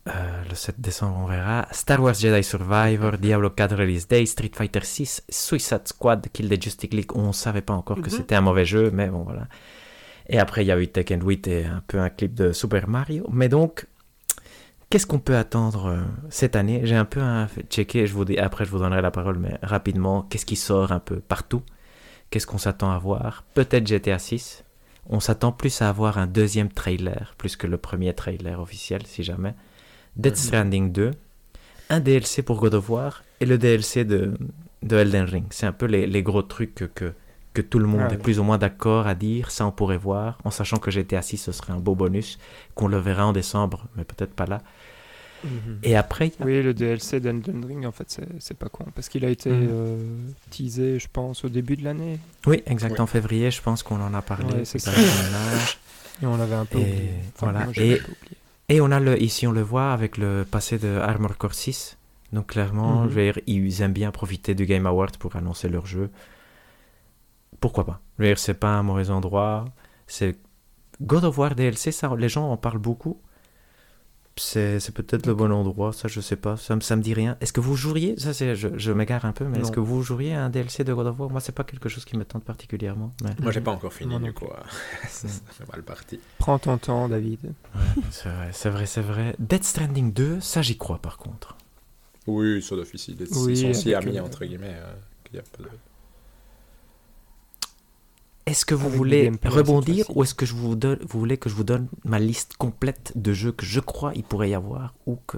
Euh, 0.08 0.44
Le 0.48 0.56
7 0.56 0.80
décembre, 0.80 1.18
on 1.20 1.26
verra. 1.26 1.68
Star 1.72 2.00
Wars 2.02 2.13
Jedi 2.13 2.44
Survivor, 2.44 3.18
Diablo 3.18 3.50
4 3.50 3.76
Release 3.76 4.08
Day, 4.08 4.26
Street 4.26 4.52
Fighter 4.54 4.82
6, 4.84 5.24
Suicide 5.28 5.82
Squad, 5.88 6.28
Kill 6.32 6.48
the 6.48 6.62
Justice 6.62 6.91
League. 6.94 7.12
On 7.15 7.34
savait 7.34 7.62
pas 7.62 7.74
encore 7.74 7.98
que 7.98 8.10
Mhm. 8.10 8.18
c'était 8.18 8.36
un 8.36 8.41
mauvais 8.41 8.65
jeu, 8.65 8.89
mais 8.91 9.08
bon 9.10 9.24
voilà. 9.24 9.48
Et 10.30 10.39
après, 10.39 10.63
il 10.63 10.68
y 10.68 10.72
a 10.72 10.80
eu 10.80 10.88
Tekken 10.88 11.22
8 11.28 11.48
et 11.48 11.65
un 11.65 11.84
peu 11.88 12.00
un 12.00 12.10
clip 12.10 12.34
de 12.34 12.52
Super 12.54 12.88
Mario. 12.88 13.28
Mais 13.32 13.50
donc, 13.50 13.86
qu'est-ce 14.96 15.08
qu'on 15.08 15.20
peut 15.20 15.36
attendre 15.36 15.88
euh, 15.88 16.02
cette 16.30 16.56
année? 16.56 16.80
J'ai 16.86 16.96
un 16.96 17.04
peu 17.04 17.20
un, 17.20 17.50
checké, 17.70 18.08
je 18.08 18.14
vous 18.14 18.24
dis, 18.24 18.38
après 18.38 18.64
je 18.64 18.72
vous 18.72 18.80
donnerai 18.80 19.02
la 19.02 19.12
parole, 19.12 19.38
mais 19.38 19.58
rapidement, 19.62 20.22
qu'est-ce 20.22 20.46
qui 20.46 20.56
sort 20.56 20.94
un 20.94 21.02
peu 21.02 21.18
partout? 21.20 21.64
Qu'est-ce 22.30 22.48
qu'on 22.48 22.58
s'attend 22.58 22.92
à 22.92 22.98
voir? 22.98 23.44
Peut-être 23.56 23.86
GTA 23.86 24.20
6. 24.20 24.64
On 25.10 25.20
s'attend 25.20 25.52
plus 25.52 25.82
à 25.82 25.90
avoir 25.90 26.18
un 26.18 26.28
deuxième 26.28 26.70
trailer, 26.70 27.36
plus 27.38 27.58
que 27.58 27.68
le 27.68 27.76
premier 27.76 28.14
trailer 28.14 28.58
officiel, 28.62 29.02
si 29.06 29.22
jamais. 29.22 29.54
Dead 30.16 30.32
Mhm. 30.32 30.38
Stranding 30.40 30.92
2, 30.94 31.12
un 31.90 32.00
DLC 32.00 32.42
pour 32.42 32.62
God 32.62 32.76
of 32.76 32.90
War 32.90 33.22
et 33.42 33.46
le 33.46 33.58
DLC 33.58 34.06
de, 34.06 34.34
de 34.82 34.96
Elden 34.96 35.26
Ring. 35.26 35.44
C'est 35.50 35.66
un 35.66 35.74
peu 35.74 35.88
les, 35.88 36.08
les 36.08 36.24
gros 36.24 36.42
trucs 36.42 36.74
que, 36.74 36.86
que, 36.86 37.12
que 37.54 37.62
tout 37.62 37.80
le 37.80 37.86
monde 37.88 38.08
Ah 38.10 38.14
est 38.14 38.16
oui. 38.16 38.24
plus 38.24 38.40
ou 38.40 38.44
moins 38.46 38.58
d'accord 38.58 39.08
à 39.08 39.14
dire. 39.16 39.52
Ça, 39.52 39.66
on 39.68 39.72
pourrait 39.72 39.98
voir, 39.98 40.38
en 40.46 40.52
sachant 40.52 40.78
que 40.78 40.90
GTA 40.90 41.22
6, 41.22 41.36
ce 41.36 41.52
serait 41.52 41.74
un 41.74 41.80
beau 41.80 41.96
bonus, 41.96 42.40
qu'on 42.76 42.88
le 42.88 42.98
verra 42.98 43.26
en 43.28 43.34
décembre, 43.34 43.88
mais 43.98 44.06
peut-être 44.06 44.34
pas 44.34 44.46
là. 44.46 44.62
Et 45.84 45.96
après, 45.96 46.32
a- 46.40 46.46
Oui, 46.46 46.62
le 46.64 46.74
DLC 46.74 47.20
d'Elden 47.20 47.64
Ring, 47.66 47.86
en 47.86 47.92
fait, 47.92 48.20
c'est- 48.40 48.54
pas 48.54 48.70
con. 48.70 48.86
Parce 48.96 49.10
qu'il 49.10 49.24
a 49.26 49.30
été 49.30 49.50
Mhm. 49.50 49.68
euh, 49.70 49.98
teasé, 50.50 51.00
je 51.00 51.08
pense, 51.12 51.44
au 51.46 51.50
début 51.50 51.76
de 51.76 51.84
l'année. 51.84 52.20
oui, 52.46 52.62
exact, 52.66 52.94
Oui. 52.94 53.00
en 53.02 53.08
février, 53.08 53.52
je 53.52 53.62
pense 53.62 53.84
qu'on 53.84 54.02
en 54.02 54.14
a 54.14 54.22
parlé. 54.22 54.54
Ouais, 54.54 54.66
c'est 54.66 54.80
ça. 54.80 54.92
Et 56.22 56.26
on 56.26 56.38
l'avait 56.38 56.56
un 56.56 56.66
peu 56.66 56.78
Et 56.80 56.82
oublié. 56.82 57.10
voilà, 57.40 57.64
moi, 57.66 57.74
j'avais 57.74 57.88
et- 57.90 57.94
oublié. 58.02 58.38
Et 58.70 58.82
on 58.82 58.90
a 58.92 59.00
le, 59.00 59.22
ici, 59.22 59.46
on 59.48 59.52
le 59.52 59.62
voit 59.62 59.92
avec 59.94 60.18
le 60.18 60.46
passé 60.50 60.78
de 60.80 60.98
Armor 60.98 61.38
Core 61.38 61.54
6. 61.54 61.98
Donc 62.34 62.48
clairement, 62.48 63.04
je 63.08 63.14
veux 63.14 63.22
dire, 63.32 63.40
ils 63.48 63.82
aiment 63.82 63.94
bien 63.94 64.12
profiter 64.12 64.56
du 64.56 64.66
Game 64.66 64.86
Award 64.88 65.18
pour 65.18 65.36
annoncer 65.36 65.70
leur 65.70 65.86
jeu. 65.86 66.10
Pourquoi 67.60 67.86
pas? 67.86 68.02
Je 68.18 68.24
veux 68.24 68.30
dire, 68.30 68.40
c'est 68.40 68.54
pas 68.56 68.70
un 68.70 68.84
mauvais 68.84 69.10
endroit. 69.10 69.66
C'est 70.08 70.38
God 71.02 71.24
of 71.26 71.38
War 71.38 71.56
DLC, 71.56 71.92
ça, 71.92 72.12
les 72.18 72.30
gens 72.30 72.50
en 72.52 72.58
parlent 72.58 72.78
beaucoup. 72.80 73.20
C'est 74.38 74.82
c'est 74.82 74.91
peut-être 74.93 75.28
le 75.28 75.34
bon 75.34 75.50
endroit, 75.54 75.93
ça 75.93 76.10
je 76.10 76.19
sais 76.19 76.36
pas, 76.36 76.58
ça, 76.58 76.76
me- 76.76 76.82
ça 76.82 76.98
me 76.98 77.02
dit 77.02 77.13
rien. 77.13 77.38
Est-ce 77.39 77.54
que 77.54 77.62
vous 77.62 77.78
joueriez, 77.78 78.19
ça 78.19 78.34
c'est, 78.34 78.54
je, 78.54 78.67
je 78.78 78.91
m'égare 78.91 79.24
un 79.24 79.32
peu, 79.32 79.45
mais 79.45 79.60
est-ce 79.60 79.71
que 79.71 79.80
vous 79.80 80.04
joueriez 80.04 80.34
à 80.36 80.43
un 80.43 80.50
DLC 80.50 80.84
de 80.84 80.93
God 80.93 81.08
of 81.08 81.17
War? 81.19 81.30
Moi 81.30 81.39
c'est 81.39 81.54
pas 81.54 81.63
quelque 81.63 81.88
chose 81.88 82.04
qui 82.04 82.17
me 82.17 82.26
tente 82.26 82.43
particulièrement. 82.43 83.13
Mais... 83.24 83.30
Moi, 83.41 83.54
j'ai 83.54 83.62
pas 83.62 83.71
encore 83.71 83.93
fini, 83.93 84.13
non 84.13 84.19
du 84.19 84.34
coup. 84.34 84.43
euh, 84.45 84.58
ça, 85.08 85.30
ça 85.30 85.39
fait 85.52 85.71
mal 85.71 85.84
parti. 85.84 86.19
Prends 86.38 86.60
ton 86.60 86.78
temps, 86.78 87.08
David. 87.08 87.54
C'est 88.12 88.28
vrai, 88.28 88.50
c'est 88.52 88.69
vrai, 88.69 88.86
c'est 88.86 89.02
vrai. 89.02 89.36
Dead 89.39 89.63
Stranding 89.63 90.12
2, 90.12 90.41
ça 90.41 90.62
j'y 90.62 90.78
crois 90.78 90.98
par 91.00 91.17
contre. 91.17 91.56
Oui, 92.28 92.62
ça 92.62 92.76
d'office, 92.76 93.08
ils 93.08 93.28
sont 93.28 93.74
si 93.74 93.93
amis, 93.95 94.17
euh, 94.17 94.24
entre 94.24 94.43
guillemets, 94.43 94.76
euh, 94.76 94.93
qu'il 95.24 95.38
y 95.38 95.39
a 95.39 95.43
pas 95.43 95.63
de... 95.63 95.69
Est-ce 98.46 98.66
que 98.66 98.76
vous 98.76 98.86
Avec 98.88 98.98
voulez 98.98 99.32
rebondir 99.44 100.06
ou 100.16 100.24
est-ce 100.24 100.36
que 100.36 100.46
je 100.46 100.54
vous, 100.54 100.76
donne, 100.76 101.00
vous 101.02 101.20
voulez 101.20 101.38
que 101.38 101.50
je 101.50 101.56
vous 101.56 101.64
donne 101.64 101.88
ma 102.04 102.20
liste 102.20 102.56
complète 102.58 103.12
de 103.16 103.34
jeux 103.34 103.52
que 103.52 103.66
je 103.66 103.80
crois 103.80 104.12
il 104.16 104.24
pourrait 104.24 104.50
y 104.52 104.54
avoir 104.54 104.94
ou 105.08 105.18
que 105.28 105.38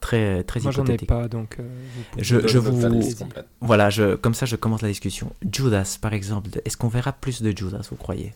très 0.00 0.44
très 0.44 0.60
Moi, 0.60 0.70
j'en 0.72 0.82
ai 0.82 0.84
hypothétique? 0.84 1.08
pas, 1.08 1.28
donc. 1.28 1.56
euh, 1.60 1.68
vous 2.16 2.22
Je- 2.22 2.58
vous-. 2.58 3.28
Voilà, 3.60 3.90
je, 3.90 4.14
comme 4.16 4.34
ça 4.34 4.46
je 4.46 4.56
commence 4.56 4.82
la 4.82 4.88
discussion. 4.88 5.30
Judas 5.52 5.98
par 6.00 6.12
exemple, 6.14 6.48
est-ce 6.64 6.76
qu'on 6.76 6.88
verra 6.88 7.12
plus 7.12 7.42
de 7.42 7.56
Judas, 7.56 7.86
vous 7.90 7.96
croyez? 7.96 8.32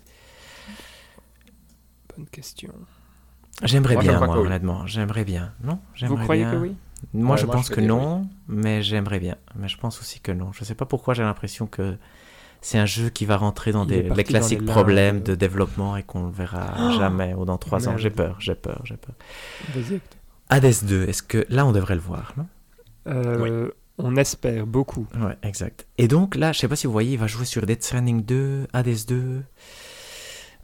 Bonne 2.17 2.27
question. 2.27 2.73
J'aimerais 3.65 3.97
bien, 3.97 4.19
moi, 4.21 4.39
oui. 4.41 4.47
honnêtement. 4.47 4.87
J'aimerais 4.87 5.25
bien. 5.25 5.53
Non 5.65 5.79
Vous 6.03 6.17
croyez 6.17 6.45
bien. 6.45 6.53
que 6.53 6.57
oui? 6.59 6.77
Moi, 7.15 7.33
Ouais, 7.37 7.41
je 7.41 7.47
moi, 7.47 7.55
pense 7.57 7.69
je 7.69 7.73
que 7.75 7.81
non, 7.81 8.29
mais 8.49 8.83
j'aimerais 8.83 9.21
bien. 9.21 9.37
Mais 9.57 9.69
je 9.69 9.77
pense 9.79 10.01
aussi 10.01 10.21
que 10.21 10.33
non. 10.33 10.53
Je 10.53 10.65
sais 10.65 10.75
pas 10.75 10.85
pourquoi 10.87 11.15
j'ai 11.15 11.23
l'impression 11.23 11.67
que 11.67 11.97
c'est 12.61 12.79
un 12.79 12.87
jeu 12.87 13.09
qui 13.09 13.25
va 13.25 13.37
rentrer 13.37 13.73
dans 13.73 13.85
des, 13.85 14.03
les 14.03 14.09
dans 14.09 14.14
classiques 14.23 14.61
les 14.61 14.66
problèmes 14.66 15.23
de 15.23 15.35
développement 15.35 15.97
et 15.97 16.03
qu'on 16.03 16.27
le 16.27 16.33
verra 16.33 16.75
Oh 16.79 16.99
jamais 16.99 17.35
ou 17.35 17.44
dans 17.44 17.59
trois 17.59 17.88
ans. 17.88 17.97
J'ai 17.97 18.11
peur, 18.11 18.37
j'ai 18.40 18.55
peur, 18.55 18.81
j'ai 18.85 18.97
peur. 18.97 19.14
Hades 20.51 20.85
2, 20.85 21.09
est-ce 21.09 21.23
que 21.23 21.44
là 21.49 21.66
on 21.66 21.73
devrait 21.73 21.94
le 21.94 22.01
voir 22.01 22.35
non? 22.37 22.47
Euh, 23.07 23.71
On 23.99 24.16
espère 24.16 24.66
beaucoup. 24.66 25.07
Ouais, 25.14 25.37
exact. 25.42 25.87
Et 25.99 26.09
donc 26.09 26.37
là, 26.37 26.53
je 26.53 26.59
sais 26.61 26.68
pas 26.68 26.77
si 26.77 26.87
vous 26.87 26.92
voyez, 26.92 27.12
il 27.12 27.18
va 27.18 27.27
jouer 27.27 27.44
sur 27.44 27.66
Death 27.66 27.83
Stranding 27.83 28.25
2, 28.25 28.66
Hades 28.73 29.07
2, 29.09 29.42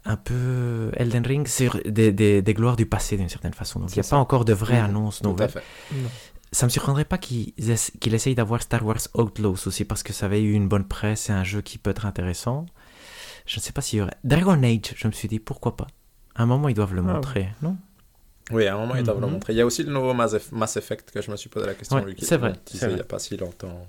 un 0.05 0.15
peu 0.15 0.91
Elden 0.95 1.25
Ring, 1.25 1.47
sur 1.47 1.79
des, 1.85 2.11
des, 2.11 2.41
des 2.41 2.53
gloires 2.53 2.75
du 2.75 2.85
passé 2.85 3.17
d'une 3.17 3.29
certaine 3.29 3.53
façon. 3.53 3.79
Donc 3.79 3.95
il 3.95 3.99
n'y 3.99 4.05
a 4.05 4.09
pas 4.09 4.17
encore 4.17 4.45
de 4.45 4.53
vraies 4.53 4.79
Mhm, 4.79 4.85
annonces 4.85 5.21
Tout 5.21 5.27
à 5.29 5.31
nouvelles. 5.31 5.49
Ça 6.51 6.65
me 6.65 6.69
surprendrait 6.69 7.05
pas 7.05 7.17
qu'il 7.17 7.51
essa- 7.57 7.91
qu'il 7.99 8.13
essaye 8.13 8.35
d'avoir 8.35 8.61
Star 8.61 8.85
Wars 8.85 8.99
Outlaws 9.15 9.67
aussi 9.67 9.83
parce 9.83 10.03
que 10.03 10.13
ça 10.13 10.25
avait 10.27 10.41
eu 10.41 10.53
une 10.53 10.67
bonne 10.69 10.85
presse, 10.87 11.21
c'est 11.23 11.33
un 11.33 11.43
jeu 11.43 11.61
qui 11.61 11.77
peut 11.77 11.89
être 11.89 12.05
intéressant. 12.05 12.65
Je 13.45 13.59
ne 13.59 13.61
sais 13.61 13.73
pas 13.73 13.81
s'il 13.81 13.99
y 13.99 14.01
aurait. 14.01 14.15
Dragon 14.23 14.61
Age, 14.63 14.93
je 14.95 15.07
me 15.07 15.11
suis 15.11 15.27
dit 15.27 15.39
pourquoi 15.39 15.75
pas? 15.75 15.87
À 16.35 16.43
un 16.43 16.45
moment, 16.45 16.69
ils 16.69 16.75
doivent 16.75 16.93
le 16.93 17.01
Ah 17.01 17.07
ouais. 17.07 17.13
montrer, 17.13 17.49
non? 17.61 17.77
Oui, 18.51 18.67
à 18.67 18.75
un 18.75 18.77
moment, 18.77 18.95
ils 18.95 19.03
doivent 19.03 19.19
le 19.19 19.25
Mhm. 19.27 19.33
montrer. 19.33 19.53
Il 19.53 19.57
y 19.57 19.61
a 19.61 19.65
aussi 19.65 19.83
le 19.83 19.91
nouveau 19.91 20.13
Mass 20.13 20.33
Eff- 20.33 20.51
Mass 20.51 20.77
Effect 20.77 21.11
que 21.11 21.21
je 21.21 21.29
me 21.31 21.35
suis 21.35 21.49
posé 21.49 21.65
la 21.65 21.73
question. 21.73 21.97
Ouais, 21.97 22.13
qu'ils 22.15 22.25
c'est 22.27 22.37
vrai, 22.37 22.53
Il 22.83 22.87
n'y 22.93 22.99
a 22.99 23.03
pas 23.03 23.19
si 23.19 23.35
longtemps. 23.37 23.85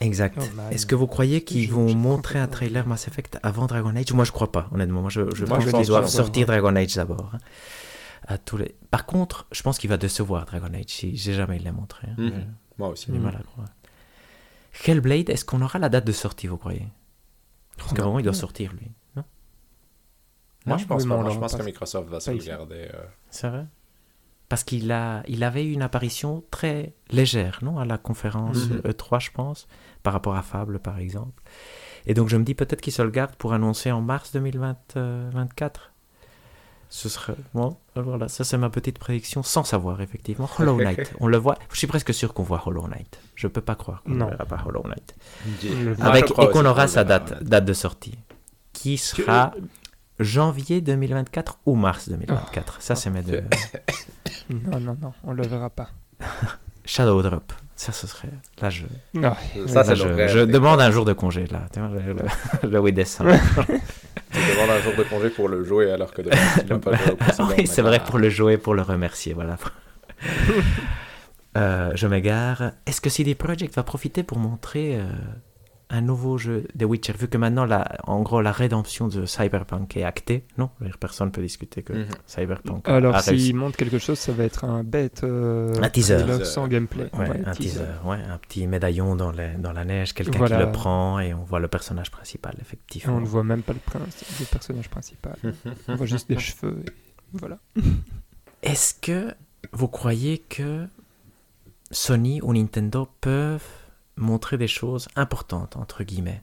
Exact. 0.00 0.36
Oh. 0.40 0.44
Est-ce 0.72 0.84
que 0.86 0.94
vous 0.96 1.06
croyez 1.06 1.44
qu'ils 1.44 1.70
vont 1.70 1.94
montrer 1.94 2.38
un 2.40 2.48
trailer 2.48 2.86
Mass 2.88 3.06
Effect 3.08 3.38
avant 3.42 3.66
Dragon 3.66 3.94
Age? 3.94 4.12
Moi, 4.12 4.24
je 4.24 4.32
crois 4.32 4.50
pas, 4.50 4.68
honnêtement. 4.72 5.00
Moi, 5.02 5.10
je, 5.10 5.20
je 5.34 5.44
Moi, 5.44 5.58
pense 5.58 5.72
qu'ils 5.72 5.86
doivent 5.86 6.08
sortir 6.08 6.46
Dragon 6.46 6.74
Age 6.74 6.94
d'abord. 6.96 7.30
À 8.26 8.38
tous 8.38 8.56
les... 8.56 8.76
Par 8.90 9.04
contre, 9.06 9.46
je 9.52 9.62
pense 9.62 9.78
qu'il 9.78 9.90
va 9.90 9.96
décevoir 9.96 10.44
Dragon 10.46 10.72
Age 10.74 10.84
si 10.88 11.16
j'ai 11.16 11.34
jamais 11.34 11.56
il 11.56 11.64
l'a 11.64 11.72
montré. 11.72 12.06
hein. 12.08 12.14
Mhm. 12.18 12.28
J'ai- 12.34 12.46
Moi 12.78 12.88
aussi. 12.88 13.06
J'ai 13.06 13.12
du 13.12 13.18
Mhm. 13.18 13.24
mal 13.24 13.36
à 13.36 13.42
croire. 13.42 13.68
Hellblade, 14.86 15.28
est-ce 15.30 15.44
qu'on 15.44 15.60
aura 15.62 15.78
la 15.78 15.88
date 15.88 16.06
de 16.06 16.12
sortie, 16.12 16.46
vous 16.46 16.56
croyez? 16.56 16.88
Parce 17.76 17.92
qu'à 17.92 18.02
un 18.02 18.06
moment, 18.06 18.18
il 18.20 18.24
doit 18.24 18.32
sortir, 18.32 18.72
lui. 18.72 18.90
Non? 19.16 19.24
Moi, 20.66 20.76
Non 20.76 20.78
je 20.78 20.86
pense 20.86 21.02
Oui, 21.02 21.08
pas. 21.08 21.16
Moi, 21.16 21.30
je 21.30 21.38
pense 21.38 21.52
pas- 21.52 21.58
que 21.58 21.64
Microsoft 21.64 22.08
va 22.08 22.20
se 22.20 22.26
pas 22.26 22.32
le 22.32 22.38
ici. 22.38 22.46
garder. 22.48 22.88
euh, 22.94 23.02
C'est 23.30 23.48
vrai? 23.48 23.66
Parce 24.48 24.64
qu'il 24.64 24.92
a, 24.92 25.22
il 25.28 25.42
avait 25.44 25.64
eu 25.64 25.72
une 25.72 25.82
apparition 25.82 26.44
très 26.50 26.92
légère, 27.10 27.58
non 27.62 27.78
À 27.78 27.84
la 27.84 27.98
conférence 27.98 28.68
Mhm. 28.68 28.80
E3, 28.84 29.18
je 29.20 29.30
pense, 29.30 29.66
par 30.02 30.12
rapport 30.12 30.36
à 30.36 30.42
Fable, 30.42 30.78
par 30.78 30.98
exemple. 30.98 31.42
Et 32.06 32.14
donc, 32.14 32.28
je 32.28 32.36
me 32.36 32.44
dis 32.44 32.54
peut-être 32.54 32.80
qu'il 32.80 32.92
se 32.92 33.02
le 33.02 33.10
garde 33.10 33.34
pour 33.36 33.52
annoncer 33.54 33.90
en 33.90 34.00
mars 34.02 34.32
2024. 34.32 35.91
Ce 36.94 37.08
serait. 37.08 37.34
Bon, 37.54 37.78
voilà, 37.96 38.28
ça 38.28 38.44
c'est 38.44 38.58
ma 38.58 38.68
petite 38.68 38.98
prédiction 38.98 39.42
sans 39.42 39.64
savoir, 39.64 40.02
effectivement. 40.02 40.46
Hollow 40.58 40.76
Knight, 40.82 41.14
on 41.20 41.26
le 41.26 41.38
voit. 41.38 41.56
Je 41.72 41.78
suis 41.78 41.86
presque 41.86 42.12
sûr 42.12 42.34
qu'on 42.34 42.42
voit 42.42 42.62
Hollow 42.66 42.86
Knight. 42.86 43.18
Je 43.34 43.46
peux 43.46 43.62
pas 43.62 43.74
croire 43.76 44.02
qu'on 44.02 44.10
ne 44.10 44.16
Non. 44.18 44.28
verra 44.28 44.44
pas 44.44 44.62
Hollow 44.66 44.82
Knight. 44.84 45.14
Avec, 46.02 46.30
et 46.38 46.48
qu'on 46.50 46.66
aura 46.66 46.86
sa 46.88 47.02
date, 47.04 47.42
date 47.42 47.64
de 47.64 47.72
sortie. 47.72 48.18
Qui 48.74 48.98
sera 48.98 49.54
janvier 50.20 50.82
2024 50.82 51.60
ou 51.64 51.76
mars 51.76 52.10
2024. 52.10 52.82
Ça, 52.82 52.94
c'est 52.94 53.08
mes 53.10 53.22
deux. 53.22 53.42
Non, 54.50 54.78
non, 54.80 54.96
non, 55.00 55.12
on 55.24 55.32
le 55.32 55.46
verra 55.46 55.70
pas. 55.70 55.88
Shadow 56.84 57.22
Drop. 57.22 57.54
Ça, 57.74 57.92
ce 57.92 58.06
serait. 58.06 58.28
Là, 58.60 58.68
je. 58.68 58.84
Ah, 59.22 59.34
Ça, 59.66 59.76
là, 59.76 59.84
c'est 59.84 59.96
je, 59.96 60.28
je 60.28 60.40
demande 60.40 60.78
un 60.80 60.90
jour 60.90 61.06
de 61.06 61.14
congé, 61.14 61.46
là. 61.46 61.62
Le 62.62 62.80
8 62.80 62.92
décembre. 62.92 63.30
Tu 64.32 64.38
demandes 64.38 64.70
un 64.70 64.80
jour 64.80 64.94
de 64.96 65.02
congé 65.02 65.30
pour 65.30 65.48
le 65.48 65.62
jouer 65.64 65.90
alors 65.90 66.12
que 66.12 66.22
de 66.22 66.30
tu 66.30 66.72
n'as 66.72 66.78
pas 66.78 66.92
joué 66.96 67.54
oui, 67.58 67.66
c'est 67.66 67.82
vrai 67.82 68.00
pour 68.00 68.18
le 68.18 68.30
jouer, 68.30 68.56
pour 68.56 68.74
le 68.74 68.82
remercier, 68.82 69.34
voilà. 69.34 69.56
Euh, 71.54 71.92
je 71.94 72.06
m'égare. 72.06 72.72
Est-ce 72.86 73.02
que 73.02 73.10
CD 73.10 73.34
Projekt 73.34 73.74
va 73.74 73.82
profiter 73.82 74.22
pour 74.22 74.38
montrer 74.38 74.96
euh, 74.96 75.04
un 75.94 76.00
nouveau 76.00 76.38
jeu 76.38 76.66
de 76.74 76.84
Witcher, 76.86 77.12
vu 77.12 77.28
que 77.28 77.36
maintenant, 77.36 77.66
la, 77.66 77.86
en 78.04 78.22
gros, 78.22 78.40
la 78.40 78.50
rédemption 78.50 79.08
de 79.08 79.26
Cyberpunk 79.26 79.94
est 79.96 80.04
actée 80.04 80.44
Non, 80.56 80.70
personne 80.98 81.28
ne 81.28 81.32
peut 81.32 81.42
discuter 81.42 81.82
que 81.82 81.92
Mhm. 81.92 82.06
Cyberpunk 82.26 82.88
Alors, 82.88 83.14
a 83.14 83.20
réussi. 83.20 83.46
s'il 83.46 83.56
montre 83.56 83.76
quelque 83.76 83.98
chose, 83.98 84.18
ça 84.18 84.32
va 84.32 84.44
être 84.44 84.64
un 84.64 84.82
bête. 84.84 85.22
euh, 85.22 85.74
Un 85.82 85.90
teaser. 85.90 86.24
Teaser. 86.24 86.44
sans 86.46 86.66
gameplay. 86.66 87.10
Ouais, 87.12 87.28
Ouais, 87.28 87.42
un 87.46 87.52
teaser, 87.52 87.80
ouais, 88.06 88.16
un 88.16 88.38
petit 88.38 88.66
médaillon 88.66 89.16
dans, 89.16 89.30
les- 89.30 89.54
dans 89.58 89.72
la 89.72 89.84
neige, 89.84 90.14
quelqu'un 90.14 90.38
Voilà. 90.38 90.56
qui 90.58 90.64
le 90.64 90.72
prend 90.72 91.20
et 91.20 91.34
on 91.34 91.44
voit 91.44 91.60
le 91.60 91.68
personnage 91.68 92.10
principal, 92.10 92.54
Et 92.58 92.62
effectivement. 92.62 93.16
on 93.16 93.20
ne 93.20 93.26
voit 93.26 93.44
même 93.44 93.62
pas 93.62 93.74
le 93.74 93.78
prince, 93.78 94.24
le 94.40 94.46
personnage 94.46 94.88
principal. 94.88 95.36
on 95.88 95.96
voit 95.96 96.06
juste 96.06 96.28
des 96.28 96.38
cheveux. 96.38 96.82
Et 96.86 96.92
voilà. 97.38 97.58
Est-ce 98.62 98.94
que 98.94 99.34
vous 99.72 99.88
croyez 99.88 100.38
que 100.38 100.86
Sony 101.90 102.40
ou 102.42 102.52
Nintendo 102.54 103.08
peuvent 103.20 103.60
montrer 104.16 104.58
des 104.58 104.68
choses 104.68 105.08
importantes, 105.16 105.76
entre 105.76 106.04
guillemets 106.04 106.42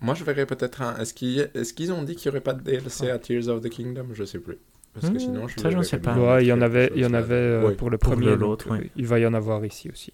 Moi, 0.00 0.14
je 0.14 0.24
verrais 0.24 0.46
peut-être 0.46 0.82
un. 0.82 0.96
Est-ce 0.98 1.12
qu'ils 1.14 1.40
est 1.40 1.90
ont 1.92 2.02
dit 2.02 2.16
qu'il 2.16 2.30
n'y 2.30 2.34
aurait 2.36 2.42
pas 2.42 2.54
de 2.54 2.62
DLC 2.62 3.10
à 3.10 3.18
Tears 3.18 3.48
of 3.48 3.60
the 3.60 3.68
Kingdom? 3.68 4.08
Je 4.12 4.24
sais 4.24 4.38
plus. 4.38 4.58
Parce 4.94 5.08
que 5.08 5.16
Hmm, 5.16 5.18
sinon, 5.20 5.46
je 5.48 5.60
ça, 5.60 5.70
j'en 5.70 5.82
sais 5.82 5.98
pas. 5.98 6.16
Ouais, 6.16 6.44
il 6.44 6.48
y 6.48 6.52
en 6.52 6.60
avait, 6.60 6.90
il 6.96 7.00
y 7.02 7.04
en 7.04 7.08
chose 7.10 7.14
avait 7.16 7.34
là. 7.34 7.40
euh, 7.64 7.68
Oui. 7.68 7.74
pour 7.76 7.90
le 7.90 7.98
premier. 7.98 8.34
l'autre. 8.36 8.68
Il 8.96 9.06
va 9.06 9.18
y 9.20 9.26
en 9.26 9.34
avoir 9.34 9.64
ici 9.64 9.88
aussi. 9.90 10.12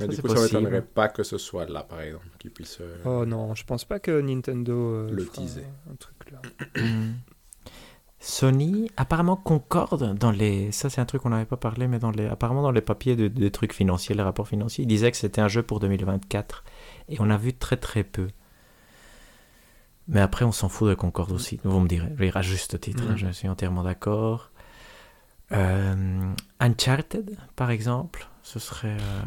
Mais 0.00 0.06
Ça, 0.06 0.12
du 0.12 0.22
coup, 0.22 0.28
ça 0.28 0.34
possible. 0.34 0.58
m'étonnerait 0.60 0.82
pas 0.82 1.08
que 1.08 1.22
ce 1.22 1.36
soit 1.38 1.66
là, 1.68 1.82
par 1.82 2.00
exemple, 2.00 2.26
qu'ils 2.38 2.50
puissent. 2.50 2.78
euh, 2.80 2.96
Oh 3.04 3.26
non, 3.26 3.54
je 3.54 3.64
pense 3.64 3.84
pas 3.84 3.98
que 4.00 4.20
Nintendo 4.20 4.72
euh, 4.72 5.10
Le 5.10 5.26
teaser. 5.26 5.64
un 5.90 5.94
truc 5.96 6.30
là. 6.32 6.40
Sony 8.26 8.90
apparemment 8.96 9.36
concorde 9.36 10.14
dans 10.16 10.30
les 10.30 10.72
ça 10.72 10.88
c'est 10.88 11.00
un 11.00 11.04
truc 11.04 11.20
qu'on 11.22 11.28
n'avait 11.28 11.44
pas 11.44 11.58
parlé 11.58 11.86
mais 11.88 11.98
dans 11.98 12.10
les 12.10 12.26
apparemment 12.26 12.62
dans 12.62 12.70
les 12.70 12.80
papiers 12.80 13.16
de- 13.16 13.28
des 13.28 13.50
trucs 13.50 13.74
financiers 13.74 14.14
les 14.14 14.22
rapports 14.22 14.48
financiers 14.48 14.84
ils 14.84 14.88
disaient 14.88 15.10
que 15.10 15.16
c'était 15.18 15.42
un 15.42 15.48
jeu 15.48 15.62
pour 15.62 15.78
2024 15.78 16.64
et 17.10 17.16
on 17.20 17.28
a 17.28 17.36
vu 17.36 17.52
très 17.52 17.76
très 17.76 18.02
peu. 18.02 18.28
Mais 20.08 20.20
après 20.20 20.44
on 20.46 20.52
s'en 20.52 20.68
fout 20.70 20.88
de 20.88 20.94
concorde 20.94 21.32
aussi. 21.32 21.60
Vous 21.64 21.80
me 21.80 21.88
direz 21.88 22.32
à 22.34 22.42
juste 22.42 22.80
titre 22.80 23.02
hein, 23.06 23.12
Mhm. 23.12 23.16
je 23.18 23.28
suis 23.28 23.48
entièrement 23.48 23.82
d'accord. 23.82 24.50
Euh, 25.52 26.32
Uncharted 26.60 27.36
par 27.56 27.70
exemple 27.70 28.26
ce 28.42 28.58
serait 28.58 28.96
euh, 28.98 29.22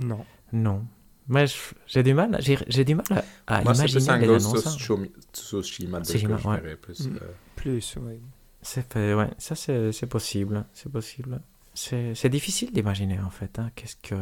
Non. 0.00 0.24
non 0.52 0.84
je- 1.28 1.74
j'ai 1.86 2.02
du 2.02 2.14
mal 2.14 2.36
j'ai 2.40 2.58
j'ai 2.68 2.84
du 2.84 2.94
mal 2.94 3.04
à, 3.46 3.62
Moi, 3.62 3.74
imaginer 3.74 4.00
les 4.00 4.08
annonces 4.34 4.66
hein. 4.66 4.70
Tsushima- 4.70 5.08
Tsushima 5.32 5.98
2 6.00 6.04
que 6.04 6.10
Tsushima, 6.12 6.36
je 6.36 6.48
ouais. 6.48 6.60
verrais 6.60 6.76
plus. 6.76 7.08
Mm. 7.08 7.16
euh, 7.16 7.26
Plus, 7.56 7.96
oui. 8.00 8.20
C'est 8.62 8.92
fait, 8.92 9.14
ouais, 9.14 9.30
ça 9.38 9.54
c'est 9.54 9.92
c'est 9.92 10.06
possible, 10.06 10.64
c'est 10.72 10.90
possible. 10.90 11.40
C'est 11.74 12.14
c'est 12.14 12.28
difficile 12.28 12.72
d'imaginer 12.72 13.18
en 13.20 13.30
fait. 13.30 13.58
hein, 13.58 13.70
Qu'est-ce 13.74 13.96
que 13.96 14.14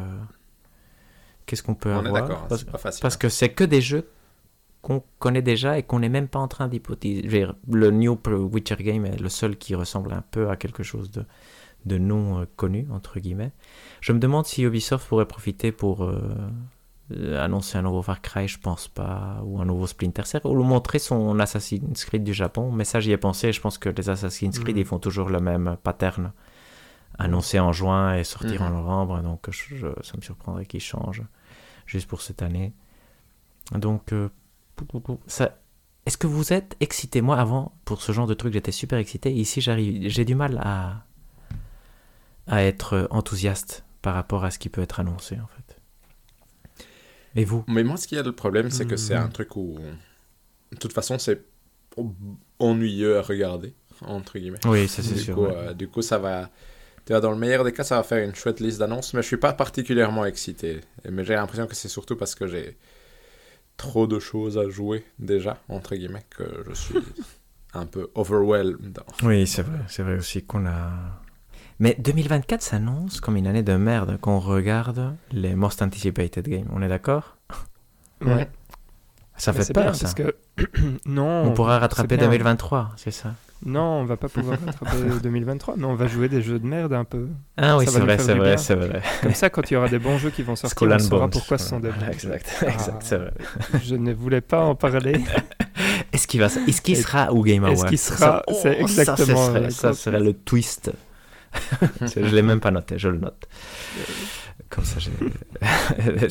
qu'est-ce 1.45 1.63
qu'on 1.63 1.75
peut 1.75 1.91
On 1.93 2.03
est 2.03 2.07
avoir 2.07 2.23
d'accord, 2.23 2.43
hein, 2.43 2.45
parce, 2.49 2.61
c'est 2.61 2.71
pas 2.71 2.77
facile. 2.77 3.01
parce 3.01 3.17
que 3.17 3.29
c'est 3.29 3.49
que 3.49 3.63
des 3.63 3.81
jeux 3.81 4.07
qu'on 4.81 5.03
connaît 5.19 5.41
déjà 5.41 5.77
et 5.79 5.83
qu'on 5.83 5.99
n'est 5.99 6.09
même 6.09 6.27
pas 6.27 6.39
en 6.39 6.47
train 6.47 6.67
d'hypothéser. 6.67 7.47
Le 7.71 7.91
New 7.91 8.19
Witcher 8.51 8.75
Game 8.75 9.05
est 9.05 9.19
le 9.19 9.29
seul 9.29 9.57
qui 9.57 9.73
ressemble 9.73 10.13
un 10.13 10.21
peu 10.21 10.49
à 10.49 10.55
quelque 10.55 10.83
chose 10.83 11.11
de 11.11 11.25
de 11.85 11.99
non 11.99 12.39
euh, 12.41 12.45
connu 12.55 12.87
entre 12.91 13.19
guillemets. 13.19 13.51
Je 14.01 14.11
me 14.11 14.17
demande 14.19 14.45
si 14.47 14.63
Ubisoft 14.63 15.07
pourrait 15.07 15.27
profiter 15.27 15.71
pour 15.71 16.03
euh, 16.03 16.19
euh, 16.19 16.49
annoncer 17.11 17.77
un 17.77 17.83
nouveau 17.83 18.01
Far 18.01 18.21
Cry, 18.21 18.47
je 18.47 18.57
pense 18.59 18.87
pas, 18.87 19.39
ou 19.43 19.61
un 19.61 19.65
nouveau 19.65 19.85
Splinter 19.87 20.23
Cell, 20.25 20.41
ou 20.43 20.63
montrer 20.63 20.97
son 20.99 21.39
Assassin's 21.39 22.03
Creed 22.05 22.23
du 22.23 22.33
Japon. 22.33 22.71
Mais 22.71 22.83
ça, 22.85 22.99
j'y 22.99 23.11
ai 23.11 23.17
pensé. 23.17 23.51
Je 23.53 23.61
pense 23.61 23.77
que 23.77 23.89
les 23.89 24.09
Assassin's 24.09 24.57
Creed, 24.59 24.75
Mhm. 24.75 24.81
ils 24.81 24.85
font 24.85 24.99
toujours 24.99 25.29
le 25.29 25.39
même 25.39 25.77
pattern. 25.83 26.31
Annoncé 27.17 27.59
en 27.59 27.71
juin 27.71 28.15
et 28.15 28.23
sortir 28.23 28.61
en 28.63 28.69
Mhm. 28.69 28.75
novembre. 28.75 29.21
Donc, 29.21 29.49
je- 29.49 29.75
je- 29.75 30.03
ça 30.03 30.17
me 30.17 30.21
surprendrait 30.21 30.65
qu'ils 30.65 30.81
changent 30.81 31.23
juste 31.85 32.07
pour 32.07 32.21
cette 32.21 32.41
année. 32.41 32.73
Donc, 33.71 34.11
euh, 34.11 34.29
ça. 35.27 35.57
Est-ce 36.05 36.17
que 36.17 36.27
vous 36.27 36.53
êtes 36.53 36.75
excité? 36.81 37.21
Moi, 37.21 37.37
avant, 37.37 37.71
pour 37.85 38.01
ce 38.01 38.11
genre 38.11 38.27
de 38.27 38.33
truc, 38.33 38.53
j'étais 38.53 38.71
super 38.73 38.99
excité. 38.99 39.33
Ici, 39.33 39.61
j'arrive, 39.61 40.07
j'ai 40.09 40.25
du 40.25 40.35
mal 40.35 40.59
à, 40.63 41.03
à 42.47 42.61
être 42.63 43.07
enthousiaste 43.11 43.85
par 44.01 44.13
rapport 44.13 44.43
à 44.43 44.51
ce 44.51 44.59
qui 44.59 44.69
peut 44.69 44.81
être 44.81 44.99
annoncé, 44.99 45.35
en 45.39 45.47
fait. 45.47 45.64
Et 47.35 47.43
vous 47.45 47.63
Mais 47.67 47.83
moi, 47.83 47.97
ce 47.97 48.07
qui 48.07 48.15
est 48.15 48.23
le 48.23 48.31
problème, 48.31 48.69
c'est 48.71 48.85
que 48.87 48.95
c'est 48.97 49.15
Mhm. 49.15 49.23
un 49.25 49.29
truc 49.29 49.55
où. 49.55 49.77
De 50.71 50.77
toute 50.77 50.93
façon, 50.93 51.17
c'est 51.19 51.41
ennuyeux 52.59 53.17
à 53.17 53.21
regarder, 53.21 53.73
entre 54.01 54.37
guillemets. 54.39 54.59
Oui, 54.65 54.87
ça 54.87 55.01
c'est 55.03 55.15
sûr. 55.17 55.35
coup, 55.35 55.45
ouais. 55.45 55.53
euh, 55.55 55.73
du 55.73 55.87
coup, 55.87 56.01
ça 56.01 56.17
va. 56.17 56.49
tu 57.05 57.13
vois, 57.13 57.21
Dans 57.21 57.31
le 57.31 57.37
meilleur 57.37 57.63
des 57.63 57.71
cas, 57.71 57.83
ça 57.83 57.97
va 57.97 58.03
faire 58.03 58.23
une 58.27 58.35
chouette 58.35 58.59
liste 58.59 58.79
d'annonces, 58.79 59.13
mais 59.13 59.21
je 59.21 59.27
suis 59.27 59.37
pas 59.37 59.53
particulièrement 59.53 60.25
excité. 60.25 60.81
Mais 61.09 61.23
j'ai 61.23 61.35
l'impression 61.35 61.67
que 61.67 61.75
c'est 61.75 61.87
surtout 61.89 62.15
parce 62.15 62.35
que 62.35 62.47
j'ai 62.47 62.77
trop 63.77 64.07
de 64.07 64.19
choses 64.19 64.57
à 64.57 64.69
jouer 64.69 65.05
déjà, 65.19 65.61
entre 65.69 65.95
guillemets, 65.95 66.25
que 66.29 66.43
je 66.67 66.73
suis 66.73 66.95
un 67.73 67.85
peu 67.85 68.09
overwhelmed. 68.15 68.99
Oui, 69.23 69.45
c'est 69.45 69.61
vrai, 69.63 69.79
c'est 69.87 70.03
vrai 70.03 70.15
aussi 70.17 70.43
qu'on 70.43 70.65
a. 70.65 71.21
Mais 71.79 71.95
2024 71.99 72.61
s'annonce 72.61 73.19
comme 73.19 73.35
une 73.35 73.47
année 73.47 73.63
de 73.63 73.75
merde 73.75 74.17
quand 74.21 74.35
on 74.35 74.39
regarde 74.39 75.13
les 75.31 75.55
Most 75.55 75.81
Anticipated 75.81 76.47
Games. 76.47 76.67
On 76.73 76.81
est 76.81 76.87
d'accord? 76.87 77.35
Ouais. 78.21 78.49
Ça 79.37 79.51
Mais 79.51 79.57
fait 79.57 79.63
c'est 79.65 79.73
peur, 79.73 79.83
bien, 79.83 79.93
ça. 79.93 79.99
parce 80.03 80.13
que 80.13 80.35
non. 81.05 81.43
On 81.43 81.51
pourra 81.51 81.79
rattraper 81.79 82.15
c'est 82.15 82.19
bien. 82.19 82.27
2023, 82.27 82.91
c'est 82.95 83.11
ça? 83.11 83.33
Non, 83.65 83.81
on 83.81 84.05
va 84.05 84.15
pas 84.15 84.29
pouvoir 84.29 84.57
rattraper 84.65 84.97
2023, 85.23 85.75
mais 85.77 85.85
on 85.85 85.95
va 85.95 86.07
jouer 86.07 86.29
des 86.29 86.41
jeux 86.41 86.59
de 86.59 86.65
merde 86.65 86.93
un 86.93 87.03
peu. 87.03 87.27
Ah 87.57 87.77
oui, 87.77 87.85
Ça 87.85 87.91
c'est 87.93 87.99
vrai, 87.99 88.17
c'est 88.19 88.33
vrai, 88.35 88.57
c'est 88.57 88.75
vrai. 88.75 89.01
Comme 89.21 89.33
ça, 89.33 89.49
quand 89.49 89.69
il 89.69 89.73
y 89.73 89.77
aura 89.77 89.89
des 89.89 89.99
bons 89.99 90.17
jeux 90.17 90.29
qui 90.29 90.43
vont 90.43 90.55
sortir, 90.55 90.77
Skull 90.77 90.93
on 90.93 90.99
saura 90.99 91.21
Bones. 91.23 91.29
pourquoi 91.31 91.57
ce 91.57 91.67
sont 91.69 91.79
des 91.81 91.89
bons 91.89 92.07
Exact, 92.09 92.49
jeux. 92.61 92.67
exact, 92.67 92.89
Ah. 92.93 92.99
c'est 93.01 93.17
vrai. 93.17 93.33
Je 93.83 93.95
ne 93.95 94.13
voulais 94.13 94.41
pas 94.41 94.61
en 94.63 94.75
parler. 94.75 95.21
Est-ce 96.13 96.27
qu'il 96.27 96.39
va, 96.39 96.45
est-ce 96.45 96.81
qu'il 96.81 96.97
Et- 96.97 97.01
sera 97.01 97.33
au 97.33 97.41
Game 97.43 97.65
est-ce 97.65 97.79
Awards? 97.79 97.89
qu'il 97.89 97.97
sera- 97.97 98.17
Ça- 98.17 98.43
c'est 98.47 98.77
oh, 98.81 98.87
ça, 98.87 98.93
ce 98.93 98.99
exactement 99.01 99.45
serait- 99.47 99.59
la 99.61 99.69
ça 99.71 99.93
serait 99.93 100.19
le 100.21 100.33
twist. 100.33 100.91
je 102.01 102.35
l'ai 102.35 102.41
même 102.41 102.59
pas 102.59 102.71
noté, 102.71 102.97
je 102.97 103.09
le 103.09 103.17
note. 103.17 103.47
Comme 104.69 104.83
ça, 104.83 104.99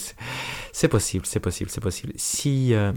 c'est- 0.72 0.89
possible, 0.89 1.27
c'est 1.27 1.41
possible, 1.41 1.70
c'est 1.70 1.81
possible. 1.81 2.12
Si, 2.16 2.75
euh, 2.75 2.93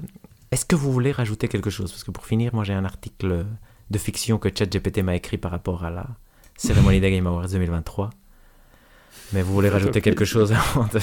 est-ce 0.52 0.66
que 0.66 0.76
vous 0.76 0.92
voulez 0.92 1.12
rajouter 1.12 1.48
quelque 1.48 1.70
chose? 1.70 1.92
Parce 1.92 2.04
que 2.04 2.12
pour 2.12 2.26
finir, 2.26 2.54
moi 2.54 2.64
j'ai 2.64 2.74
un 2.74 2.86
article 2.86 3.46
de 3.90 3.98
fiction 3.98 4.38
que 4.38 4.50
ChatGPT 4.50 5.00
m'a 5.00 5.16
écrit 5.16 5.38
par 5.38 5.52
rapport 5.52 5.84
à 5.84 5.90
la 5.90 6.08
cérémonie 6.58 7.00
des 7.00 7.12
Game 7.12 7.28
Awards 7.28 7.48
2023. 7.50 8.10
Mais 9.34 9.42
vous 9.42 9.54
voulez 9.54 9.70
rajouter 9.70 10.02
quelque 10.02 10.26
chose 10.26 10.54
avant 10.54 10.86
de... 10.86 11.00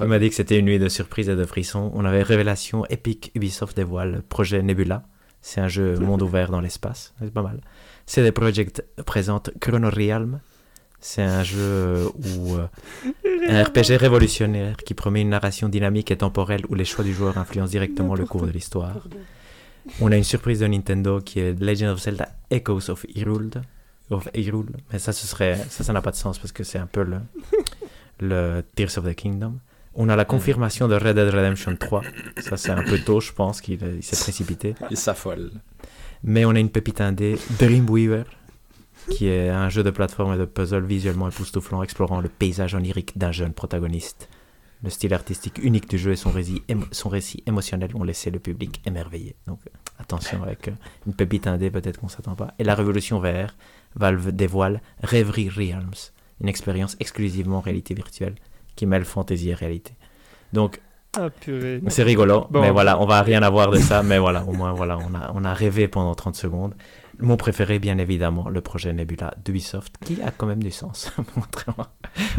Il 0.00 0.06
m'a 0.06 0.18
dit 0.18 0.30
que 0.30 0.34
c'était 0.34 0.58
une 0.58 0.64
nuit 0.66 0.78
de 0.78 0.88
surprises 0.88 1.28
et 1.28 1.36
de 1.36 1.44
frissons. 1.44 1.90
On 1.94 2.04
avait 2.04 2.22
révélation 2.22 2.86
Epic 2.86 3.30
Ubisoft 3.34 3.76
dévoile 3.76 4.12
le 4.12 4.22
projet 4.22 4.62
Nebula. 4.62 5.02
C'est 5.42 5.60
un 5.60 5.68
jeu 5.68 5.96
monde 6.00 6.22
ouvert 6.22 6.50
dans 6.50 6.60
l'espace. 6.60 7.14
C'est 7.20 7.32
pas 7.32 7.42
mal. 7.42 7.60
CD 8.06 8.30
Projekt 8.30 8.84
présente 9.04 9.50
Chrono 9.60 9.90
Realm. 9.90 10.40
C'est 11.00 11.22
un 11.22 11.42
jeu 11.42 12.08
où 12.14 12.54
euh, 12.54 12.66
un 13.48 13.64
RPG 13.64 13.96
révolutionnaire 13.98 14.76
qui 14.76 14.94
promet 14.94 15.22
une 15.22 15.30
narration 15.30 15.68
dynamique 15.68 16.10
et 16.10 16.16
temporelle 16.16 16.62
où 16.68 16.74
les 16.74 16.84
choix 16.84 17.04
du 17.04 17.12
joueur 17.12 17.36
influencent 17.36 17.70
directement 17.70 18.14
le 18.14 18.24
cours 18.24 18.46
de 18.46 18.52
l'histoire. 18.52 18.96
On 20.00 20.10
a 20.10 20.16
une 20.16 20.24
surprise 20.24 20.60
de 20.60 20.66
Nintendo 20.66 21.20
qui 21.20 21.40
est 21.40 21.60
Legend 21.60 21.90
of 21.90 22.00
Zelda 22.00 22.28
Echoes 22.50 22.90
of 22.90 23.04
Hyrule. 23.14 23.50
Of 24.10 24.28
Hyrule. 24.34 24.70
Mais 24.92 24.98
ça, 24.98 25.12
ce 25.12 25.26
serait, 25.26 25.58
ça, 25.68 25.84
ça 25.84 25.92
n'a 25.92 26.00
pas 26.00 26.12
de 26.12 26.16
sens 26.16 26.38
parce 26.38 26.52
que 26.52 26.64
c'est 26.64 26.78
un 26.78 26.86
peu 26.86 27.02
le, 27.02 27.18
le 28.20 28.62
Tears 28.74 28.98
of 28.98 29.04
the 29.04 29.14
Kingdom. 29.14 29.58
On 29.94 30.08
a 30.08 30.16
la 30.16 30.24
confirmation 30.24 30.88
de 30.88 30.94
Red 30.94 31.16
Dead 31.16 31.28
Redemption 31.34 31.74
3. 31.74 32.02
Ça, 32.38 32.56
c'est 32.56 32.70
un 32.70 32.82
peu 32.82 32.98
tôt, 32.98 33.20
je 33.20 33.32
pense, 33.32 33.60
qu'il 33.60 33.78
il 33.82 34.02
s'est 34.02 34.16
précipité. 34.16 34.74
Il 34.90 34.96
s'affole. 34.96 35.50
Mais 36.22 36.44
on 36.44 36.50
a 36.50 36.58
une 36.58 36.70
pépite 36.70 37.00
indé, 37.00 37.38
Dreamweaver, 37.58 38.24
qui 39.10 39.28
est 39.28 39.48
un 39.48 39.68
jeu 39.68 39.82
de 39.82 39.90
plateforme 39.90 40.34
et 40.34 40.38
de 40.38 40.44
puzzle 40.44 40.84
visuellement 40.84 41.28
époustouflant, 41.28 41.82
explorant 41.82 42.20
le 42.20 42.28
paysage 42.28 42.74
onirique 42.74 43.16
d'un 43.16 43.32
jeune 43.32 43.52
protagoniste. 43.52 44.28
le 44.82 44.90
style 44.90 45.14
artistique 45.14 45.58
unique 45.62 45.88
du 45.88 45.96
jeu 45.98 46.12
et 46.12 46.16
son 46.16 46.30
récit, 46.30 47.42
émotionnel 47.46 47.90
ont 47.94 48.04
laissé 48.04 48.30
le 48.30 48.38
public 48.38 48.82
émerveillé. 48.84 49.34
Donc 49.46 49.60
attention 49.98 50.42
avec 50.42 50.68
euh, 50.68 50.72
une 51.06 51.14
pépite 51.14 51.46
indé 51.46 51.70
peut-être 51.70 51.98
qu'on 51.98 52.08
s'attend 52.08 52.34
pas. 52.34 52.54
Et 52.58 52.64
la 52.64 52.74
révolution 52.74 53.18
VR, 53.18 53.56
Valve 53.94 54.32
dévoile 54.32 54.82
Reverie 55.02 55.48
Realms, 55.48 56.12
une 56.40 56.48
expérience 56.48 56.96
exclusivement 57.00 57.60
réalité 57.60 57.94
virtuelle 57.94 58.34
qui 58.76 58.84
mêle 58.86 59.06
fantasy 59.06 59.48
et 59.48 59.54
réalité. 59.54 59.94
Donc 60.52 60.80
Ah, 61.16 61.30
purée. 61.30 61.80
c'est 61.88 62.02
rigolo, 62.02 62.46
Bon. 62.50 62.60
mais 62.60 62.70
voilà, 62.70 63.00
on 63.00 63.06
va 63.06 63.22
rien 63.22 63.42
avoir 63.42 63.70
de 63.70 63.78
ça, 63.78 64.02
mais 64.02 64.18
voilà, 64.18 64.44
au 64.44 64.52
moins 64.52 64.72
voilà, 64.72 64.98
on 64.98 65.14
a, 65.14 65.32
on 65.34 65.44
a 65.44 65.54
rêvé 65.54 65.88
pendant 65.88 66.14
30 66.14 66.36
secondes. 66.36 66.74
Mon 67.18 67.36
préféré, 67.36 67.78
bien 67.78 67.98
évidemment, 67.98 68.48
le 68.48 68.60
projet 68.60 68.92
Nebula 68.92 69.34
d'Ubisoft, 69.44 69.94
qui 70.04 70.20
a 70.22 70.30
quand 70.30 70.46
même 70.46 70.62
du 70.62 70.70
sens, 70.70 71.10
contrairement 71.34 71.86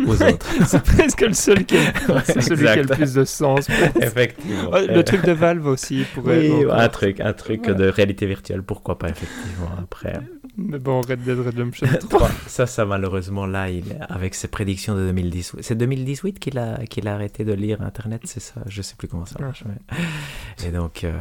aux 0.05 0.21
autres. 0.21 0.47
C'est 0.67 0.84
presque 0.84 1.21
le 1.21 1.34
seul 1.34 1.65
qui 1.65 1.78
a, 1.78 1.82
Ouais, 2.13 2.21
c'est 2.25 2.41
celui 2.41 2.63
qui 2.63 2.67
a 2.69 2.75
le 2.84 2.88
plus 2.88 3.13
de 3.13 3.25
sens. 3.25 3.67
Effectivement. 4.01 4.71
Le 4.78 5.01
truc 5.03 5.23
de 5.25 5.32
Valve 5.32 5.65
aussi 5.65 6.03
pourrait. 6.13 6.49
Oui, 6.49 6.65
un 6.69 6.89
truc, 6.89 7.19
un 7.19 7.34
truc 7.34 7.61
Voilà. 7.65 7.73
de 7.80 7.88
réalité 7.88 8.25
virtuelle, 8.25 8.61
pourquoi 8.63 8.97
pas, 8.97 9.09
effectivement, 9.09 9.69
après. 9.80 10.19
Mais 10.57 10.80
bon, 10.80 11.01
Red 11.01 11.23
Dead 11.23 11.38
Redemption 11.39 11.88
3. 11.99 12.09
Trois. 12.09 12.32
Ça, 12.47 12.65
ça, 12.65 12.86
malheureusement, 12.86 13.45
là, 13.45 13.69
il 13.69 13.84
avec 14.09 14.34
ses 14.36 14.47
prédictions 14.47 14.95
de 14.95 15.05
2010. 15.07 15.55
C'est 15.61 15.75
2018 15.75 16.39
qu'il 16.39 16.57
a, 16.57 16.78
qu'il 16.86 17.07
a 17.07 17.13
arrêté 17.13 17.43
de 17.45 17.53
lire 17.53 17.82
Internet, 17.82 18.21
c'est 18.25 18.39
ça? 18.39 18.61
Je 18.65 18.82
sais 18.82 18.95
plus 18.95 19.07
comment 19.07 19.25
ça 19.25 19.39
marche. 19.39 19.63
mais- 19.67 20.67
Et 20.67 20.71
donc, 20.71 21.03
euh, 21.03 21.11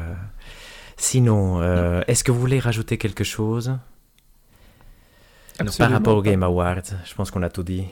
sinon, 0.97 1.61
euh, 1.61 2.03
est-ce 2.07 2.24
que 2.24 2.32
vous 2.32 2.40
voulez 2.40 2.59
rajouter 2.59 2.99
quelque 2.99 3.24
chose? 3.24 3.78
Par 5.78 5.90
rapport 5.90 6.16
au. 6.16 6.22
Game 6.22 6.42
Awards, 6.42 6.82
je 7.05 7.14
pense 7.14 7.30
qu'on 7.30 7.42
a 7.42 7.49
tout 7.49 7.62
dit. 7.62 7.84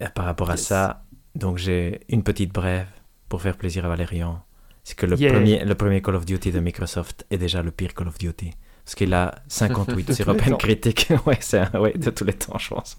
Et 0.00 0.06
par 0.14 0.24
rapport 0.24 0.50
à 0.50 0.56
ça, 0.56 1.02
donc 1.34 1.58
j'ai 1.58 2.00
une 2.08 2.22
petite 2.22 2.52
brève 2.52 2.86
pour 3.28 3.42
faire 3.42 3.56
plaisir 3.56 3.84
à 3.84 3.88
Valérian. 3.88 4.42
C'est 4.84 4.96
que 4.96 5.06
le, 5.06 5.16
Yeah. 5.16 5.32
premier, 5.32 5.64
le 5.64 5.74
premier 5.74 6.02
Call 6.02 6.16
of 6.16 6.24
Duty 6.24 6.50
de 6.50 6.58
Microsoft 6.60 7.24
est 7.30 7.38
déjà 7.38 7.62
le 7.62 7.70
pire 7.70 7.94
Call 7.94 8.08
of 8.08 8.18
Duty. 8.18 8.50
Parce 8.84 8.94
qu'il 8.96 9.14
a 9.14 9.34
58 9.48 10.08
De 10.08 10.12
sur 10.12 10.28
Open. 10.28 10.56
Critic. 10.56 11.08
ouais, 11.26 11.38
c'est 11.40 11.60
un- 11.60 11.80
ouais, 11.80 11.92
de 11.92 12.10
tous 12.10 12.24
les 12.24 12.32
temps, 12.32 12.58
je 12.58 12.68
pense. 12.70 12.98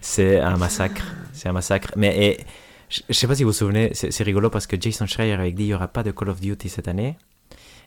C'est 0.00 0.38
un 0.40 0.56
massacre. 0.56 1.02
C'est 1.32 1.48
un 1.48 1.52
massacre. 1.52 1.90
Mais 1.96 2.16
et, 2.26 2.40
je 2.88 3.02
ne 3.08 3.12
sais 3.14 3.26
pas 3.26 3.34
si 3.34 3.42
vous 3.42 3.50
vous 3.50 3.54
souvenez, 3.54 3.90
c'est 3.94 4.10
c'est 4.12 4.24
rigolo 4.24 4.48
parce 4.48 4.66
que 4.66 4.80
Jason 4.80 5.06
Schreier 5.06 5.34
avait 5.34 5.50
dit 5.52 5.56
qu'il 5.58 5.66
n'y 5.66 5.74
aura 5.74 5.88
pas 5.88 6.02
de 6.02 6.10
Call 6.12 6.30
of 6.30 6.40
Duty 6.40 6.68
cette 6.70 6.88
année. 6.88 7.18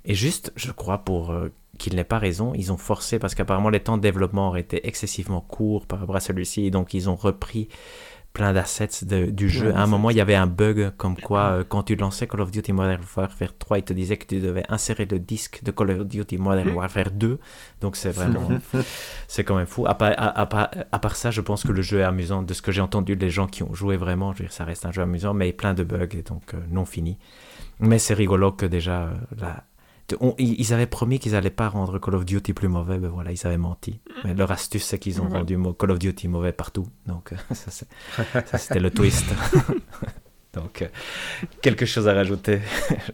Et 0.06 0.14
juste, 0.16 0.52
je 0.56 0.72
crois, 0.72 1.00
pour 1.00 1.32
euh, 1.32 1.50
qu'il 1.78 1.96
n'ait 1.96 2.04
pas 2.04 2.20
raison, 2.20 2.54
ils 2.56 2.72
ont 2.72 2.78
forcé, 2.78 3.20
parce 3.20 3.36
qu'apparemment 3.36 3.70
les 3.70 3.80
temps 3.80 3.98
de 3.98 4.02
développement 4.02 4.50
auraient 4.50 4.62
été 4.62 4.88
excessivement 4.88 5.42
courts 5.42 5.86
par 5.86 6.00
rapport 6.00 6.16
à 6.16 6.20
celui-ci, 6.20 6.66
et 6.66 6.72
donc 6.72 6.94
ils 6.94 7.10
ont 7.10 7.16
repris 7.16 7.70
plein 8.34 8.52
d'assets 8.52 8.90
du 9.32 9.48
jeu. 9.48 9.68
Ouais, 9.70 9.76
à 9.76 9.84
un 9.84 9.88
moment, 9.88 10.10
il 10.10 10.18
y 10.18 10.22
avait 10.22 10.34
un 10.34 10.48
bug 10.48 10.92
comme 10.98 11.16
quoi, 11.16 11.42
euh, 11.52 11.64
quand 11.64 11.84
tu 11.84 11.96
lançais 11.96 12.26
Call 12.26 12.42
of 12.42 12.50
Duty 12.50 12.74
Modern 12.74 13.00
Warfare 13.16 13.56
3, 13.60 13.78
il 13.78 13.84
te 13.84 13.94
disait 13.94 14.18
que 14.18 14.26
tu 14.26 14.40
devais 14.40 14.64
insérer 14.70 15.06
le 15.06 15.20
disque 15.20 15.64
de 15.64 15.70
Call 15.70 15.92
of 15.92 16.08
Duty 16.08 16.38
Modern 16.40 16.70
Warfare 16.72 17.12
2. 17.12 17.38
Donc 17.82 17.96
c'est 17.96 18.10
vraiment, 18.10 18.50
c'est 19.28 19.44
quand 19.44 19.56
même 19.56 19.68
fou. 19.68 19.86
À 19.86 19.94
part, 19.94 20.14
à- 20.18 20.40
à 20.42 20.46
part- 20.48 20.72
à 20.92 20.98
part 21.00 21.16
ça, 21.16 21.30
je 21.30 21.42
pense 21.42 21.64
que 21.64 21.72
le 21.72 21.84
jeu 21.84 22.00
est 22.00 22.04
amusant. 22.04 22.42
De 22.42 22.54
ce 22.56 22.64
que 22.64 22.72
j'ai 22.72 22.82
entendu 22.82 23.16
des 23.16 23.30
gens 23.30 23.46
qui 23.46 23.62
ont 23.62 23.74
joué 23.76 23.98
vraiment, 23.98 24.34
je 24.34 24.40
veux 24.40 24.46
dire, 24.46 24.54
ça 24.54 24.66
reste 24.66 24.88
un 24.88 24.92
jeu 24.92 25.04
amusant, 25.04 25.36
mais 25.36 25.54
plein 25.54 25.76
de 25.76 25.84
bugs 25.84 26.08
et 26.18 26.24
donc 26.24 26.56
euh, 26.56 26.58
non 26.72 26.86
fini. 26.86 27.20
Mais 27.80 28.00
c'est 28.00 28.16
rigolo 28.16 28.52
que 28.52 28.66
déjà, 28.66 29.04
euh, 29.04 29.14
on- 30.20 30.36
ils 30.38 30.74
avaient 30.74 30.86
promis 30.86 31.20
qu'ils 31.20 31.32
n'allaient 31.32 31.50
pas 31.50 31.70
rendre 31.70 31.98
Call 32.00 32.16
of 32.16 32.26
Duty 32.26 32.54
plus 32.54 32.68
mauvais, 32.68 32.98
ben 32.98 33.10
voilà, 33.10 33.32
ils 33.32 33.48
avaient 33.48 33.58
menti. 33.58 34.00
Mais 34.24 34.34
leur 34.34 34.52
astuce, 34.52 34.84
c'est 34.86 35.00
qu'ils 35.00 35.22
ont 35.22 35.26
Ouais. 35.28 35.38
rendu 35.40 35.58
Call 35.80 35.92
of 35.92 36.00
Duty 36.00 36.28
mauvais 36.28 36.52
partout. 36.52 36.88
Donc, 37.08 37.32
euh, 37.34 37.36
ça, 37.56 37.72
c'est- 37.72 37.88
ça, 38.48 38.58
c'était 38.58 38.80
le 38.80 38.92
twist. 38.92 39.26
Donc, 40.54 40.84
euh, 40.84 40.88
quelque 41.64 41.84
chose 41.88 42.08
à 42.08 42.14
rajouter? 42.14 42.60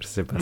Je 0.01 0.05
sais 0.07 0.23
pas. 0.25 0.35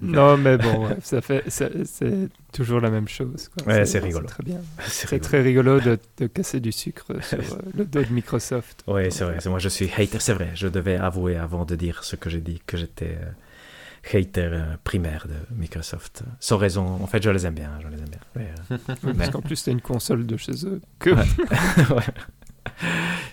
Non, 0.00 0.36
mais 0.36 0.56
bon, 0.56 0.86
ouais, 0.86 0.96
ça 1.02 1.20
fait, 1.20 1.42
ça- 1.50 1.68
c'est 1.84 2.28
toujours 2.52 2.78
la 2.80 2.90
même 2.90 3.08
chose. 3.08 3.48
quoi. 3.48 3.66
Ouais, 3.74 3.84
c'est 3.86 3.98
rigolo. 3.98 4.28
très 4.28 4.44
bien. 4.44 4.60
C'est 4.84 4.90
C'est 4.90 5.08
rigolo. 5.08 5.28
très 5.28 5.42
rigolo 5.42 5.80
de, 5.80 5.98
de 6.18 6.26
casser 6.28 6.60
du 6.60 6.70
sucre 6.70 7.06
sur 7.24 7.38
euh, 7.40 7.58
le 7.76 7.84
dos 7.84 8.04
de 8.04 8.12
Microsoft. 8.12 8.84
Oui, 8.86 9.10
c'est 9.10 9.24
vrai. 9.24 9.38
c'est- 9.40 9.48
Moi, 9.48 9.58
je 9.58 9.68
suis 9.68 9.90
hater. 9.96 10.20
C'est 10.20 10.34
vrai. 10.34 10.50
Je 10.54 10.68
devais 10.68 10.94
avouer 10.94 11.36
avant 11.36 11.64
de 11.64 11.74
dire 11.74 12.04
ce 12.04 12.14
que 12.14 12.30
j'ai 12.30 12.40
dit 12.40 12.62
que 12.68 12.76
j'étais 12.76 13.18
euh, 13.20 13.26
hater 14.12 14.48
euh, 14.52 14.76
primaire 14.84 15.26
de 15.28 15.54
Microsoft. 15.54 16.22
Sans 16.40 16.56
raison. 16.56 16.84
En 17.02 17.06
fait, 17.06 17.22
je 17.22 17.30
les 17.30 17.46
aime 17.46 17.54
bien. 17.54 17.70
Je 17.82 17.88
les 17.88 17.98
aime 17.98 18.08
bien. 18.08 18.20
Mais, 18.36 18.48
euh, 18.70 18.78
Oui, 18.88 18.96
Mais- 19.04 19.14
Parce 19.14 19.30
qu'en 19.30 19.40
plus, 19.42 19.56
c'est 19.56 19.72
une 19.72 19.80
console 19.80 20.26
de 20.26 20.36
chez 20.36 20.66
eux. 20.66 20.80
Que... 20.98 21.10
ouais. 21.94 22.02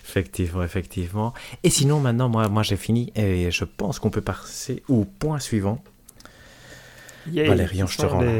Effectivement, 0.04 0.62
effectivement. 0.62 1.34
Et 1.62 1.70
sinon, 1.70 2.00
maintenant, 2.00 2.28
moi, 2.28 2.48
moi 2.48 2.62
j'ai 2.62 2.76
fini 2.76 3.12
et 3.14 3.50
je 3.50 3.64
pense 3.64 3.98
qu'on 3.98 4.10
peut 4.10 4.20
passer 4.20 4.82
au 4.88 5.04
point 5.04 5.38
suivant. 5.38 5.82
Yay, 7.30 7.46
Valérian, 7.46 7.86
je 7.86 7.98
te 7.98 8.06
rends 8.06 8.20
là. 8.22 8.32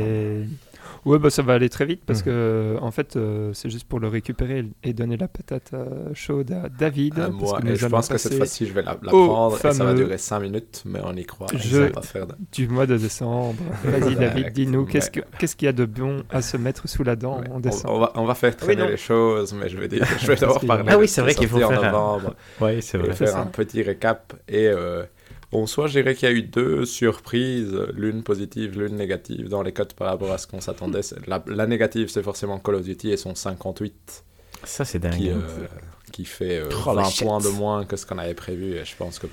Ouais, 1.07 1.19
bah 1.19 1.31
ça 1.31 1.43
va 1.43 1.55
aller 1.55 1.69
très 1.71 1.87
vite 1.87 2.03
parce 2.07 2.21
Mhm. 2.21 2.25
que 2.27 2.77
en 2.81 2.91
fait, 2.91 3.17
euh, 3.17 3.53
c'est 3.55 3.71
juste 3.71 3.87
pour 3.89 4.01
le 4.01 4.09
récupérer 4.09 4.67
et 4.85 4.93
donner 4.93 5.17
la 5.17 5.29
patate 5.29 5.71
euh, 5.73 5.87
chaude 6.15 6.53
à 6.53 6.69
David. 6.69 7.19
À 7.19 7.29
parce 7.29 7.33
moi, 7.35 7.61
que 7.61 7.67
et 7.67 7.71
nous 7.71 7.77
je 7.77 7.87
pense 7.87 8.09
que 8.09 8.19
cette 8.19 8.35
fois-ci, 8.35 8.67
je 8.67 8.73
vais 8.75 8.83
la, 8.83 8.95
prendre 8.97 9.57
et 9.57 9.73
ça 9.73 9.85
va 9.85 9.95
durer 9.95 10.19
5 10.19 10.41
minutes, 10.41 10.83
mais 10.85 11.01
on 11.03 11.15
y 11.17 11.25
croit. 11.25 11.47
et 11.55 11.59
jeu 11.59 11.79
ça 11.79 11.85
va 11.87 11.91
pas 11.93 12.03
faire 12.03 12.27
de- 12.27 12.35
du 12.53 12.69
mois 12.69 12.87
de 12.87 12.97
décembre. 12.99 13.57
Vas-y, 13.85 14.15
David, 14.17 14.53
dis-nous, 14.53 14.85
qu'est-ce 14.85 15.11
que- 15.11 15.21
qu'est-ce 15.39 15.57
qu'il 15.57 15.67
y 15.67 15.69
a 15.71 15.73
de 15.73 15.87
bon 15.87 16.23
à 16.31 16.43
se 16.43 16.57
mettre 16.59 16.87
sous 16.89 17.03
la 17.03 17.17
dent 17.17 17.41
Ouais, 17.41 17.49
en 17.51 17.61
décembre 17.61 17.95
on 17.95 17.99
va, 18.01 18.13
on 18.17 18.25
va 18.27 18.35
faire 18.35 18.55
traîner 18.57 18.83
non. 18.83 18.89
les 18.89 18.97
choses, 18.99 19.55
mais 19.55 19.69
je 19.71 19.79
vais, 19.79 19.89
dire, 19.89 20.05
je 20.21 20.27
vais 20.27 20.37
d'abord 20.37 20.61
parler 20.61 20.85
Ah 20.89 20.97
oui, 20.99 21.05
de 21.05 21.07
c'est 21.07 21.17
ce 21.17 21.21
vrai 21.23 21.35
qu'il 21.35 21.49
faut 21.49 21.59
faire 21.59 21.83
un- 21.83 21.91
novembre 21.93 22.35
Oui, 22.61 22.83
c'est 22.83 22.99
et 22.99 23.01
vrai. 23.01 23.15
Faire 23.15 23.37
un 23.39 23.47
petit 23.47 23.83
récap. 23.83 24.35
Et 24.49 24.67
euh, 24.69 25.05
bon, 25.53 25.67
soit 25.67 25.87
je 25.87 26.01
dirais 26.01 26.15
qu'il 26.15 26.29
y 26.29 26.33
a 26.33 26.35
eu 26.35 26.43
deux 26.43 26.85
surprises, 26.85 27.75
l'une 27.95 28.23
positive, 28.23 28.79
l'une 28.81 28.97
négative 28.97 29.49
dans 29.49 29.63
les 29.63 29.73
codes 29.73 29.93
par 29.95 30.09
rapport 30.09 30.31
à 30.33 30.39
ce 30.39 30.47
qu'on 30.47 30.61
s'attendait. 30.61 31.01
La, 31.27 31.43
la 31.47 31.67
négative, 31.67 32.09
c'est 32.09 32.23
forcément 32.23 32.59
Call 32.59 32.77
of 32.77 32.83
Duty 32.85 33.11
et 33.11 33.17
son 33.17 33.35
58 33.35 34.25
Ça, 34.65 34.85
c'est 34.85 34.99
dingue. 34.99 35.15
qui, 35.17 35.31
hein. 35.31 35.41
euh, 35.43 35.67
qui 36.13 36.25
fait 36.25 36.59
euh, 36.59 36.69
Oh, 36.87 36.95
la 36.95 37.03
20 37.03 37.09
shit. 37.11 37.27
points 37.27 37.41
de 37.41 37.49
moins 37.49 37.85
que 37.85 37.97
ce 37.97 38.07
qu'on 38.07 38.19
avait 38.19 38.35
prévu. 38.35 38.75
Et 38.77 38.85
je 38.85 38.97
pense 38.97 39.19
que 39.19 39.27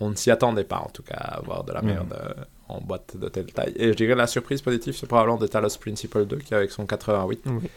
on 0.00 0.10
ne 0.10 0.14
s'y 0.16 0.30
attendait 0.30 0.64
pas, 0.64 0.78
en 0.78 0.88
tout 0.90 1.02
cas, 1.02 1.14
à 1.16 1.38
avoir 1.38 1.64
de 1.64 1.72
la 1.72 1.82
Mhm. 1.82 1.88
merde 1.88 2.14
euh, 2.20 2.32
en 2.68 2.80
boîte 2.80 3.16
de 3.16 3.28
telle 3.28 3.46
taille. 3.52 3.72
Et 3.76 3.88
je 3.88 3.94
dirais 3.96 4.14
la 4.14 4.26
surprise 4.26 4.62
positive, 4.62 4.94
c'est 4.96 5.06
probablement 5.06 5.36
de 5.38 5.46
Talos 5.46 5.76
Principle 5.80 6.24
2 6.26 6.36
qui, 6.38 6.54
avec 6.54 6.70
son 6.70 6.86
88, 6.86 7.40
Oui. 7.46 7.68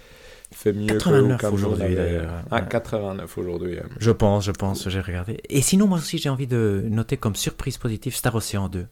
Fait 0.56 0.74
mieux 0.74 0.88
89 0.88 1.41
que 1.41 1.45
aujourd'hui, 1.47 1.95
d'ailleurs. 1.95 2.32
Ah, 2.51 2.56
Ouais. 2.62 2.68
89 2.70 3.38
aujourd'hui. 3.38 3.78
Je 3.99 4.12
pense, 4.12 4.45
je 4.45 4.51
pense, 4.51 4.88
j'ai 4.89 4.99
regardé. 5.01 5.39
Et 5.49 5.62
sinon, 5.62 5.88
moi 5.88 5.97
aussi, 5.99 6.18
j'ai 6.18 6.30
envie 6.30 6.47
de 6.47 6.84
noter 6.89 7.18
comme 7.18 7.36
surprise 7.36 7.78
positive 7.78 8.16
Star 8.16 8.34
Ocean 8.36 8.70
2, 8.70 8.86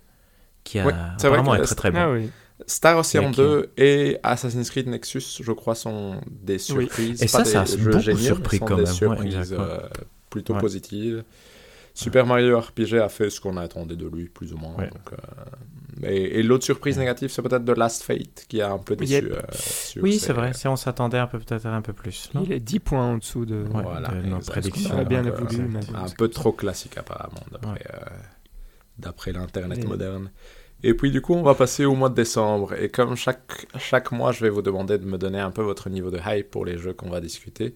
qui 0.63 0.79
a 0.79 0.85
Ouais, 0.85 0.93
c'est 1.17 1.27
vrai 1.29 1.39
est 1.59 1.61
très 1.63 1.75
très 1.75 1.91
bon. 1.91 1.99
Ah 1.99 2.11
oui. 2.11 2.29
Star 2.67 2.97
Ocean 2.97 3.29
Ok. 3.29 3.35
2 3.35 3.71
et 3.77 4.17
Assassin's 4.23 4.69
Creed 4.69 4.87
Nexus, 4.87 5.23
je 5.41 5.51
crois, 5.51 5.75
sont 5.75 6.21
des 6.29 6.59
surprises. 6.59 7.21
Et 7.21 7.25
pas 7.25 7.43
ça, 7.43 7.43
des 7.43 7.49
ça 7.49 7.61
a 7.61 7.65
jeux 7.65 7.91
beaucoup 7.91 8.17
surpris 8.17 8.59
quand 8.59 8.77
même. 8.77 8.85
Surprises 8.85 9.51
ouais. 9.53 9.57
euh, 9.59 9.79
plutôt 10.29 10.53
Ouais. 10.53 10.59
positives. 10.59 11.23
Super 11.93 12.25
Mario 12.25 12.59
RPG 12.59 12.95
a 13.01 13.09
fait 13.09 13.29
ce 13.29 13.39
qu'on 13.39 13.55
attendait 13.57 13.95
de 13.95 14.07
lui, 14.07 14.25
plus 14.29 14.51
ou 14.53 14.57
moins. 14.57 14.75
Ouais. 14.75 14.89
donc, 14.89 15.13
euh, 15.13 16.07
et 16.09 16.39
et 16.39 16.43
l'autre 16.43 16.63
surprise 16.65 16.97
négative, 16.97 17.29
c'est 17.29 17.41
peut-être 17.43 17.63
de 17.63 17.73
Last 17.73 18.01
Fate, 18.03 18.45
qui 18.49 18.61
a 18.61 18.71
un 18.71 18.79
peu 18.79 18.95
déçu. 18.95 19.13
Yep. 19.13 19.25
euh, 19.31 19.41
Oui, 20.01 20.17
c'est 20.17 20.33
vrai. 20.33 20.53
Si 20.53 20.67
on 20.67 20.75
s'attendait 20.75 21.19
un 21.19 21.27
peu 21.27 21.37
peut-être 21.39 21.67
un 21.67 21.81
peu 21.83 21.93
plus. 21.93 22.31
non 22.33 22.43
Il 22.45 22.51
est 22.51 22.59
10 22.59 22.79
points 22.79 23.05
en 23.05 23.17
dessous 23.17 23.45
de, 23.45 23.63
Ouais, 23.63 23.83
Voilà, 23.83 24.09
de 24.09 24.21
nos 24.27 24.39
prédictions. 24.39 25.03
bien 25.03 25.23
euh, 25.25 25.31
un 25.95 26.09
peu 26.17 26.29
trop 26.29 26.51
classique 26.51 26.97
apparemment 26.97 27.41
d'après 27.51 27.71
Ouais. 27.71 27.81
euh, 27.93 29.39
l'internet 29.39 29.87
moderne. 29.87 30.31
Et 30.85 30.93
puis 30.95 31.11
du 31.11 31.21
coup 31.21 31.33
on 31.33 31.43
va 31.43 31.55
passer 31.55 31.85
au 31.85 31.95
mois 31.95 32.09
de 32.09 32.15
décembre 32.15 32.73
et 32.73 32.89
comme 32.89 33.15
chaque 33.15 33.67
chaque 33.77 34.11
mois 34.11 34.33
je 34.33 34.41
vais 34.41 34.49
vous 34.49 34.61
demander 34.61 34.97
de 34.97 35.05
me 35.05 35.17
donner 35.17 35.39
un 35.39 35.51
peu 35.51 35.61
votre 35.61 35.89
niveau 35.89 36.11
de 36.11 36.19
hype 36.25 36.51
pour 36.51 36.65
les 36.65 36.77
jeux 36.77 36.91
qu'on 36.93 37.09
va 37.09 37.21
discuter. 37.21 37.73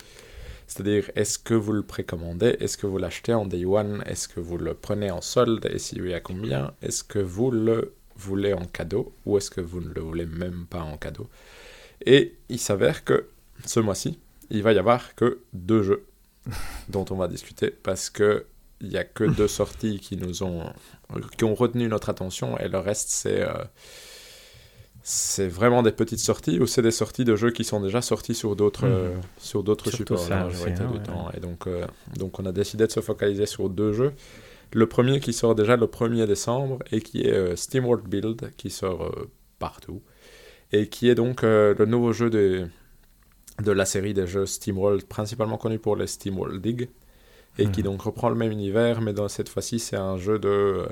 C'est-à-dire 0.68 1.10
est-ce 1.16 1.40
que 1.40 1.54
vous 1.54 1.74
le 1.74 1.84
précommandez, 1.84 2.58
est-ce 2.60 2.78
que 2.78 2.88
vous 2.88 2.98
l'achetez 2.98 3.34
en 3.34 3.46
day 3.46 3.66
one, 3.66 4.04
est-ce 4.06 4.28
que 4.28 4.40
vous 4.40 4.58
le 4.58 4.74
prenez 4.74 5.12
en 5.12 5.22
solde? 5.22 5.66
Et 5.72 5.80
si 5.80 6.00
oui 6.02 6.14
à 6.14 6.20
combien, 6.20 6.74
est-ce 6.82 7.04
que 7.04 7.20
vous 7.20 7.52
le 7.52 7.96
voulez 8.16 8.54
en 8.54 8.66
cadeau? 8.66 9.14
Ou 9.26 9.38
est-ce 9.38 9.50
que 9.50 9.62
vous 9.62 9.82
ne 9.82 9.94
le 9.94 10.02
voulez 10.02 10.26
même 10.26 10.66
pas 10.70 10.82
en 10.82 10.98
cadeau? 10.98 11.30
Et 12.06 12.36
il 12.50 12.60
s'avère 12.60 13.04
que 13.04 13.28
ce 13.66 13.80
mois-ci 13.80 14.20
il 14.50 14.64
va 14.64 14.74
y 14.74 14.78
avoir 14.78 15.16
que 15.16 15.40
deux 15.54 15.84
jeux 15.84 16.06
dont 16.90 17.06
on 17.10 17.16
va 17.16 17.28
discuter 17.28 17.72
parce 17.72 18.10
que 18.10 18.46
il 18.80 18.92
y 18.92 18.98
a 18.98 19.04
que 19.04 19.24
deux 19.24 19.48
sorties 19.48 20.00
qui 20.00 20.18
nous 20.18 20.44
ont 20.44 20.72
qui 21.36 21.44
ont 21.46 21.56
retenu 21.56 21.88
notre 21.88 22.10
attention 22.10 22.60
et 22.60 22.68
le 22.68 22.78
reste 22.78 23.10
c'est 23.10 23.42
euh, 23.42 23.64
c'est 25.10 25.48
vraiment 25.48 25.84
des 25.84 25.94
petites 25.94 26.20
sorties 26.20 26.60
ou 26.60 26.68
c'est 26.68 26.82
des 26.82 26.92
sorties 26.92 27.24
de 27.24 27.38
jeux 27.38 27.52
qui 27.52 27.64
sont 27.64 27.80
déjà 27.80 28.02
sortis 28.02 28.36
sur 28.36 28.58
d'autres 28.58 28.86
Mhm. 28.86 28.92
euh, 28.94 29.16
sur 29.38 29.64
d'autres 29.64 29.90
supports 29.90 30.20
ça 30.20 30.40
la 30.42 30.48
aussi, 30.48 30.58
majorité 30.58 30.84
hein, 30.84 30.88
du 30.92 30.98
ouais. 30.98 31.04
temps 31.04 31.32
et 31.36 31.40
donc 31.40 31.66
euh, 31.68 31.86
donc 32.18 32.40
on 32.42 32.46
a 32.46 32.52
décidé 32.52 32.86
de 32.88 32.92
se 32.92 33.00
focaliser 33.00 33.46
sur 33.46 33.70
deux 33.70 33.94
jeux 33.94 34.12
le 34.74 34.86
premier 34.88 35.22
qui 35.22 35.32
sort 35.32 35.56
déjà 35.56 35.78
le 35.78 35.88
1er 35.88 36.26
décembre 36.28 36.80
et 36.92 37.00
qui 37.02 37.22
est 37.22 37.32
euh, 37.32 37.56
SteamWorld 37.56 38.06
Build 38.06 38.52
qui 38.58 38.70
sort 38.70 39.04
euh, 39.06 39.30
partout 39.60 40.02
et 40.74 40.90
qui 40.90 41.08
est 41.10 41.16
donc 41.16 41.46
euh, 41.46 41.74
le 41.80 41.86
nouveau 41.86 42.12
jeu 42.12 42.30
de 42.30 42.68
de 43.64 43.72
la 43.72 43.86
série 43.86 44.14
des 44.14 44.28
jeux 44.28 44.46
SteamWorld 44.46 45.06
principalement 45.06 45.58
connu 45.58 45.80
pour 45.80 45.96
les 45.96 46.08
SteamWorld 46.08 46.62
Dig 46.62 46.90
et 47.58 47.68
qui 47.72 47.80
Mhm. 47.80 47.86
donc 47.86 48.02
reprend 48.02 48.30
le 48.30 48.36
même 48.36 48.52
univers, 48.52 49.02
mais 49.02 49.14
dans 49.14 49.28
cette 49.30 49.50
fois-ci, 49.50 49.80
c'est 49.80 49.96
un 49.96 50.18
jeu 50.18 50.38
de 50.38 50.86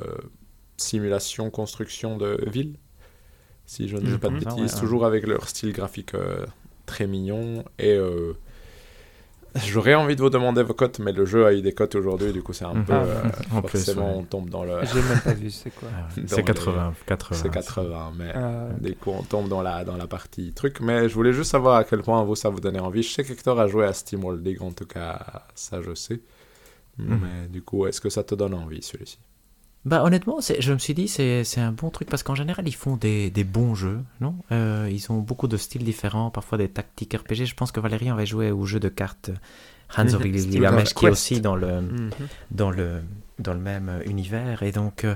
simulation, 0.77 1.49
construction 1.51 2.17
de 2.17 2.39
ville, 2.47 2.75
si 3.65 3.87
je 3.87 3.97
ne 3.97 4.01
dis 4.01 4.17
pas 4.17 4.29
de 4.29 4.35
Ah 4.35 4.39
bêtises, 4.55 4.73
ouais, 4.75 4.79
toujours 4.79 5.05
avec 5.05 5.25
leur 5.27 5.47
style 5.49 5.71
graphique 5.73 6.13
euh, 6.15 6.45
très 6.85 7.07
mignon. 7.07 7.63
Et 7.79 7.93
euh, 7.93 8.33
j'aurais 9.65 9.95
envie 9.95 10.15
de 10.15 10.21
vous 10.21 10.29
demander 10.29 10.61
vos 10.63 10.73
cotes, 10.73 10.99
mais 10.99 11.11
le 11.13 11.25
jeu 11.25 11.45
a 11.45 11.53
eu 11.53 11.61
des 11.61 11.71
cotes 11.71 11.95
aujourd'hui, 11.95 12.31
du 12.33 12.43
coup, 12.43 12.53
c'est 12.53 12.65
un 12.65 12.73
Mhm. 12.75 12.85
peu. 12.85 12.93
Ah, 12.93 13.03
euh, 13.03 13.21
en 13.53 13.61
plus, 13.61 13.83
forcément, 13.85 14.11
ouais. 14.13 14.19
on 14.19 14.23
tombe 14.23 14.49
dans 14.49 14.63
le. 14.65 14.79
J'ai 14.83 15.01
même 15.01 15.19
pas 15.23 15.33
vu, 15.33 15.49
c'est 15.49 15.71
quoi. 15.73 15.87
Ah 15.97 16.07
C'est 16.13 16.21
les- 16.21 16.43
80, 16.43 16.93
80. 17.05 17.39
C'est 17.41 17.49
80, 17.49 18.11
mais. 18.17 18.31
Ah, 18.35 18.67
ok. 18.75 18.81
Du 18.81 18.95
coup, 18.95 19.11
on 19.11 19.23
tombe 19.23 19.47
dans 19.47 19.61
la, 19.61 19.83
dans 19.85 19.97
la 19.97 20.07
partie 20.07 20.51
truc. 20.53 20.79
Mais 20.81 21.07
je 21.09 21.13
voulais 21.15 21.33
juste 21.33 21.51
savoir 21.51 21.77
à 21.77 21.83
quel 21.85 22.01
point 22.01 22.21
vous, 22.23 22.35
ça 22.35 22.49
vous 22.49 22.59
donnait 22.59 22.79
envie. 22.79 23.01
Je 23.03 23.11
sais 23.13 23.23
qu'Hector 23.23 23.59
a 23.59 23.67
joué 23.67 23.85
à 23.85 23.93
Steam 23.93 24.23
World 24.23 24.45
League, 24.45 24.61
en 24.61 24.71
tout 24.71 24.85
cas, 24.85 25.43
ça 25.55 25.81
je 25.81 25.95
sais. 25.95 26.21
Mhm. 26.97 27.19
Mais 27.21 27.47
du 27.47 27.61
coup, 27.61 27.87
est-ce 27.87 27.99
que 28.01 28.09
ça 28.09 28.23
te 28.23 28.35
donne 28.35 28.53
envie, 28.53 28.81
celui-ci? 28.81 29.17
Bah 29.85 30.03
honnêtement, 30.03 30.41
c'est- 30.41 30.61
je 30.61 30.73
me 30.73 30.79
suis 30.79 30.93
dit 30.95 31.07
c'est 31.07 31.43
c'est 31.43 31.61
un 31.61 31.71
bon 31.71 31.91
truc 31.91 32.09
parce 32.09 32.23
qu'en 32.23 32.33
général 32.35 32.67
ils 32.67 32.73
font 32.75 32.97
des, 32.97 33.29
des 33.29 33.43
bons 33.43 33.75
jeux, 33.75 33.99
non? 34.19 34.35
Euh, 34.51 34.89
Ils 34.91 35.11
ont 35.11 35.19
beaucoup 35.19 35.47
de 35.47 35.57
styles 35.57 35.83
différents, 35.83 36.31
parfois 36.31 36.57
des 36.57 36.67
tactiques 36.69 37.13
RPG. 37.13 37.45
Je 37.45 37.53
pense 37.53 37.71
que 37.71 37.79
Valérie 37.79 38.09
avait 38.09 38.25
joué 38.25 38.49
au 38.51 38.65
jeu 38.65 38.79
de 38.79 38.89
cartes 38.89 39.29
Hands 39.95 40.07
of. 40.15 40.23
Gilgamesh 40.23 40.93
qui 40.95 41.05
est 41.05 41.09
aussi 41.09 41.39
dans 41.41 41.55
le 41.55 41.81
Mhm. 41.81 42.09
dans 42.51 42.71
le 42.71 43.01
dans 43.37 43.53
le 43.53 43.59
même 43.59 44.01
univers 44.07 44.63
et 44.63 44.71
donc 44.71 45.03
euh, 45.03 45.13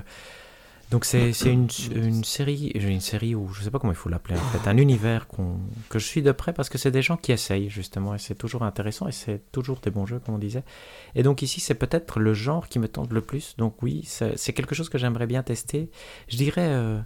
donc 0.90 1.04
c'est 1.04 1.32
c'est 1.32 1.52
une, 1.52 1.68
une 1.94 2.24
série 2.24 2.72
une 2.74 3.00
série 3.00 3.36
où 3.36 3.48
je 3.52 3.62
sais 3.62 3.70
pas 3.70 3.78
comment 3.78 3.92
il 3.92 3.96
faut 3.96 4.08
l'appeler 4.08 4.36
en 4.36 4.40
fait 4.40 4.68
un 4.68 4.76
univers 4.76 5.28
qu'on 5.28 5.60
que 5.88 6.00
je 6.00 6.04
suis 6.04 6.20
de 6.20 6.32
près 6.32 6.52
parce 6.52 6.68
que 6.68 6.78
c'est 6.78 6.90
des 6.90 7.02
gens 7.02 7.16
qui 7.16 7.30
essayent 7.30 7.70
justement 7.70 8.16
et 8.16 8.18
c'est 8.18 8.34
toujours 8.34 8.64
intéressant 8.64 9.06
et 9.06 9.12
c'est 9.12 9.40
toujours 9.52 9.78
des 9.78 9.90
bons 9.90 10.04
jeux 10.06 10.18
comme 10.18 10.34
on 10.34 10.38
disait. 10.38 10.64
Et 11.14 11.22
donc 11.22 11.42
ici 11.42 11.60
c'est 11.60 11.76
peut-être 11.76 12.18
le 12.18 12.34
genre 12.34 12.68
qui 12.68 12.80
me 12.80 12.88
tente 12.88 13.12
le 13.12 13.20
plus. 13.20 13.54
Donc 13.56 13.82
oui 13.82 14.02
c'est 14.04 14.52
quelque 14.52 14.74
chose 14.74 14.88
que 14.88 14.98
j'aimerais 14.98 15.28
bien 15.28 15.44
tester. 15.44 15.90
Je 16.26 16.36
dirais 16.36 16.68
euh, 16.68 16.98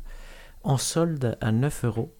en 0.62 0.78
solde 0.78 1.36
à 1.42 1.52
9 1.52 1.84
euros. 1.84 2.14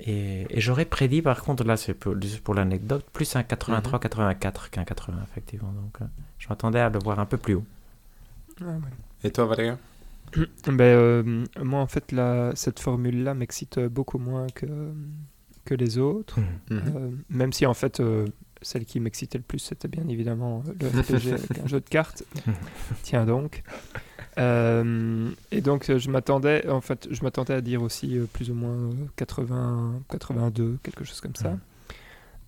Et, 0.00 0.46
et 0.50 0.60
j'aurais 0.60 0.84
prédit 0.84 1.22
par 1.22 1.42
contre 1.42 1.64
là 1.64 1.78
c'est 1.78 1.94
pour, 1.94 2.54
l'anecdote 2.54 3.06
plus 3.12 3.36
un 3.36 3.42
83-84 3.42 4.68
qu'un 4.70 4.84
80 4.84 5.18
effectivement. 5.30 5.72
Donc 5.72 6.02
euh, 6.02 6.04
je 6.38 6.48
m'attendais 6.48 6.80
à 6.80 6.90
le 6.90 6.98
voir 6.98 7.20
un 7.20 7.26
peu 7.26 7.38
plus 7.38 7.54
haut. 7.54 7.64
Et 9.24 9.30
toi, 9.30 9.46
Valérie? 9.46 9.76
Ben, 10.66 10.80
euh, 10.80 11.44
moi, 11.62 11.80
en 11.80 11.86
fait, 11.86 12.12
la, 12.12 12.52
cette 12.54 12.80
formule-là 12.80 13.34
m'excite 13.34 13.80
beaucoup 13.80 14.18
moins 14.18 14.46
que, 14.54 14.66
que 15.64 15.74
les 15.74 15.98
autres. 15.98 16.38
Mhm. 16.38 16.46
Euh, 16.70 17.10
même 17.28 17.52
si, 17.52 17.66
en 17.66 17.74
fait, 17.74 18.00
euh, 18.00 18.26
celle 18.62 18.84
qui 18.84 19.00
m'excitait 19.00 19.38
le 19.38 19.44
plus, 19.44 19.58
c'était 19.58 19.88
bien 19.88 20.06
évidemment 20.08 20.62
le 20.80 20.88
RPG 21.00 21.32
avec 21.32 21.58
un 21.58 21.66
jeu 21.66 21.80
de 21.80 21.88
cartes. 21.88 22.24
Tiens 23.02 23.26
donc. 23.26 23.62
Euh, 24.38 25.30
et 25.50 25.60
donc, 25.60 25.90
euh, 25.90 25.98
je 25.98 26.10
m'attendais, 26.10 26.68
en 26.68 26.80
fait, 26.80 27.08
je 27.10 27.22
m'attendais 27.22 27.54
à 27.54 27.60
dire 27.60 27.82
aussi 27.82 28.18
euh, 28.18 28.26
plus 28.32 28.50
ou 28.50 28.54
moins 28.54 28.90
euh, 28.90 28.92
80, 29.16 30.02
82, 30.10 30.78
quelque 30.82 31.04
chose 31.04 31.20
comme 31.20 31.34
ça. 31.34 31.58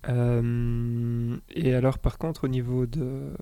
Euh, 0.09 1.37
et 1.51 1.73
alors, 1.73 1.97
par 1.99 2.17
contre, 2.17 2.45
au 2.45 2.47
niveau 2.47 2.85
de 2.85 3.33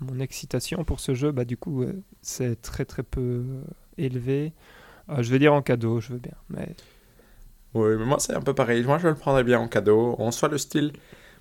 mon 0.00 0.20
excitation 0.20 0.84
pour 0.84 1.00
ce 1.00 1.14
jeu, 1.14 1.32
bah, 1.32 1.44
du 1.44 1.56
coup, 1.56 1.82
euh, 1.82 2.02
c'est 2.22 2.60
très 2.60 2.84
très 2.84 3.02
peu 3.02 3.20
euh, 3.20 3.62
élevé. 3.98 4.52
Euh, 5.08 5.22
je 5.22 5.30
vais 5.30 5.38
dire 5.38 5.52
en 5.54 5.62
cadeau, 5.62 6.00
je 6.00 6.12
veux 6.14 6.18
bien. 6.18 6.34
Mais 6.50 6.74
Oui, 7.74 7.94
mais 7.98 8.04
moi, 8.04 8.18
c'est 8.18 8.34
un 8.34 8.40
peu 8.40 8.54
pareil. 8.54 8.82
Moi, 8.84 8.98
je 8.98 9.08
le 9.08 9.14
prendrais 9.14 9.44
bien 9.44 9.60
en 9.60 9.68
cadeau. 9.68 10.16
En 10.18 10.30
soit 10.30 10.48
le 10.48 10.58
style. 10.58 10.92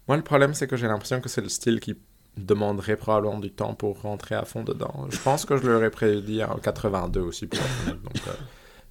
Moi, 0.07 0.17
le 0.17 0.23
problème, 0.23 0.53
c'est 0.53 0.67
que 0.67 0.75
j'ai 0.75 0.87
l'impression 0.87 1.21
que 1.21 1.29
c'est 1.29 1.41
le 1.41 1.49
style 1.49 1.79
qui 1.79 1.95
demanderait 2.37 2.97
probablement 2.97 3.39
du 3.39 3.51
temps 3.51 3.73
pour 3.73 4.01
rentrer 4.01 4.35
à 4.35 4.43
fond 4.43 4.63
dedans. 4.63 5.07
Je 5.09 5.17
pense 5.19 5.45
que 5.45 5.55
je 5.57 5.65
l'aurais 5.67 5.89
prédit 5.89 6.43
en 6.43 6.57
82 6.57 7.21
aussi, 7.21 7.47
pour. 7.47 7.59
Donc, 7.87 8.27
euh, 8.27 8.31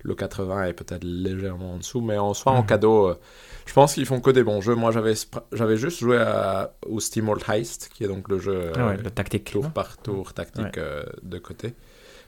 le 0.02 0.14
80 0.14 0.64
est 0.64 0.72
peut-être 0.72 1.04
légèrement 1.04 1.74
en 1.74 1.76
dessous, 1.78 2.00
mais 2.00 2.16
en 2.18 2.32
soi, 2.34 2.52
en 2.52 2.60
Mhm. 2.62 2.66
cadeau, 2.66 3.08
euh, 3.08 3.20
je 3.66 3.72
pense 3.74 3.94
qu'ils 3.94 4.06
font 4.06 4.20
que 4.20 4.30
des 4.30 4.42
bons 4.42 4.60
jeux. 4.62 4.74
Moi, 4.74 4.90
j'avais 4.92 5.76
juste 5.76 6.00
joué 6.00 6.16
à- 6.18 6.72
au 6.86 7.00
SteamWorld 7.00 7.42
Heist, 7.48 7.90
qui 7.94 8.04
est 8.04 8.08
donc 8.08 8.28
le 8.28 8.38
jeu 8.38 8.72
Ah 8.76 8.86
ouais, 8.86 8.96
le 8.96 9.10
tactique 9.10 9.50
tour 9.52 9.70
par 9.70 9.98
tour 9.98 10.32
tactique 10.32 10.64
Ouais. 10.64 10.72
euh, 10.78 11.04
de 11.22 11.38
côté. 11.38 11.74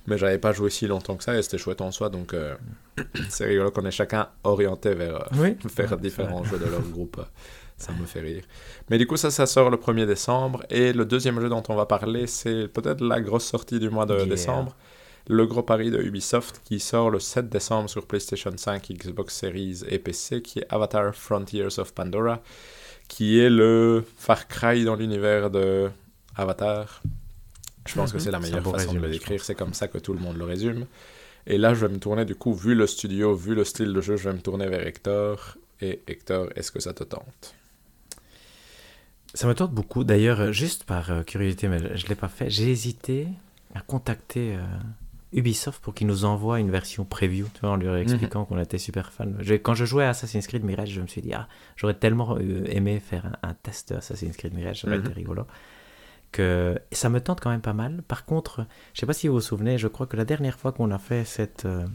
Mais 0.06 0.18
j'avais 0.18 0.38
pas 0.38 0.52
joué 0.52 0.70
si 0.70 0.86
longtemps 0.86 1.16
que 1.16 1.24
ça 1.24 1.36
et 1.36 1.42
c'était 1.42 1.58
chouette 1.58 1.80
en 1.80 1.90
soi, 1.90 2.08
donc 2.08 2.32
euh, 2.34 2.54
c'est 3.28 3.46
rigolo 3.46 3.70
qu'on 3.70 3.84
est 3.86 3.90
chacun 3.90 4.28
orienté 4.44 4.94
vers 4.94 5.16
euh, 5.16 5.24
oui 5.34 5.56
faire 5.68 5.92
Ouais, 5.92 5.98
différents 5.98 6.44
jeux 6.44 6.58
de 6.58 6.66
leur 6.66 6.82
groupe. 6.82 7.20
Ça 7.78 7.92
me 7.92 8.06
fait 8.06 8.20
rire. 8.20 8.42
Mais 8.88 8.96
du 8.96 9.06
coup, 9.06 9.18
ça, 9.18 9.30
ça 9.30 9.44
sort 9.44 9.68
le 9.68 9.76
1er 9.76 10.06
décembre. 10.06 10.62
Et 10.70 10.94
le 10.94 11.04
deuxième 11.04 11.38
jeu 11.42 11.50
dont 11.50 11.62
on 11.68 11.74
va 11.74 11.84
parler, 11.84 12.26
c'est 12.26 12.68
peut-être 12.68 13.02
la 13.02 13.20
grosse 13.20 13.44
sortie 13.44 13.78
du 13.78 13.90
mois 13.90 14.06
de 14.06 14.14
Yeah. 14.14 14.24
décembre. 14.26 14.74
Le 15.28 15.44
gros 15.46 15.62
pari 15.62 15.90
de 15.90 16.00
Ubisoft 16.00 16.62
qui 16.64 16.80
sort 16.80 17.10
le 17.10 17.18
7 17.20 17.50
décembre 17.50 17.90
sur 17.90 18.06
PlayStation 18.06 18.50
5, 18.56 18.92
Xbox 18.92 19.34
Series 19.34 19.82
et 19.88 19.98
PC, 19.98 20.40
qui 20.40 20.60
est 20.60 20.66
Avatar 20.70 21.14
Frontiers 21.14 21.78
of 21.78 21.92
Pandora, 21.92 22.40
qui 23.08 23.40
est 23.40 23.50
le 23.50 24.04
Far 24.16 24.48
Cry 24.48 24.84
dans 24.84 24.94
l'univers 24.94 25.50
de 25.50 25.90
Avatar. 26.36 27.02
Je 27.86 27.94
pense 27.94 28.12
que 28.12 28.16
Mhm. 28.18 28.22
c'est 28.24 28.30
la 28.30 28.38
meilleure 28.40 28.62
façon 28.62 28.92
de 28.94 28.98
le 28.98 29.08
décrire. 29.10 29.44
C'est 29.44 29.54
comme 29.54 29.74
ça 29.74 29.88
que 29.88 29.98
tout 29.98 30.12
le 30.12 30.18
monde 30.20 30.36
le 30.36 30.44
résume. 30.44 30.86
Et 31.46 31.58
là, 31.58 31.74
je 31.74 31.86
vais 31.86 31.92
me 31.92 31.98
tourner, 32.00 32.24
du 32.24 32.34
coup, 32.34 32.52
vu 32.54 32.74
le 32.74 32.86
studio, 32.86 33.34
vu 33.34 33.54
le 33.54 33.64
style 33.64 33.92
de 33.92 34.00
jeu, 34.00 34.16
je 34.16 34.28
vais 34.28 34.34
me 34.34 34.40
tourner 34.40 34.66
vers 34.68 34.84
Hector. 34.86 35.56
Et 35.80 36.00
Hector, 36.08 36.48
est-ce 36.56 36.72
que 36.72 36.80
ça 36.80 36.92
te 36.92 37.04
tente? 37.04 37.54
Ça 39.34 39.46
me 39.46 39.54
tente 39.54 39.72
beaucoup. 39.72 40.04
D'ailleurs, 40.04 40.52
juste 40.52 40.84
par 40.84 41.10
euh, 41.10 41.22
curiosité, 41.22 41.68
mais 41.68 41.78
je 41.96 42.04
ne 42.04 42.08
l'ai 42.08 42.14
pas 42.14 42.28
fait, 42.28 42.48
j'ai 42.50 42.70
hésité 42.70 43.28
à 43.74 43.80
contacter 43.80 44.54
euh, 44.56 44.62
Ubisoft 45.34 45.82
pour 45.82 45.92
qu'ils 45.94 46.06
nous 46.06 46.24
envoient 46.24 46.58
une 46.58 46.70
version 46.70 47.04
preview, 47.04 47.46
tu 47.52 47.60
vois, 47.60 47.70
en 47.70 47.76
leur 47.76 47.96
expliquant 47.96 48.46
qu'on 48.46 48.58
était 48.58 48.78
super 48.78 49.12
fan. 49.12 49.36
Quand 49.62 49.74
je 49.74 49.84
jouais 49.84 50.04
à 50.04 50.10
Assassin's 50.10 50.46
Creed 50.46 50.64
Mirage, 50.64 50.90
je 50.90 51.00
me 51.02 51.06
suis 51.06 51.20
dit, 51.20 51.34
ah, 51.34 51.48
j'aurais 51.76 51.94
tellement 51.94 52.38
euh, 52.38 52.64
aimé 52.66 52.98
faire 53.00 53.26
un, 53.42 53.50
un 53.50 53.54
test 53.54 53.92
de 53.92 53.98
Assassin's 53.98 54.36
Creed 54.36 54.54
Mirage, 54.54 54.80
ça 54.80 54.88
aurait 54.88 54.98
Mhm. 54.98 55.04
été 55.06 55.14
rigolo. 55.14 55.46
Que 56.32 56.78
ça 56.92 57.08
me 57.08 57.20
tente 57.20 57.40
quand 57.40 57.50
même 57.50 57.60
pas 57.62 57.72
mal. 57.72 58.02
Par 58.06 58.24
contre, 58.26 58.66
je 58.92 59.00
sais 59.00 59.06
pas 59.06 59.12
si 59.14 59.28
vous 59.28 59.34
vous 59.34 59.40
souvenez, 59.40 59.78
je 59.78 59.88
crois 59.88 60.06
que 60.06 60.16
la 60.16 60.24
dernière 60.26 60.58
fois 60.58 60.72
qu'on 60.72 60.90
a 60.90 60.98
fait 60.98 61.24
cette 61.24 61.64
euh, 61.64 61.86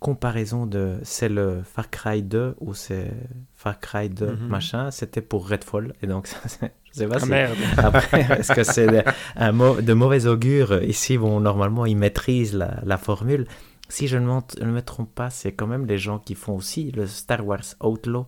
comparaison 0.00 0.66
de 0.66 0.96
c'est 1.02 1.28
le 1.28 1.62
Far 1.64 1.90
Cry 1.90 2.22
2 2.22 2.56
ou 2.60 2.74
c'est 2.74 3.10
Far 3.54 3.78
Cry 3.80 4.08
2 4.08 4.26
Mhm. 4.32 4.46
machin, 4.48 4.90
c'était 4.90 5.20
pour 5.22 5.48
Redfall. 5.48 5.92
Et 6.02 6.06
donc, 6.06 6.26
ça, 6.28 6.38
je 6.50 6.66
sais 6.92 7.06
pas 7.06 7.16
ah 7.16 7.20
si 7.20 7.28
merde. 7.28 7.56
après, 7.76 8.20
est-ce 8.38 8.52
que 8.52 8.62
c'est 8.64 8.86
de, 8.86 9.02
un 9.36 9.52
mau- 9.52 9.80
de 9.80 9.92
mauvais 9.92 10.26
augure? 10.26 10.82
Ici, 10.82 11.18
bon, 11.18 11.40
normalement, 11.40 11.86
ils 11.86 11.96
maîtrisent 11.96 12.54
la, 12.54 12.80
la 12.84 12.96
formule. 12.96 13.46
Si 13.88 14.06
je 14.08 14.16
ne 14.18 14.24
me 14.70 14.80
trompe 14.82 15.14
pas, 15.14 15.30
c'est 15.30 15.52
quand 15.52 15.66
même 15.66 15.86
les 15.86 15.98
gens 15.98 16.18
qui 16.18 16.34
font 16.34 16.54
aussi 16.56 16.90
le 16.92 17.06
Star 17.06 17.46
Wars 17.46 17.62
Outlaw. 17.82 18.26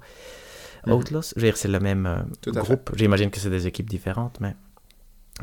Mhm. 0.86 0.92
Outlaws, 0.92 1.22
je 1.34 1.40
veux 1.40 1.46
dire, 1.46 1.56
c'est 1.56 1.68
le 1.68 1.80
même 1.80 2.06
euh, 2.06 2.52
groupe. 2.52 2.92
J'imagine 2.94 3.30
que 3.30 3.38
c'est 3.38 3.50
des 3.50 3.66
équipes 3.66 3.88
différentes, 3.90 4.38
mais 4.40 4.54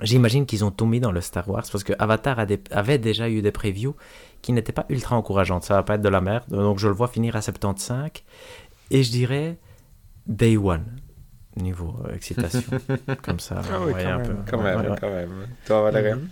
j'imagine 0.02 0.45
qu'ils 0.45 0.64
ont 0.66 0.72
tout 0.72 0.86
mis 0.86 1.00
dans 1.00 1.12
le 1.12 1.22
Star 1.22 1.48
Wars 1.50 1.64
parce 1.72 1.84
que 1.84 1.93
Avatar 2.00 2.39
a 2.39 2.45
des- 2.45 2.62
avait 2.72 2.98
déjà 2.98 3.30
eu 3.30 3.41
des 3.41 3.52
previews 3.52 3.95
qui 4.41 4.52
n'étaient 4.54 4.72
pas 4.74 4.86
ultra 4.89 5.16
encourageantes. 5.16 5.64
Ça 5.64 5.76
va 5.76 5.84
pas 5.84 5.95
être 5.95 6.02
de 6.02 6.10
la 6.10 6.22
merde. 6.22 6.43
Donc, 6.50 6.80
je 6.80 6.88
le 6.88 6.93
vois 6.93 7.08
finir 7.08 7.36
à 7.36 7.41
75. 7.41 8.10
Et 8.91 9.04
je 9.04 9.12
dirais 9.12 9.58
Day 10.28 10.58
One, 10.58 10.86
niveau 11.56 11.95
euh, 12.06 12.14
excitation. 12.16 12.62
Comme 13.24 13.39
ça, 13.39 13.62
Ah 13.72 13.80
oui, 13.86 13.91
quand 13.93 14.00
un 14.08 14.18
même. 14.20 14.28
peu. 14.28 14.52
Quand 14.52 14.62
même, 14.62 14.80
ouais. 14.91 14.98
quand 15.00 15.10
même. 15.10 15.48
Toi, 15.66 15.82
Valérie 15.91 16.20
Mhm. 16.20 16.30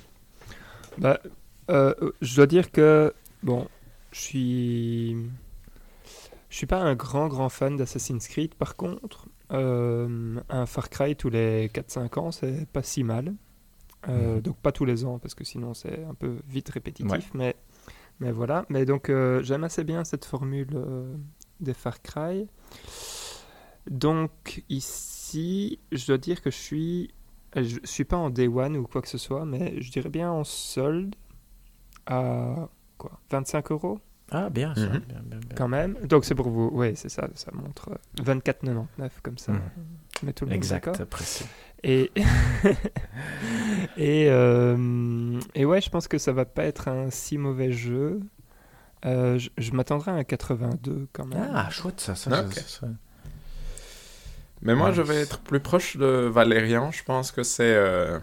Bah, 0.97 1.19
euh, 1.71 1.93
je 2.21 2.35
dois 2.35 2.47
dire 2.47 2.71
que 2.71 3.13
bon, 3.43 3.67
je 4.11 4.19
suis, 4.19 5.15
je 6.49 6.55
suis 6.55 6.67
pas 6.67 6.79
un 6.79 6.95
grand 6.95 7.27
grand 7.27 7.49
fan 7.49 7.75
d'Assassin's 7.75 8.27
Creed. 8.29 8.53
Par 8.55 8.75
contre, 8.77 9.27
euh, 9.51 10.39
un 10.49 10.65
Far 10.65 10.89
Cry 10.89 11.15
tous 11.17 11.29
les 11.29 11.69
4-5 11.73 12.17
ans, 12.19 12.31
c'est 12.31 12.65
pas 12.69 12.83
si 12.83 13.03
mal. 13.03 13.33
Euh, 14.09 14.35
Mhm. 14.35 14.41
Donc 14.41 14.57
pas 14.57 14.71
tous 14.71 14.85
les 14.85 15.03
ans 15.05 15.19
parce 15.19 15.33
que 15.35 15.43
sinon 15.43 15.73
c'est 15.73 16.03
un 16.05 16.13
peu 16.13 16.37
vite 16.47 16.69
répétitif. 16.69 17.11
Ouais. 17.11 17.19
Mais 17.33 17.55
mais 18.19 18.31
voilà. 18.31 18.65
Mais 18.69 18.85
donc 18.85 19.09
euh, 19.09 19.41
j'aime 19.43 19.63
assez 19.63 19.83
bien 19.83 20.03
cette 20.03 20.25
formule 20.25 20.69
euh, 20.75 21.15
des 21.59 21.73
Far 21.73 22.01
Cry. 22.01 22.47
Donc 23.89 24.63
ici, 24.69 25.79
je 25.91 26.07
dois 26.07 26.17
dire 26.17 26.41
que 26.41 26.49
je 26.51 26.57
suis 26.57 27.13
je 27.55 27.77
suis 27.83 28.03
pas 28.03 28.17
en 28.17 28.29
day 28.29 28.47
one 28.47 28.75
ou 28.77 28.83
quoi 28.85 29.01
que 29.01 29.07
ce 29.07 29.17
soit, 29.17 29.45
mais 29.45 29.79
je 29.81 29.89
dirais 29.91 30.09
bien 30.09 30.29
en 30.31 30.43
solde 30.43 31.15
à 32.05 32.69
quoi 32.97 33.19
25 33.31 33.71
euros? 33.71 33.99
Ah, 34.31 34.49
bien, 34.49 34.73
ça. 34.75 34.81
Mhm. 34.81 34.99
bien, 35.07 35.19
bien, 35.23 35.39
bien. 35.39 35.55
quand 35.55 35.67
même. 35.67 35.95
Donc 36.07 36.25
c'est 36.25 36.35
pour 36.35 36.49
vous, 36.49 36.69
oui, 36.73 36.95
c'est 36.95 37.09
ça, 37.09 37.29
ça 37.35 37.51
montre 37.53 37.89
euh, 38.19 38.23
24,99 38.23 39.09
comme 39.23 39.37
ça. 39.37 39.51
Mhm. 39.53 39.61
Mais 40.23 40.33
tout 40.33 40.45
le 40.45 40.51
monde 40.51 40.63
est 40.63 40.69
d'accord. 40.69 40.93
Exact, 40.95 41.09
précis. 41.09 41.45
Et 41.83 42.11
et 43.97 44.27
euh, 44.29 45.39
et 45.55 45.65
ouais, 45.65 45.81
je 45.81 45.89
pense 45.89 46.07
que 46.07 46.17
ça 46.17 46.31
va 46.31 46.45
pas 46.45 46.63
être 46.65 46.87
un 46.87 47.09
si 47.09 47.37
mauvais 47.37 47.71
jeu. 47.71 48.19
Euh, 49.05 49.37
je 49.37 49.49
je 49.57 49.71
m'attendrais 49.71 50.11
à 50.11 50.15
un 50.15 50.23
82 50.23 51.07
quand 51.13 51.25
même. 51.25 51.47
Ah, 51.53 51.69
chouette, 51.69 51.99
ça. 52.01 52.15
ça, 52.15 52.43
Ok. 52.45 52.53
ça, 52.53 52.61
ça. 52.61 52.87
Mais 54.61 54.73
moi, 54.73 54.87
Ouais. 54.89 54.93
je 54.95 55.01
vais 55.01 55.17
être 55.17 55.39
plus 55.39 55.59
proche 55.59 55.97
de 55.97 56.05
Valérian. 56.31 56.91
Je 56.91 57.03
pense 57.03 57.31
que 57.31 57.43
c'est. 57.43 57.75
euh, 57.75 58.19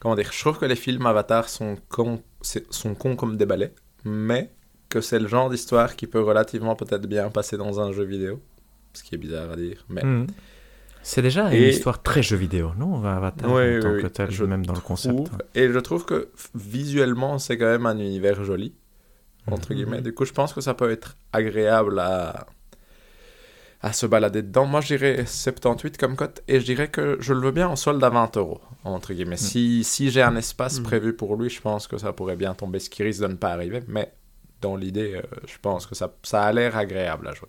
comment 0.00 0.14
dire, 0.14 0.30
je 0.32 0.38
trouve 0.40 0.58
que 0.58 0.66
les 0.66 0.76
films 0.76 1.04
Avatar 1.06 1.48
sont 1.48 1.76
cons, 1.88 2.22
sont 2.42 2.94
cons 2.94 3.16
comme 3.16 3.36
des 3.36 3.46
balais, 3.46 3.72
mais 4.04 4.50
que 4.88 5.00
c'est 5.00 5.18
le 5.18 5.26
genre 5.28 5.50
d'histoire 5.50 5.96
qui 5.96 6.06
peut 6.06 6.20
relativement 6.22 6.76
peut-être 6.76 7.06
bien 7.06 7.28
passer 7.30 7.56
dans 7.56 7.80
un 7.80 7.92
jeu 7.92 8.04
vidéo. 8.04 8.40
Ce 8.92 9.02
qui 9.02 9.14
est 9.14 9.18
bizarre 9.18 9.50
à 9.50 9.56
dire, 9.56 9.84
mais 9.88 10.02
Mhm. 10.04 10.26
C'est 11.02 11.22
déjà 11.22 11.52
une 11.52 11.62
histoire 11.68 12.02
très 12.02 12.22
jeu 12.22 12.36
vidéo, 12.36 12.72
non 12.76 13.02
Avatar, 13.04 13.50
Oui, 13.50 13.78
en 13.78 13.80
tant 13.80 13.92
oui, 13.92 14.02
que 14.02 14.06
tel, 14.06 14.30
Je 14.30 14.44
même 14.44 14.66
dans 14.66 14.74
le 14.74 14.80
concept. 14.80 15.30
et 15.54 15.68
je 15.72 15.78
trouve 15.78 16.04
que 16.04 16.28
visuellement, 16.54 17.38
c'est 17.38 17.56
quand 17.58 17.66
même 17.66 17.86
un 17.86 17.98
univers 17.98 18.44
joli, 18.44 18.74
entre 19.46 19.70
Mhm. 19.70 19.76
guillemets. 19.76 20.00
Du 20.02 20.12
coup, 20.12 20.24
je 20.24 20.32
pense 20.32 20.52
que 20.52 20.60
ça 20.60 20.74
peut 20.74 20.90
être 20.90 21.16
agréable 21.32 21.98
à, 21.98 22.46
à 23.82 23.92
se 23.94 24.04
balader 24.04 24.42
dedans. 24.42 24.66
Moi, 24.66 24.82
je 24.82 24.88
dirais 24.94 25.24
78 25.26 25.96
comme 25.96 26.16
cote, 26.16 26.42
et 26.48 26.60
je 26.60 26.64
dirais 26.66 26.88
que 26.88 27.16
je 27.18 27.32
le 27.32 27.40
veux 27.40 27.50
bien 27.52 27.68
en 27.68 27.76
solde 27.76 28.04
à 28.04 28.10
20 28.10 28.36
euros, 28.36 28.60
entre 28.84 29.14
guillemets. 29.14 29.38
Si, 29.38 29.82
si 29.84 30.10
j'ai 30.10 30.22
un 30.22 30.36
espace 30.36 30.78
Mhm. 30.78 30.84
prévu 30.84 31.12
pour 31.14 31.34
lui, 31.36 31.48
je 31.48 31.62
pense 31.62 31.86
que 31.88 31.96
ça 31.96 32.12
pourrait 32.12 32.36
bien 32.36 32.52
tomber, 32.54 32.78
ce 32.78 32.90
qui 32.90 33.02
risque 33.02 33.22
de 33.22 33.26
ne 33.28 33.34
pas 33.34 33.52
arriver, 33.52 33.80
mais 33.88 34.12
dans 34.60 34.76
l'idée, 34.76 35.14
euh, 35.16 35.22
je 35.46 35.56
pense 35.62 35.86
que 35.86 35.94
ça, 35.94 36.12
ça 36.22 36.42
a 36.42 36.52
l'air 36.52 36.76
agréable 36.76 37.26
à 37.26 37.32
jouer. 37.32 37.48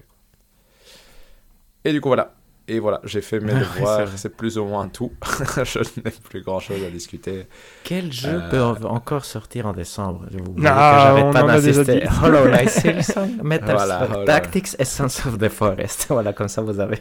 Et 1.83 1.91
du 1.91 1.99
coup, 1.99 2.09
voilà. 2.09 2.33
Et 2.73 2.79
voilà, 2.79 3.01
j'ai 3.03 3.19
fait 3.19 3.41
mes 3.41 3.51
Ouais, 3.51 3.59
devoirs, 3.59 4.07
c'est 4.15 4.33
plus 4.35 4.57
ou 4.57 4.63
moins 4.63 4.87
tout. 4.87 5.11
je 5.65 5.79
n'ai 5.79 6.11
plus 6.29 6.41
grand 6.41 6.61
chose 6.61 6.81
à 6.87 6.89
discuter. 6.89 7.45
Quel 7.83 8.13
jeu 8.13 8.29
Euh, 8.41 8.49
peut 8.77 8.85
encore 8.85 9.25
sortir 9.25 9.65
en 9.65 9.73
décembre? 9.73 10.25
Je 10.31 10.37
vous 10.37 10.53
Non, 10.53 10.53
voyez 10.55 10.63
que 10.63 10.71
j'arrête 10.71 11.25
on 11.25 11.31
pas 11.33 11.43
en 11.43 11.47
a 11.49 11.59
déjà 11.59 11.83
d'insister. 11.83 12.07
dit. 12.07 12.15
Hollow 12.25 12.47
Knight 12.47 12.69
Silksong, 12.69 13.29
Metal 13.43 13.75
Voilà. 13.75 14.07
Tactics, 14.25 14.69
Essence 14.79 15.25
of 15.25 15.37
the 15.37 15.49
Forest. 15.49 16.05
Voilà, 16.09 16.31
comme 16.31 16.47
ça 16.47 16.61
vous 16.61 16.79
avez. 16.79 16.99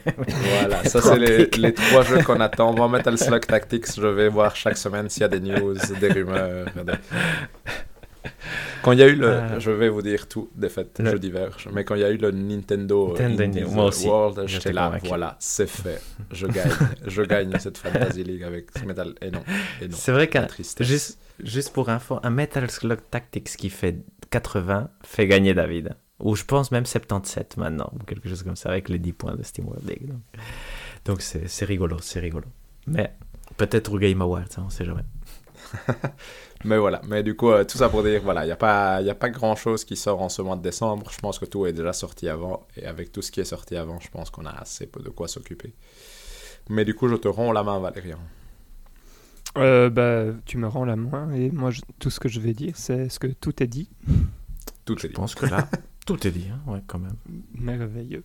Voilà, 0.60 0.82
ça 0.84 1.00
c'est 1.00 1.18
les, 1.18 1.72
trois 1.72 2.02
jeux 2.02 2.22
qu'on 2.24 2.40
attend. 2.40 2.72
Moi, 2.74 2.88
Metal 2.88 3.16
Slug 3.16 3.46
Tactics, 3.46 3.86
je 3.96 4.06
vais 4.08 4.28
voir 4.28 4.56
chaque 4.56 4.76
semaine 4.76 5.08
s'il 5.08 5.20
y 5.22 5.24
a 5.24 5.28
des 5.28 5.38
news, 5.40 5.74
des 6.00 6.08
rumeurs. 6.08 6.66
des- 6.74 6.92
Quand 8.82 8.92
il 8.92 8.98
y 8.98 9.02
a 9.02 9.06
eu 9.08 9.14
le, 9.16 9.26
Euh, 9.28 9.60
je 9.60 9.70
vais 9.70 9.88
vous 9.88 10.02
dire 10.02 10.28
tout, 10.28 10.50
des 10.54 10.68
le- 10.98 11.10
je 11.10 11.16
diverge, 11.16 11.68
mais 11.72 11.84
quand 11.84 11.94
il 11.94 12.00
y 12.00 12.04
a 12.04 12.10
eu 12.10 12.16
le 12.16 12.30
Nintendo, 12.30 13.08
Nintendo, 13.18 13.42
Indies 13.44 13.64
moi 13.74 13.86
aussi, 13.86 14.06
World, 14.06 14.42
j'étais 14.46 14.72
là, 14.72 14.86
convaincu. 14.86 15.08
voilà, 15.08 15.36
c'est 15.38 15.68
fait, 15.68 16.00
je 16.32 16.46
gagne, 16.46 16.70
je 17.06 17.22
gagne 17.22 17.58
cette 17.58 17.78
Fantasy 17.78 18.24
League 18.24 18.42
avec 18.42 18.66
ce 18.78 18.84
Metal, 18.84 19.14
et 19.22 19.30
non, 19.30 19.42
et 19.80 19.88
non, 19.88 19.96
C'est 19.98 20.12
vrai 20.12 20.28
qu'un. 20.28 20.46
Juste, 20.80 21.18
juste 21.42 21.72
pour 21.72 21.88
info, 21.88 22.18
un 22.22 22.30
Metal 22.30 22.70
Slug 22.70 22.98
Tactics 23.10 23.56
qui 23.56 23.70
fait 23.70 23.96
80 24.30 24.90
fait 25.04 25.26
gagner 25.26 25.54
David. 25.54 25.96
Ou 26.20 26.36
je 26.36 26.44
pense 26.44 26.70
même 26.70 26.84
77 26.84 27.56
maintenant, 27.56 27.90
ou 27.94 28.04
quelque 28.04 28.28
chose 28.28 28.42
comme 28.42 28.54
ça, 28.56 28.68
avec 28.68 28.90
les 28.90 28.98
10 28.98 29.14
points 29.14 29.34
de 29.36 29.42
Steam 29.42 29.66
World 29.66 29.88
League. 29.88 30.12
Donc, 31.06 31.22
c'est 31.22 31.64
rigolo, 31.64 31.96
c'est 32.02 32.20
rigolo. 32.20 32.44
Mais 32.86 33.14
peut-être 33.56 33.90
au 33.94 33.98
Game 33.98 34.20
Awards, 34.20 34.44
hein, 34.58 34.64
on 34.66 34.68
sait 34.70 34.84
jamais. 34.84 35.00
Mais 36.64 36.76
voilà, 36.76 37.00
mais 37.08 37.22
du 37.22 37.34
coup, 37.36 37.50
euh, 37.50 37.64
tout 37.64 37.78
ça 37.78 37.88
pour 37.88 38.02
dire, 38.02 38.20
voilà, 38.22 38.42
il 38.44 38.46
n'y 38.46 38.52
a 38.52 38.56
pas, 38.56 39.00
y 39.00 39.08
a 39.08 39.14
pas 39.14 39.30
grand 39.30 39.56
chose 39.56 39.82
qui 39.84 39.96
sort 39.96 40.20
en 40.20 40.28
ce 40.28 40.42
mois 40.42 40.56
de 40.56 40.62
décembre. 40.62 41.10
Je 41.10 41.18
pense 41.18 41.38
que 41.38 41.46
tout 41.46 41.64
est 41.66 41.72
déjà 41.72 41.94
sorti 41.94 42.28
avant. 42.28 42.66
Et 42.76 42.84
avec 42.86 43.12
tout 43.12 43.22
ce 43.22 43.30
qui 43.32 43.40
est 43.40 43.44
sorti 43.46 43.76
avant, 43.76 43.98
je 43.98 44.10
pense 44.10 44.28
qu'on 44.28 44.44
a 44.44 44.50
assez 44.50 44.86
peu 44.86 45.02
de 45.02 45.08
quoi 45.08 45.26
s'occuper. 45.26 45.72
Mais 46.68 46.84
du 46.84 46.94
coup, 46.94 47.08
je 47.08 47.16
te 47.16 47.28
rends 47.28 47.52
la 47.52 47.62
main, 47.62 47.78
Valérian. 47.80 48.18
Euh, 49.58 49.90
bah, 49.90 50.24
tu 50.44 50.58
me 50.58 50.68
rends 50.68 50.84
la 50.84 50.96
main 50.96 51.32
et 51.32 51.50
moi, 51.50 51.70
je- 51.70 51.80
tout 51.98 52.10
ce 52.10 52.20
que 52.20 52.28
je 52.28 52.38
vais 52.40 52.52
dire, 52.52 52.74
c'est 52.76 53.08
ce 53.08 53.18
que 53.18 53.26
tout 53.26 53.62
est 53.62 53.66
dit. 53.66 53.88
Tout 54.84 54.96
Je 54.98 55.06
est 55.06 55.08
dit. 55.08 55.14
pense 55.14 55.34
que 55.34 55.46
là, 55.46 55.66
tout 56.16 56.26
est 56.26 56.32
dit, 56.32 56.48
hein, 56.50 56.60
ouais, 56.66 56.80
quand 56.88 56.98
même. 56.98 57.14
Merveilleux. 57.54 58.24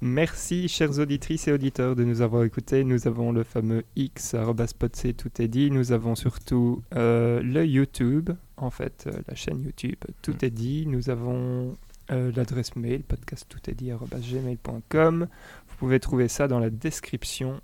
Merci, 0.00 0.68
chères 0.68 1.00
auditrices 1.00 1.48
et 1.48 1.52
auditeurs, 1.52 1.96
de 1.96 2.04
nous 2.04 2.20
avoir 2.20 2.44
écoutés. 2.44 2.84
Nous 2.84 3.08
avons 3.08 3.32
le 3.32 3.42
fameux 3.42 3.82
X, 3.96 4.36
podc, 4.78 5.16
tout 5.16 5.42
est 5.42 5.48
dit. 5.48 5.72
Nous 5.72 5.90
avons 5.90 6.14
surtout 6.14 6.82
euh, 6.94 7.42
le 7.42 7.66
YouTube, 7.66 8.30
en 8.56 8.70
fait, 8.70 9.06
euh, 9.08 9.18
la 9.26 9.34
chaîne 9.34 9.62
YouTube, 9.62 9.98
tout 10.22 10.44
est 10.44 10.50
dit. 10.50 10.86
Nous 10.86 11.10
avons 11.10 11.76
euh, 12.12 12.30
l'adresse 12.36 12.76
mail, 12.76 13.02
podcast 13.02 13.46
tout 13.48 13.68
est 13.68 13.74
dit, 13.74 13.90
arobase 13.90 14.22
gmail.com. 14.22 15.26
Vous 15.68 15.76
pouvez 15.76 15.98
trouver 15.98 16.28
ça 16.28 16.46
dans 16.46 16.60
la 16.60 16.70
description 16.70 17.60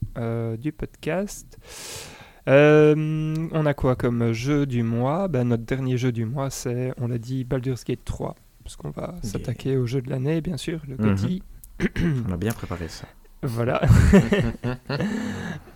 du 0.59 0.73
podcast. 0.73 1.59
On 2.49 3.67
a 3.67 3.75
quoi 3.75 3.95
comme 3.95 4.33
jeu 4.33 4.67
du 4.67 4.83
mois? 4.83 5.29
Ben, 5.29 5.45
Notre 5.45 5.63
dernier 5.63 5.97
jeu 5.97 6.11
du 6.11 6.25
mois, 6.25 6.51
c'est, 6.51 6.93
on 6.99 7.07
l'a 7.07 7.19
dit, 7.19 7.45
Baldur's 7.45 7.85
Gate 7.85 8.05
3, 8.05 8.35
parce 8.65 8.77
qu'on 8.77 8.91
va 8.91 9.15
Yeah. 9.23 9.31
s'attaquer 9.31 9.77
au 9.77 9.87
jeu 9.87 10.01
de 10.03 10.11
l'année, 10.11 10.41
bien 10.41 10.57
sûr, 10.57 10.81
le 10.89 10.97
Mhm. 10.97 11.15
GOTY. 11.15 11.43
On 12.29 12.33
a 12.33 12.37
bien 12.37 12.53
préparé 12.53 12.89
ça. 12.89 13.07
Voilà. 13.47 13.83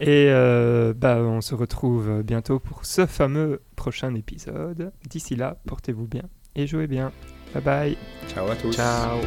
Et 0.01 0.29
euh, 0.31 0.95
bah, 0.97 1.19
on 1.19 1.43
se 1.43 1.55
retrouve 1.55 2.23
bientôt 2.23 2.59
pour 2.59 2.87
ce 2.87 3.05
fameux 3.05 3.61
prochain 3.77 4.15
épisode. 4.15 4.91
D'ici 5.11 5.37
là, 5.37 5.59
portez-vous 5.67 6.07
bien 6.07 6.23
et 6.57 6.67
jouez 6.67 6.87
bien. 6.87 7.13
Bye 7.53 7.63
bye. 7.63 7.97
Ciao 8.29 8.49
à 8.51 8.57
tous. 8.57 8.73
Ciao 8.75 9.19